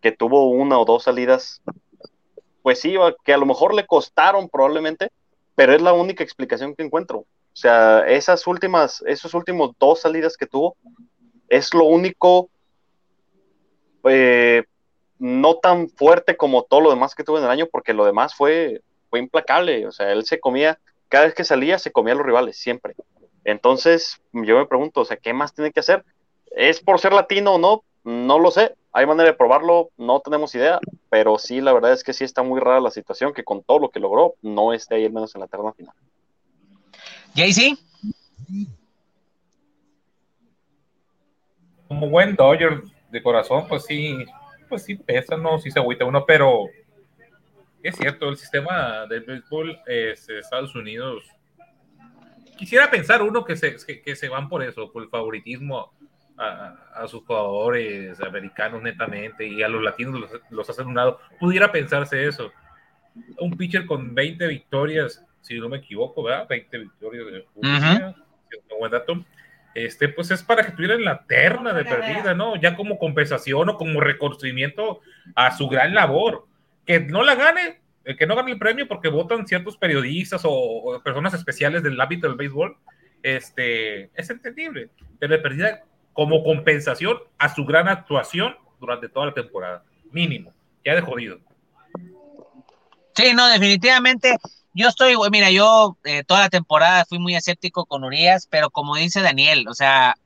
que 0.00 0.12
tuvo 0.12 0.48
una 0.50 0.78
o 0.78 0.84
dos 0.84 1.04
salidas, 1.04 1.62
pues 2.62 2.80
sí, 2.80 2.96
que 3.24 3.34
a 3.34 3.38
lo 3.38 3.46
mejor 3.46 3.74
le 3.74 3.86
costaron 3.86 4.48
probablemente, 4.48 5.10
pero 5.54 5.74
es 5.74 5.82
la 5.82 5.92
única 5.92 6.24
explicación 6.24 6.74
que 6.74 6.82
encuentro. 6.82 7.18
O 7.18 7.26
sea, 7.56 8.06
esas 8.08 8.46
últimas, 8.46 9.02
esos 9.06 9.34
últimos 9.34 9.72
dos 9.78 10.00
salidas 10.00 10.36
que 10.36 10.46
tuvo, 10.46 10.76
es 11.48 11.74
lo 11.74 11.84
único 11.84 12.48
eh, 14.04 14.64
no 15.22 15.54
tan 15.58 15.88
fuerte 15.88 16.36
como 16.36 16.64
todo 16.64 16.80
lo 16.80 16.90
demás 16.90 17.14
que 17.14 17.22
tuvo 17.22 17.38
en 17.38 17.44
el 17.44 17.50
año, 17.50 17.68
porque 17.70 17.94
lo 17.94 18.04
demás 18.04 18.34
fue, 18.34 18.82
fue 19.08 19.20
implacable. 19.20 19.86
O 19.86 19.92
sea, 19.92 20.10
él 20.10 20.24
se 20.24 20.40
comía, 20.40 20.80
cada 21.08 21.26
vez 21.26 21.34
que 21.34 21.44
salía, 21.44 21.78
se 21.78 21.92
comía 21.92 22.14
a 22.14 22.16
los 22.16 22.26
rivales, 22.26 22.58
siempre. 22.58 22.96
Entonces, 23.44 24.20
yo 24.32 24.58
me 24.58 24.66
pregunto, 24.66 25.02
o 25.02 25.04
sea, 25.04 25.16
¿qué 25.16 25.32
más 25.32 25.54
tiene 25.54 25.70
que 25.70 25.78
hacer? 25.78 26.04
¿Es 26.50 26.80
por 26.80 26.98
ser 26.98 27.12
latino 27.12 27.54
o 27.54 27.58
no? 27.58 27.84
No 28.02 28.40
lo 28.40 28.50
sé, 28.50 28.74
hay 28.92 29.06
manera 29.06 29.30
de 29.30 29.36
probarlo, 29.36 29.90
no 29.96 30.18
tenemos 30.18 30.56
idea, 30.56 30.80
pero 31.08 31.38
sí, 31.38 31.60
la 31.60 31.72
verdad 31.72 31.92
es 31.92 32.02
que 32.02 32.14
sí 32.14 32.24
está 32.24 32.42
muy 32.42 32.58
rara 32.58 32.80
la 32.80 32.90
situación, 32.90 33.32
que 33.32 33.44
con 33.44 33.62
todo 33.62 33.78
lo 33.78 33.90
que 33.90 34.00
logró, 34.00 34.34
no 34.42 34.72
esté 34.72 34.96
ahí 34.96 35.04
al 35.04 35.12
menos 35.12 35.32
en 35.36 35.42
la 35.42 35.46
terna 35.46 35.72
final. 35.72 35.94
Jay-Z. 37.36 37.80
Como 41.86 42.10
buen 42.10 42.34
Dodger 42.34 42.82
de 43.08 43.22
corazón, 43.22 43.68
pues 43.68 43.84
sí, 43.84 44.26
pues 44.72 44.84
sí 44.84 44.94
pesa, 44.94 45.36
no, 45.36 45.58
sí 45.58 45.70
se 45.70 45.78
agüita 45.78 46.06
uno, 46.06 46.24
pero 46.24 46.64
es 47.82 47.94
cierto, 47.94 48.30
el 48.30 48.38
sistema 48.38 49.04
del 49.06 49.20
béisbol 49.20 49.78
es 49.86 50.26
Estados 50.30 50.74
Unidos. 50.74 51.24
Quisiera 52.56 52.90
pensar 52.90 53.20
uno 53.20 53.44
que 53.44 53.54
se, 53.54 53.76
que 53.76 54.16
se 54.16 54.28
van 54.30 54.48
por 54.48 54.62
eso, 54.62 54.90
por 54.90 55.02
el 55.02 55.10
favoritismo 55.10 55.92
a, 56.38 57.06
sus 57.06 57.22
jugadores 57.26 58.18
americanos 58.22 58.82
netamente 58.82 59.46
y 59.46 59.62
a 59.62 59.68
los 59.68 59.82
latinos 59.82 60.18
los, 60.18 60.30
los 60.48 60.70
hacen 60.70 60.86
un 60.86 60.94
lado. 60.94 61.20
Pudiera 61.38 61.70
pensarse 61.70 62.26
eso. 62.26 62.50
Un 63.40 63.54
pitcher 63.58 63.84
con 63.84 64.14
20 64.14 64.46
victorias, 64.46 65.22
si 65.42 65.58
no 65.58 65.68
me 65.68 65.76
equivoco, 65.76 66.22
¿verdad? 66.22 66.48
20 66.48 66.78
victorias 66.78 67.26
de 67.26 67.46
buen 68.78 68.90
dato. 68.90 69.22
Este, 69.74 70.08
pues 70.08 70.30
es 70.30 70.42
para 70.42 70.64
que 70.64 70.72
tuvieran 70.72 71.04
la 71.04 71.24
terna 71.24 71.72
de 71.72 71.84
perdida, 71.84 72.34
¿no? 72.34 72.56
Ya 72.56 72.76
como 72.76 72.98
compensación 72.98 73.70
o 73.70 73.76
como 73.76 74.00
reconocimiento 74.00 75.00
a 75.34 75.56
su 75.56 75.68
gran 75.68 75.94
labor. 75.94 76.46
Que 76.84 77.00
no 77.00 77.22
la 77.22 77.34
gane, 77.34 77.80
eh, 78.04 78.16
que 78.16 78.26
no 78.26 78.36
gane 78.36 78.52
el 78.52 78.58
premio 78.58 78.86
porque 78.86 79.08
votan 79.08 79.46
ciertos 79.46 79.76
periodistas 79.76 80.42
o, 80.44 81.00
personas 81.02 81.32
especiales 81.34 81.82
del 81.82 82.00
ámbito 82.00 82.28
del 82.28 82.36
béisbol, 82.36 82.76
este, 83.22 84.10
es 84.14 84.30
entendible. 84.30 84.90
Pero 85.18 85.32
de 85.32 85.38
perdida 85.38 85.84
como 86.12 86.42
compensación 86.44 87.18
a 87.38 87.54
su 87.54 87.64
gran 87.64 87.88
actuación 87.88 88.56
durante 88.78 89.08
toda 89.08 89.26
la 89.26 89.34
temporada. 89.34 89.84
Mínimo, 90.10 90.52
ya 90.84 90.94
de 90.94 91.00
jodido. 91.00 91.38
Sí, 93.14 93.32
no, 93.34 93.48
definitivamente. 93.48 94.36
Yo 94.74 94.88
estoy, 94.88 95.14
mira, 95.30 95.50
yo 95.50 95.96
eh, 96.04 96.24
toda 96.24 96.40
la 96.40 96.48
temporada 96.48 97.04
fui 97.04 97.18
muy 97.18 97.34
escéptico 97.36 97.84
con 97.84 98.04
Urias, 98.04 98.46
pero 98.50 98.70
como 98.70 98.96
dice 98.96 99.20
Daniel, 99.20 99.68
o 99.68 99.74
sea, 99.74 100.16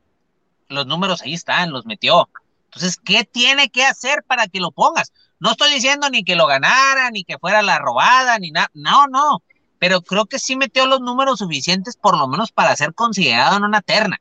los 0.68 0.86
números 0.86 1.22
ahí 1.22 1.34
están, 1.34 1.72
los 1.72 1.86
metió. 1.86 2.28
Entonces, 2.66 2.96
¿qué 2.96 3.24
tiene 3.24 3.68
que 3.70 3.84
hacer 3.84 4.22
para 4.24 4.46
que 4.46 4.60
lo 4.60 4.70
pongas? 4.70 5.12
No 5.40 5.52
estoy 5.52 5.72
diciendo 5.72 6.08
ni 6.10 6.24
que 6.24 6.36
lo 6.36 6.46
ganara, 6.46 7.10
ni 7.10 7.24
que 7.24 7.38
fuera 7.38 7.62
la 7.62 7.78
robada, 7.78 8.38
ni 8.38 8.50
nada. 8.50 8.70
No, 8.74 9.06
no. 9.06 9.42
Pero 9.78 10.00
creo 10.00 10.26
que 10.26 10.38
sí 10.38 10.56
metió 10.56 10.86
los 10.86 11.00
números 11.00 11.38
suficientes, 11.38 11.96
por 11.96 12.16
lo 12.16 12.28
menos 12.28 12.52
para 12.52 12.76
ser 12.76 12.94
considerado 12.94 13.56
en 13.56 13.64
una 13.64 13.82
terna. 13.82 14.18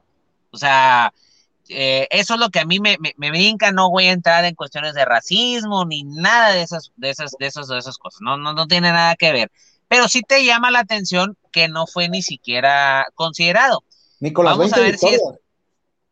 O 0.52 0.58
sea, 0.58 1.14
eh, 1.70 2.08
eso 2.12 2.36
es 2.36 2.40
lo 2.40 2.50
que 2.50 2.60
a 2.60 2.66
mí 2.66 2.80
me, 2.80 2.98
me, 3.18 3.30
brinca, 3.32 3.72
no 3.72 3.90
voy 3.90 4.06
a 4.06 4.12
entrar 4.12 4.46
en 4.46 4.56
cuestiones 4.56 4.94
de 4.94 5.06
racismo 5.06 5.86
ni 5.86 6.04
nada 6.04 6.52
de 6.52 6.62
esas, 6.62 6.92
de 6.96 7.10
esas, 7.10 7.32
de 7.40 7.48
esas, 7.48 7.68
de 7.68 7.78
esas 7.78 7.98
cosas, 7.98 8.22
no, 8.22 8.38
no, 8.38 8.54
no 8.54 8.68
tiene 8.68 8.92
nada 8.92 9.16
que 9.16 9.32
ver. 9.32 9.52
Pero 9.88 10.08
sí 10.08 10.22
te 10.22 10.44
llama 10.44 10.72
la 10.72 10.80
atención 10.80 11.38
que 11.52 11.68
no 11.68 11.88
fue 11.88 12.10
ni 12.10 12.22
siquiera 12.22 13.06
considerado. 13.16 13.84
Nicolás, 14.20 14.58
Vamos 14.58 14.74
a 14.74 14.80
ver 14.80 14.98
si 14.98 15.08
es. 15.08 15.22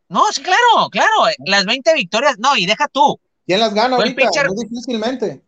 No, 0.10 0.32
sí, 0.32 0.44
claro, 0.44 0.90
claro, 0.92 1.28
eh, 1.30 1.36
las 1.46 1.66
20 1.66 1.94
victorias, 1.96 2.36
no, 2.38 2.56
y 2.56 2.66
deja 2.66 2.88
tú. 2.88 3.20
¿Quién 3.46 3.60
las 3.60 3.74
gana 3.74 3.96
ahorita? 3.96 4.30
Muy 4.50 4.66
difícilmente. 4.66 5.44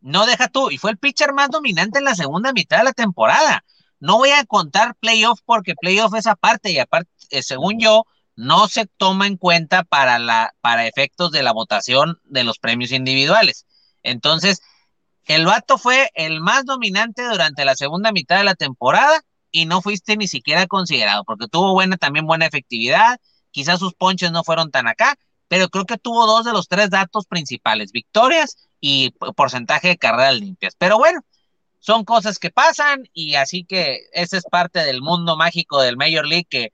No, 0.00 0.26
deja 0.26 0.48
tú, 0.48 0.70
y 0.70 0.78
fue 0.78 0.90
el 0.90 0.98
pitcher 0.98 1.32
más 1.32 1.48
dominante 1.48 1.98
en 1.98 2.04
la 2.04 2.14
segunda 2.14 2.52
mitad 2.52 2.78
de 2.78 2.84
la 2.84 2.92
temporada. 2.92 3.64
No 4.00 4.18
voy 4.18 4.30
a 4.30 4.44
contar 4.44 4.96
playoff 4.96 5.40
porque 5.44 5.74
playoff 5.80 6.14
es 6.14 6.26
aparte, 6.26 6.72
y 6.72 6.78
aparte, 6.78 7.10
eh, 7.30 7.42
según 7.42 7.78
yo, 7.78 8.04
no 8.34 8.68
se 8.68 8.86
toma 8.96 9.26
en 9.26 9.36
cuenta 9.36 9.84
para, 9.84 10.18
la, 10.18 10.54
para 10.60 10.86
efectos 10.86 11.30
de 11.30 11.42
la 11.42 11.52
votación 11.52 12.20
de 12.24 12.44
los 12.44 12.58
premios 12.58 12.92
individuales. 12.92 13.66
Entonces, 14.02 14.60
el 15.26 15.46
vato 15.46 15.78
fue 15.78 16.10
el 16.14 16.40
más 16.40 16.64
dominante 16.64 17.22
durante 17.22 17.64
la 17.64 17.76
segunda 17.76 18.12
mitad 18.12 18.38
de 18.38 18.44
la 18.44 18.54
temporada 18.54 19.20
y 19.50 19.66
no 19.66 19.82
fuiste 19.82 20.16
ni 20.16 20.28
siquiera 20.28 20.66
considerado, 20.66 21.24
porque 21.24 21.48
tuvo 21.48 21.72
buena, 21.72 21.96
también 21.96 22.26
buena 22.26 22.46
efectividad, 22.46 23.20
quizás 23.50 23.78
sus 23.78 23.94
ponches 23.94 24.32
no 24.32 24.44
fueron 24.44 24.70
tan 24.70 24.88
acá, 24.88 25.16
pero 25.48 25.68
creo 25.68 25.84
que 25.84 25.98
tuvo 25.98 26.26
dos 26.26 26.44
de 26.44 26.52
los 26.52 26.68
tres 26.68 26.90
datos 26.90 27.26
principales, 27.26 27.92
victorias 27.92 28.56
y 28.80 29.10
porcentaje 29.36 29.88
de 29.88 29.98
carreras 29.98 30.36
limpias. 30.36 30.74
Pero 30.78 30.98
bueno, 30.98 31.20
son 31.78 32.04
cosas 32.04 32.38
que 32.38 32.50
pasan 32.50 33.08
y 33.12 33.34
así 33.34 33.64
que 33.64 34.00
ese 34.12 34.38
es 34.38 34.44
parte 34.44 34.80
del 34.84 35.02
mundo 35.02 35.36
mágico 35.36 35.82
del 35.82 35.96
Major 35.96 36.26
League 36.26 36.46
que 36.48 36.72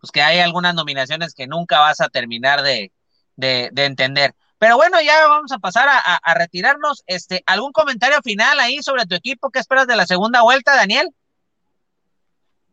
pues 0.00 0.12
que 0.12 0.22
hay 0.22 0.38
algunas 0.40 0.74
nominaciones 0.74 1.34
que 1.34 1.46
nunca 1.46 1.78
vas 1.80 2.00
a 2.00 2.08
terminar 2.08 2.62
de, 2.62 2.92
de, 3.36 3.70
entender. 3.84 4.34
Pero 4.60 4.76
bueno, 4.76 5.00
ya 5.00 5.26
vamos 5.26 5.50
a 5.52 5.58
pasar 5.58 5.88
a, 5.88 6.34
retirarnos. 6.34 7.02
Este, 7.06 7.42
¿Algún 7.46 7.72
comentario 7.72 8.20
final 8.22 8.60
ahí 8.60 8.82
sobre 8.82 9.06
tu 9.06 9.14
equipo? 9.14 9.48
¿Qué 9.48 9.58
esperas 9.58 9.86
de 9.86 9.96
la 9.96 10.04
segunda 10.04 10.42
vuelta, 10.42 10.76
Daniel? 10.76 11.08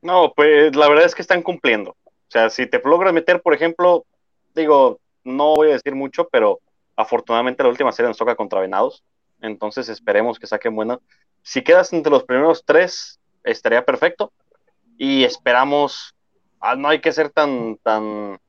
No, 0.02 0.34
pues 0.36 0.76
la 0.76 0.90
verdad 0.90 1.06
es 1.06 1.16
que 1.16 1.22
están 1.22 1.42
cumpliendo. 1.42 1.92
O 1.92 2.28
sea, 2.28 2.50
si 2.50 2.68
te 2.68 2.82
logras 2.84 3.14
meter, 3.14 3.42
por 3.42 3.54
ejemplo, 3.54 4.06
digo, 4.54 5.00
no 5.24 5.56
voy 5.56 5.70
a 5.70 5.76
decir 5.76 5.96
mucho, 5.96 6.28
pero 6.28 6.60
afortunadamente 6.98 7.64
la 7.64 7.70
última 7.70 7.94
serie 7.94 8.10
nos 8.10 8.18
toca 8.18 8.36
contra 8.36 8.60
Venados. 8.60 9.02
Entonces 9.42 9.88
esperemos 9.88 10.40
que 10.40 10.48
saquen 10.48 10.76
buena. 10.76 11.00
Si 11.42 11.64
quedas 11.64 11.94
entre 11.94 12.12
los 12.12 12.26
primeros 12.26 12.66
tres, 12.66 13.18
estaría 13.46 13.86
perfecto. 13.86 14.34
Y 14.98 15.24
esperamos, 15.24 16.14
ah, 16.60 16.76
no 16.76 16.90
hay 16.90 17.00
que 17.00 17.14
ser 17.14 17.30
tan, 17.30 17.78
tan, 17.78 18.42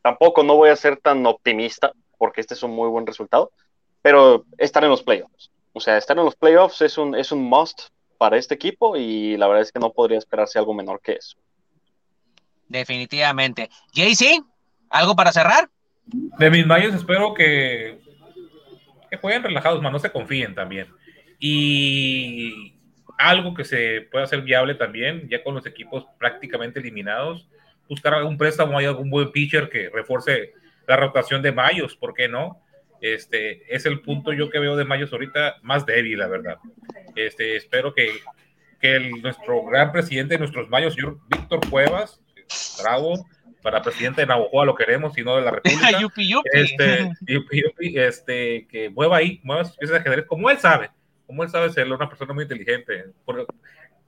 tampoco 0.00 0.42
no 0.42 0.56
voy 0.56 0.70
a 0.70 0.76
ser 0.76 0.96
tan 0.96 1.26
optimista, 1.26 1.92
porque 2.18 2.40
este 2.40 2.54
es 2.54 2.62
un 2.62 2.72
muy 2.72 2.88
buen 2.88 3.06
resultado, 3.06 3.52
pero 4.02 4.44
estar 4.58 4.82
en 4.84 4.90
los 4.90 5.02
playoffs. 5.02 5.50
O 5.72 5.80
sea, 5.80 5.96
estar 5.96 6.16
en 6.16 6.24
los 6.24 6.36
playoffs 6.36 6.80
es 6.82 6.96
un, 6.98 7.14
es 7.14 7.32
un 7.32 7.42
must 7.42 7.88
para 8.18 8.36
este 8.36 8.54
equipo 8.54 8.96
y 8.96 9.36
la 9.36 9.46
verdad 9.46 9.62
es 9.62 9.72
que 9.72 9.78
no 9.78 9.92
podría 9.92 10.18
esperarse 10.18 10.58
algo 10.58 10.74
menor 10.74 11.00
que 11.00 11.12
eso. 11.12 11.36
Definitivamente. 12.68 13.68
JC, 13.92 14.42
¿algo 14.90 15.14
para 15.14 15.32
cerrar? 15.32 15.68
De 16.06 16.50
mis 16.50 16.66
mayos 16.66 16.94
espero 16.94 17.34
que, 17.34 17.98
que 19.10 19.16
jueguen 19.16 19.42
relajados, 19.42 19.82
más 19.82 19.92
no 19.92 19.98
se 19.98 20.10
confíen 20.10 20.54
también. 20.54 20.88
Y 21.38 22.74
algo 23.18 23.54
que 23.54 23.64
se 23.64 24.02
pueda 24.10 24.24
hacer 24.24 24.42
viable 24.42 24.74
también, 24.74 25.28
ya 25.28 25.42
con 25.42 25.54
los 25.54 25.66
equipos 25.66 26.06
prácticamente 26.18 26.80
eliminados, 26.80 27.48
buscar 27.88 28.14
algún 28.14 28.36
préstamo, 28.36 28.78
hay 28.78 28.86
algún 28.86 29.10
buen 29.10 29.30
pitcher 29.30 29.68
que 29.68 29.90
refuerce 29.90 30.52
la 30.86 30.96
rotación 30.96 31.42
de 31.42 31.52
Mayos, 31.52 31.96
¿por 31.96 32.14
qué 32.14 32.28
no? 32.28 32.62
Este 33.00 33.74
es 33.74 33.86
el 33.86 34.00
punto 34.00 34.32
yo 34.32 34.50
que 34.50 34.58
veo 34.58 34.76
de 34.76 34.84
Mayos 34.84 35.12
ahorita 35.12 35.56
más 35.62 35.84
débil, 35.84 36.18
la 36.18 36.28
verdad. 36.28 36.58
Este, 37.14 37.56
espero 37.56 37.94
que, 37.94 38.10
que 38.80 39.10
nuestro 39.22 39.64
gran 39.64 39.92
presidente 39.92 40.34
de 40.34 40.38
nuestros 40.38 40.68
Mayos, 40.68 40.94
señor 40.94 41.18
Víctor 41.28 41.60
Cuevas, 41.68 42.20
bravo, 42.82 43.26
para 43.62 43.82
presidente 43.82 44.20
de 44.20 44.28
Navajoa 44.28 44.64
lo 44.64 44.76
queremos 44.76 45.18
y 45.18 45.24
no 45.24 45.36
de 45.36 45.42
la 45.42 45.50
República. 45.50 45.88
Este, 46.52 47.10
este, 48.06 48.66
que 48.68 48.90
mueva 48.90 49.16
ahí, 49.16 49.40
mueva 49.42 49.64
sus 49.64 49.76
piezas 49.76 49.94
de 49.94 50.00
ajedrez 50.00 50.26
como 50.26 50.48
él 50.50 50.58
sabe, 50.58 50.90
como 51.26 51.42
él 51.42 51.50
sabe 51.50 51.70
ser 51.70 51.90
una 51.90 52.08
persona 52.08 52.32
muy 52.32 52.44
inteligente. 52.44 53.06
Por, 53.24 53.46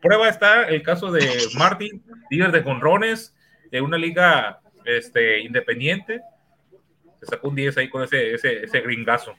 prueba 0.00 0.28
está 0.28 0.68
el 0.68 0.82
caso 0.82 1.10
de 1.10 1.26
Martin, 1.56 2.02
líder 2.30 2.52
de 2.52 2.62
Conrones, 2.62 3.34
de 3.70 3.80
una 3.80 3.98
liga 3.98 4.60
este, 4.84 5.40
independiente. 5.40 6.20
Se 7.20 7.26
sacó 7.26 7.48
un 7.48 7.54
10 7.54 7.76
ahí 7.78 7.90
con 7.90 8.02
ese, 8.02 8.34
ese, 8.34 8.64
ese 8.64 8.80
gringazo. 8.80 9.34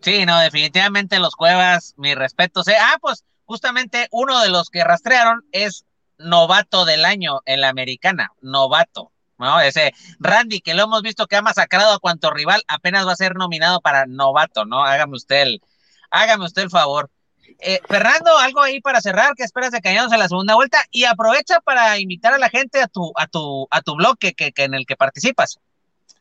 Sí, 0.00 0.24
no, 0.24 0.38
definitivamente 0.40 1.18
los 1.18 1.36
Cuevas, 1.36 1.94
mi 1.96 2.14
respeto. 2.14 2.62
Ah, 2.80 2.96
pues 3.00 3.24
justamente 3.44 4.08
uno 4.10 4.40
de 4.40 4.48
los 4.48 4.70
que 4.70 4.84
rastrearon 4.84 5.44
es 5.52 5.84
novato 6.18 6.84
del 6.84 7.04
año 7.04 7.40
en 7.46 7.60
la 7.60 7.68
americana, 7.68 8.32
novato. 8.40 9.12
¿no? 9.38 9.60
Ese 9.60 9.92
Randy, 10.18 10.60
que 10.60 10.74
lo 10.74 10.84
hemos 10.84 11.02
visto 11.02 11.26
que 11.26 11.36
ha 11.36 11.42
masacrado 11.42 11.94
a 11.94 11.98
cuanto 11.98 12.30
rival, 12.30 12.62
apenas 12.68 13.06
va 13.06 13.12
a 13.12 13.16
ser 13.16 13.36
nominado 13.36 13.80
para 13.80 14.06
novato, 14.06 14.66
¿no? 14.66 14.84
Hágame 14.84 15.16
usted 15.16 15.42
el, 15.42 15.62
hágame 16.10 16.44
usted 16.44 16.62
el 16.62 16.70
favor. 16.70 17.10
Eh, 17.58 17.80
Fernando, 17.88 18.36
algo 18.38 18.62
ahí 18.62 18.80
para 18.80 19.00
cerrar, 19.00 19.34
¿qué 19.34 19.42
esperas 19.42 19.72
de 19.72 19.80
Cañones 19.80 20.12
en 20.12 20.18
la 20.18 20.28
segunda 20.28 20.54
vuelta? 20.54 20.84
Y 20.90 21.04
aprovecha 21.04 21.60
para 21.60 21.98
invitar 21.98 22.34
a 22.34 22.38
la 22.38 22.50
gente 22.50 22.80
a 22.80 22.86
tu, 22.86 23.12
a 23.16 23.26
tu, 23.26 23.66
a 23.70 23.80
tu 23.80 23.96
blog 23.96 24.18
que, 24.18 24.34
que, 24.34 24.52
en 24.56 24.74
el 24.74 24.86
que 24.86 24.96
participas. 24.96 25.58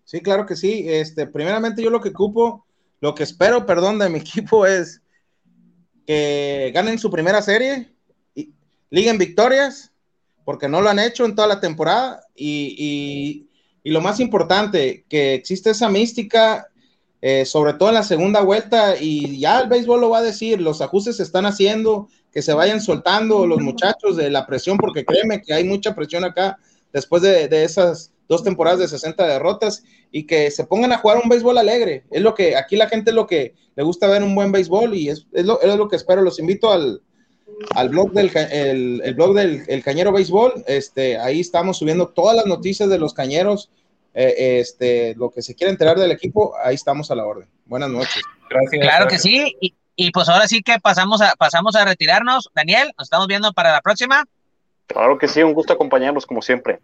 Sí, 0.10 0.22
claro 0.22 0.48
que 0.48 0.56
sí. 0.56 0.86
Este, 0.88 1.28
primeramente, 1.28 1.84
yo 1.84 1.92
lo 1.92 2.02
que 2.02 2.12
cupo, 2.12 2.66
lo 3.00 3.14
que 3.14 3.22
espero, 3.22 3.68
perdón, 3.68 4.00
de 4.00 4.10
mi 4.10 4.18
equipo 4.20 4.66
es 4.66 5.04
que 6.08 6.72
ganen 6.74 6.98
su 6.98 7.12
primera 7.12 7.44
serie, 7.44 7.94
y, 8.34 8.52
liguen 8.90 9.20
victorias, 9.20 9.92
porque 10.46 10.68
no 10.68 10.82
lo 10.82 10.90
han 10.90 10.98
hecho 10.98 11.26
en 11.26 11.36
toda 11.36 11.48
la 11.48 11.60
temporada. 11.60 12.22
Y, 12.34 13.46
y, 13.84 13.92
lo 13.92 14.02
más 14.02 14.20
importante, 14.20 15.06
que 15.08 15.36
existe 15.36 15.70
esa 15.70 15.90
mística 15.90 16.70
eh, 17.22 17.46
sobre 17.46 17.74
todo 17.74 17.90
en 17.90 17.96
la 17.96 18.04
segunda 18.04 18.42
vuelta, 18.42 18.96
y 19.00 19.40
ya 19.40 19.60
el 19.60 19.70
béisbol 19.70 20.02
lo 20.02 20.10
va 20.10 20.20
a 20.20 20.24
decir, 20.24 20.60
los 20.60 20.82
ajustes 20.82 21.18
se 21.18 21.24
están 21.24 21.46
haciendo, 21.46 22.08
que 22.32 22.42
se 22.42 22.54
vayan 22.54 22.82
soltando 22.82 23.46
los 23.46 23.60
muchachos 23.60 24.16
de 24.16 24.32
la 24.32 24.48
presión, 24.48 24.78
porque 24.78 25.06
créeme 25.06 25.42
que 25.42 25.54
hay 25.54 25.66
mucha 25.66 25.94
presión 25.94 26.24
acá 26.24 26.58
después 26.94 27.22
de, 27.22 27.64
esas 27.64 28.12
dos 28.30 28.44
temporadas 28.44 28.80
de 28.80 28.88
60 28.88 29.28
derrotas, 29.28 29.84
y 30.12 30.26
que 30.26 30.50
se 30.52 30.64
pongan 30.64 30.94
a 30.94 30.98
jugar 30.98 31.20
un 31.22 31.28
béisbol 31.28 31.58
alegre. 31.58 32.06
Es 32.12 32.22
lo 32.22 32.34
que 32.34 32.56
aquí 32.56 32.78
la 32.78 32.88
gente 32.88 33.10
es 33.10 33.16
lo 33.16 33.28
que 33.28 33.56
le 33.76 33.84
gusta 33.84 34.08
ver 34.08 34.24
un 34.24 34.36
buen 34.36 34.54
béisbol, 34.54 34.94
y 34.96 35.10
es, 35.10 35.28
es, 35.34 35.46
lo, 35.46 35.60
es 35.62 35.76
lo, 35.76 35.90
que 35.90 35.98
espero. 35.98 36.22
Los 36.22 36.40
invito 36.40 36.72
al, 36.72 37.02
al 37.76 37.90
blog 37.90 38.14
del 38.14 38.32
el, 38.34 39.14
blog 39.16 39.34
del 39.34 39.64
el 39.68 39.84
Cañero 39.84 40.14
Béisbol. 40.14 40.64
Este, 40.68 41.18
ahí 41.18 41.42
estamos 41.42 41.80
subiendo 41.80 42.08
todas 42.08 42.38
las 42.38 42.46
noticias 42.46 42.88
de 42.88 43.00
los 43.00 43.14
cañeros 43.14 43.70
eh, 44.14 44.60
este, 44.60 45.16
lo 45.16 45.30
que 45.30 45.42
se 45.42 45.56
quiera 45.56 45.72
enterar 45.72 45.98
del 45.98 46.12
equipo, 46.12 46.54
ahí 46.64 46.76
estamos 46.76 47.12
a 47.12 47.16
la 47.16 47.26
orden. 47.26 47.48
Buenas 47.66 47.90
noches. 47.90 48.22
Gracias. 48.50 48.82
Claro 48.82 49.08
que 49.08 49.20
sí. 49.20 49.56
Y, 49.96 50.12
pues 50.12 50.30
ahora 50.30 50.48
sí 50.48 50.62
que 50.62 50.80
pasamos 50.80 51.22
a, 51.22 51.34
pasamos 51.38 51.76
a 51.76 51.86
retirarnos. 51.86 52.50
Daniel, 52.56 52.92
nos 52.98 53.08
estamos 53.08 53.28
viendo 53.28 53.52
para 53.54 53.72
la 53.72 53.82
próxima. 53.82 54.26
Claro 54.88 55.18
que 55.18 55.28
sí, 55.28 55.44
un 55.44 55.54
gusto 55.54 55.74
acompañarlos 55.74 56.26
como 56.26 56.42
siempre. 56.42 56.80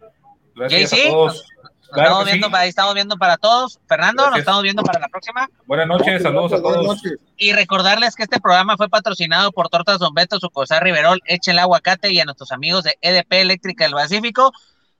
Gracias 0.56 0.92
a 0.94 0.96
todos. 1.10 1.44
Nos, 1.92 2.02
estamos 2.02 2.24
viendo, 2.24 2.50
para, 2.50 2.64
estamos 2.64 2.94
viendo 2.94 3.16
para 3.16 3.36
todos. 3.36 3.78
Fernando, 3.86 4.28
nos 4.30 4.38
estamos 4.38 4.62
viendo 4.62 4.82
para 4.82 4.98
la 4.98 5.08
próxima. 5.08 5.48
Buenas 5.66 5.86
noches, 5.86 6.22
saludos 6.22 6.52
a 6.54 6.62
todos. 6.62 7.00
Y 7.36 7.52
recordarles 7.52 8.16
que 8.16 8.22
este 8.22 8.40
programa 8.40 8.76
fue 8.76 8.88
patrocinado 8.88 9.52
por 9.52 9.68
Tortas 9.68 9.98
Don 9.98 10.14
Beto, 10.14 10.40
Sucosar 10.40 10.82
Riverol, 10.82 11.20
Eche 11.26 11.50
el 11.50 11.58
Aguacate 11.58 12.10
y 12.10 12.20
a 12.20 12.24
nuestros 12.24 12.52
amigos 12.52 12.84
de 12.84 12.96
EDP 13.02 13.34
Eléctrica 13.34 13.84
del 13.84 13.92
Pacífico. 13.92 14.50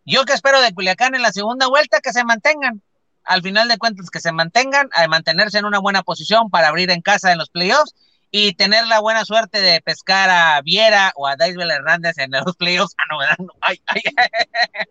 Yo 0.05 0.25
que 0.25 0.35
espero 0.35 0.61
de 0.61 0.73
Culiacán 0.75 1.15
en 1.15 1.23
la 1.23 1.33
segunda 1.33 1.67
vuelta 1.67 2.01
que 2.01 2.13
se 2.13 2.23
mantengan. 2.23 2.83
Al 3.25 3.43
final 3.43 3.67
de 3.67 3.79
cuentas, 3.79 4.11
que 4.11 4.21
se 4.21 4.31
mantengan, 4.31 4.89
a 4.95 5.09
mantenerse 5.09 5.59
en 5.59 5.65
una 5.65 5.81
buena 5.81 6.03
posición 6.03 6.51
para 6.51 6.69
abrir 6.69 6.91
en 6.91 7.01
casa 7.01 7.33
en 7.33 7.39
los 7.39 7.49
playoffs 7.49 7.95
y 8.39 8.53
tener 8.53 8.87
la 8.87 9.01
buena 9.01 9.25
suerte 9.25 9.63
de 9.63 9.81
pescar 9.81 10.29
a 10.29 10.61
Viera 10.61 11.11
o 11.17 11.27
a 11.27 11.37
Daisbel 11.37 11.71
Hernández 11.71 12.19
en 12.19 12.33
los 12.33 12.55
playoffs. 12.59 12.95
Ah, 12.99 13.35
no, 13.39 13.47
ay, 13.63 13.81
ay, 13.87 14.03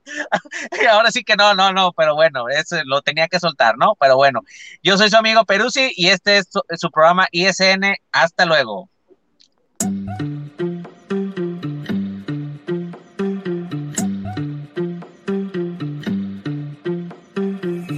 ahora 0.89 1.11
sí 1.11 1.23
que 1.23 1.35
no, 1.35 1.53
no, 1.53 1.71
no, 1.71 1.91
pero 1.93 2.15
bueno, 2.15 2.49
eso 2.49 2.77
lo 2.85 3.03
tenía 3.03 3.27
que 3.27 3.39
soltar, 3.39 3.77
¿no? 3.77 3.95
Pero 3.99 4.15
bueno, 4.15 4.41
yo 4.81 4.97
soy 4.97 5.11
su 5.11 5.17
amigo 5.17 5.45
Peruzzi 5.45 5.91
y 5.95 6.07
este 6.07 6.37
es 6.39 6.49
su 6.49 6.89
programa 6.89 7.27
ISN. 7.31 7.95
Hasta 8.11 8.45
luego. 8.45 8.89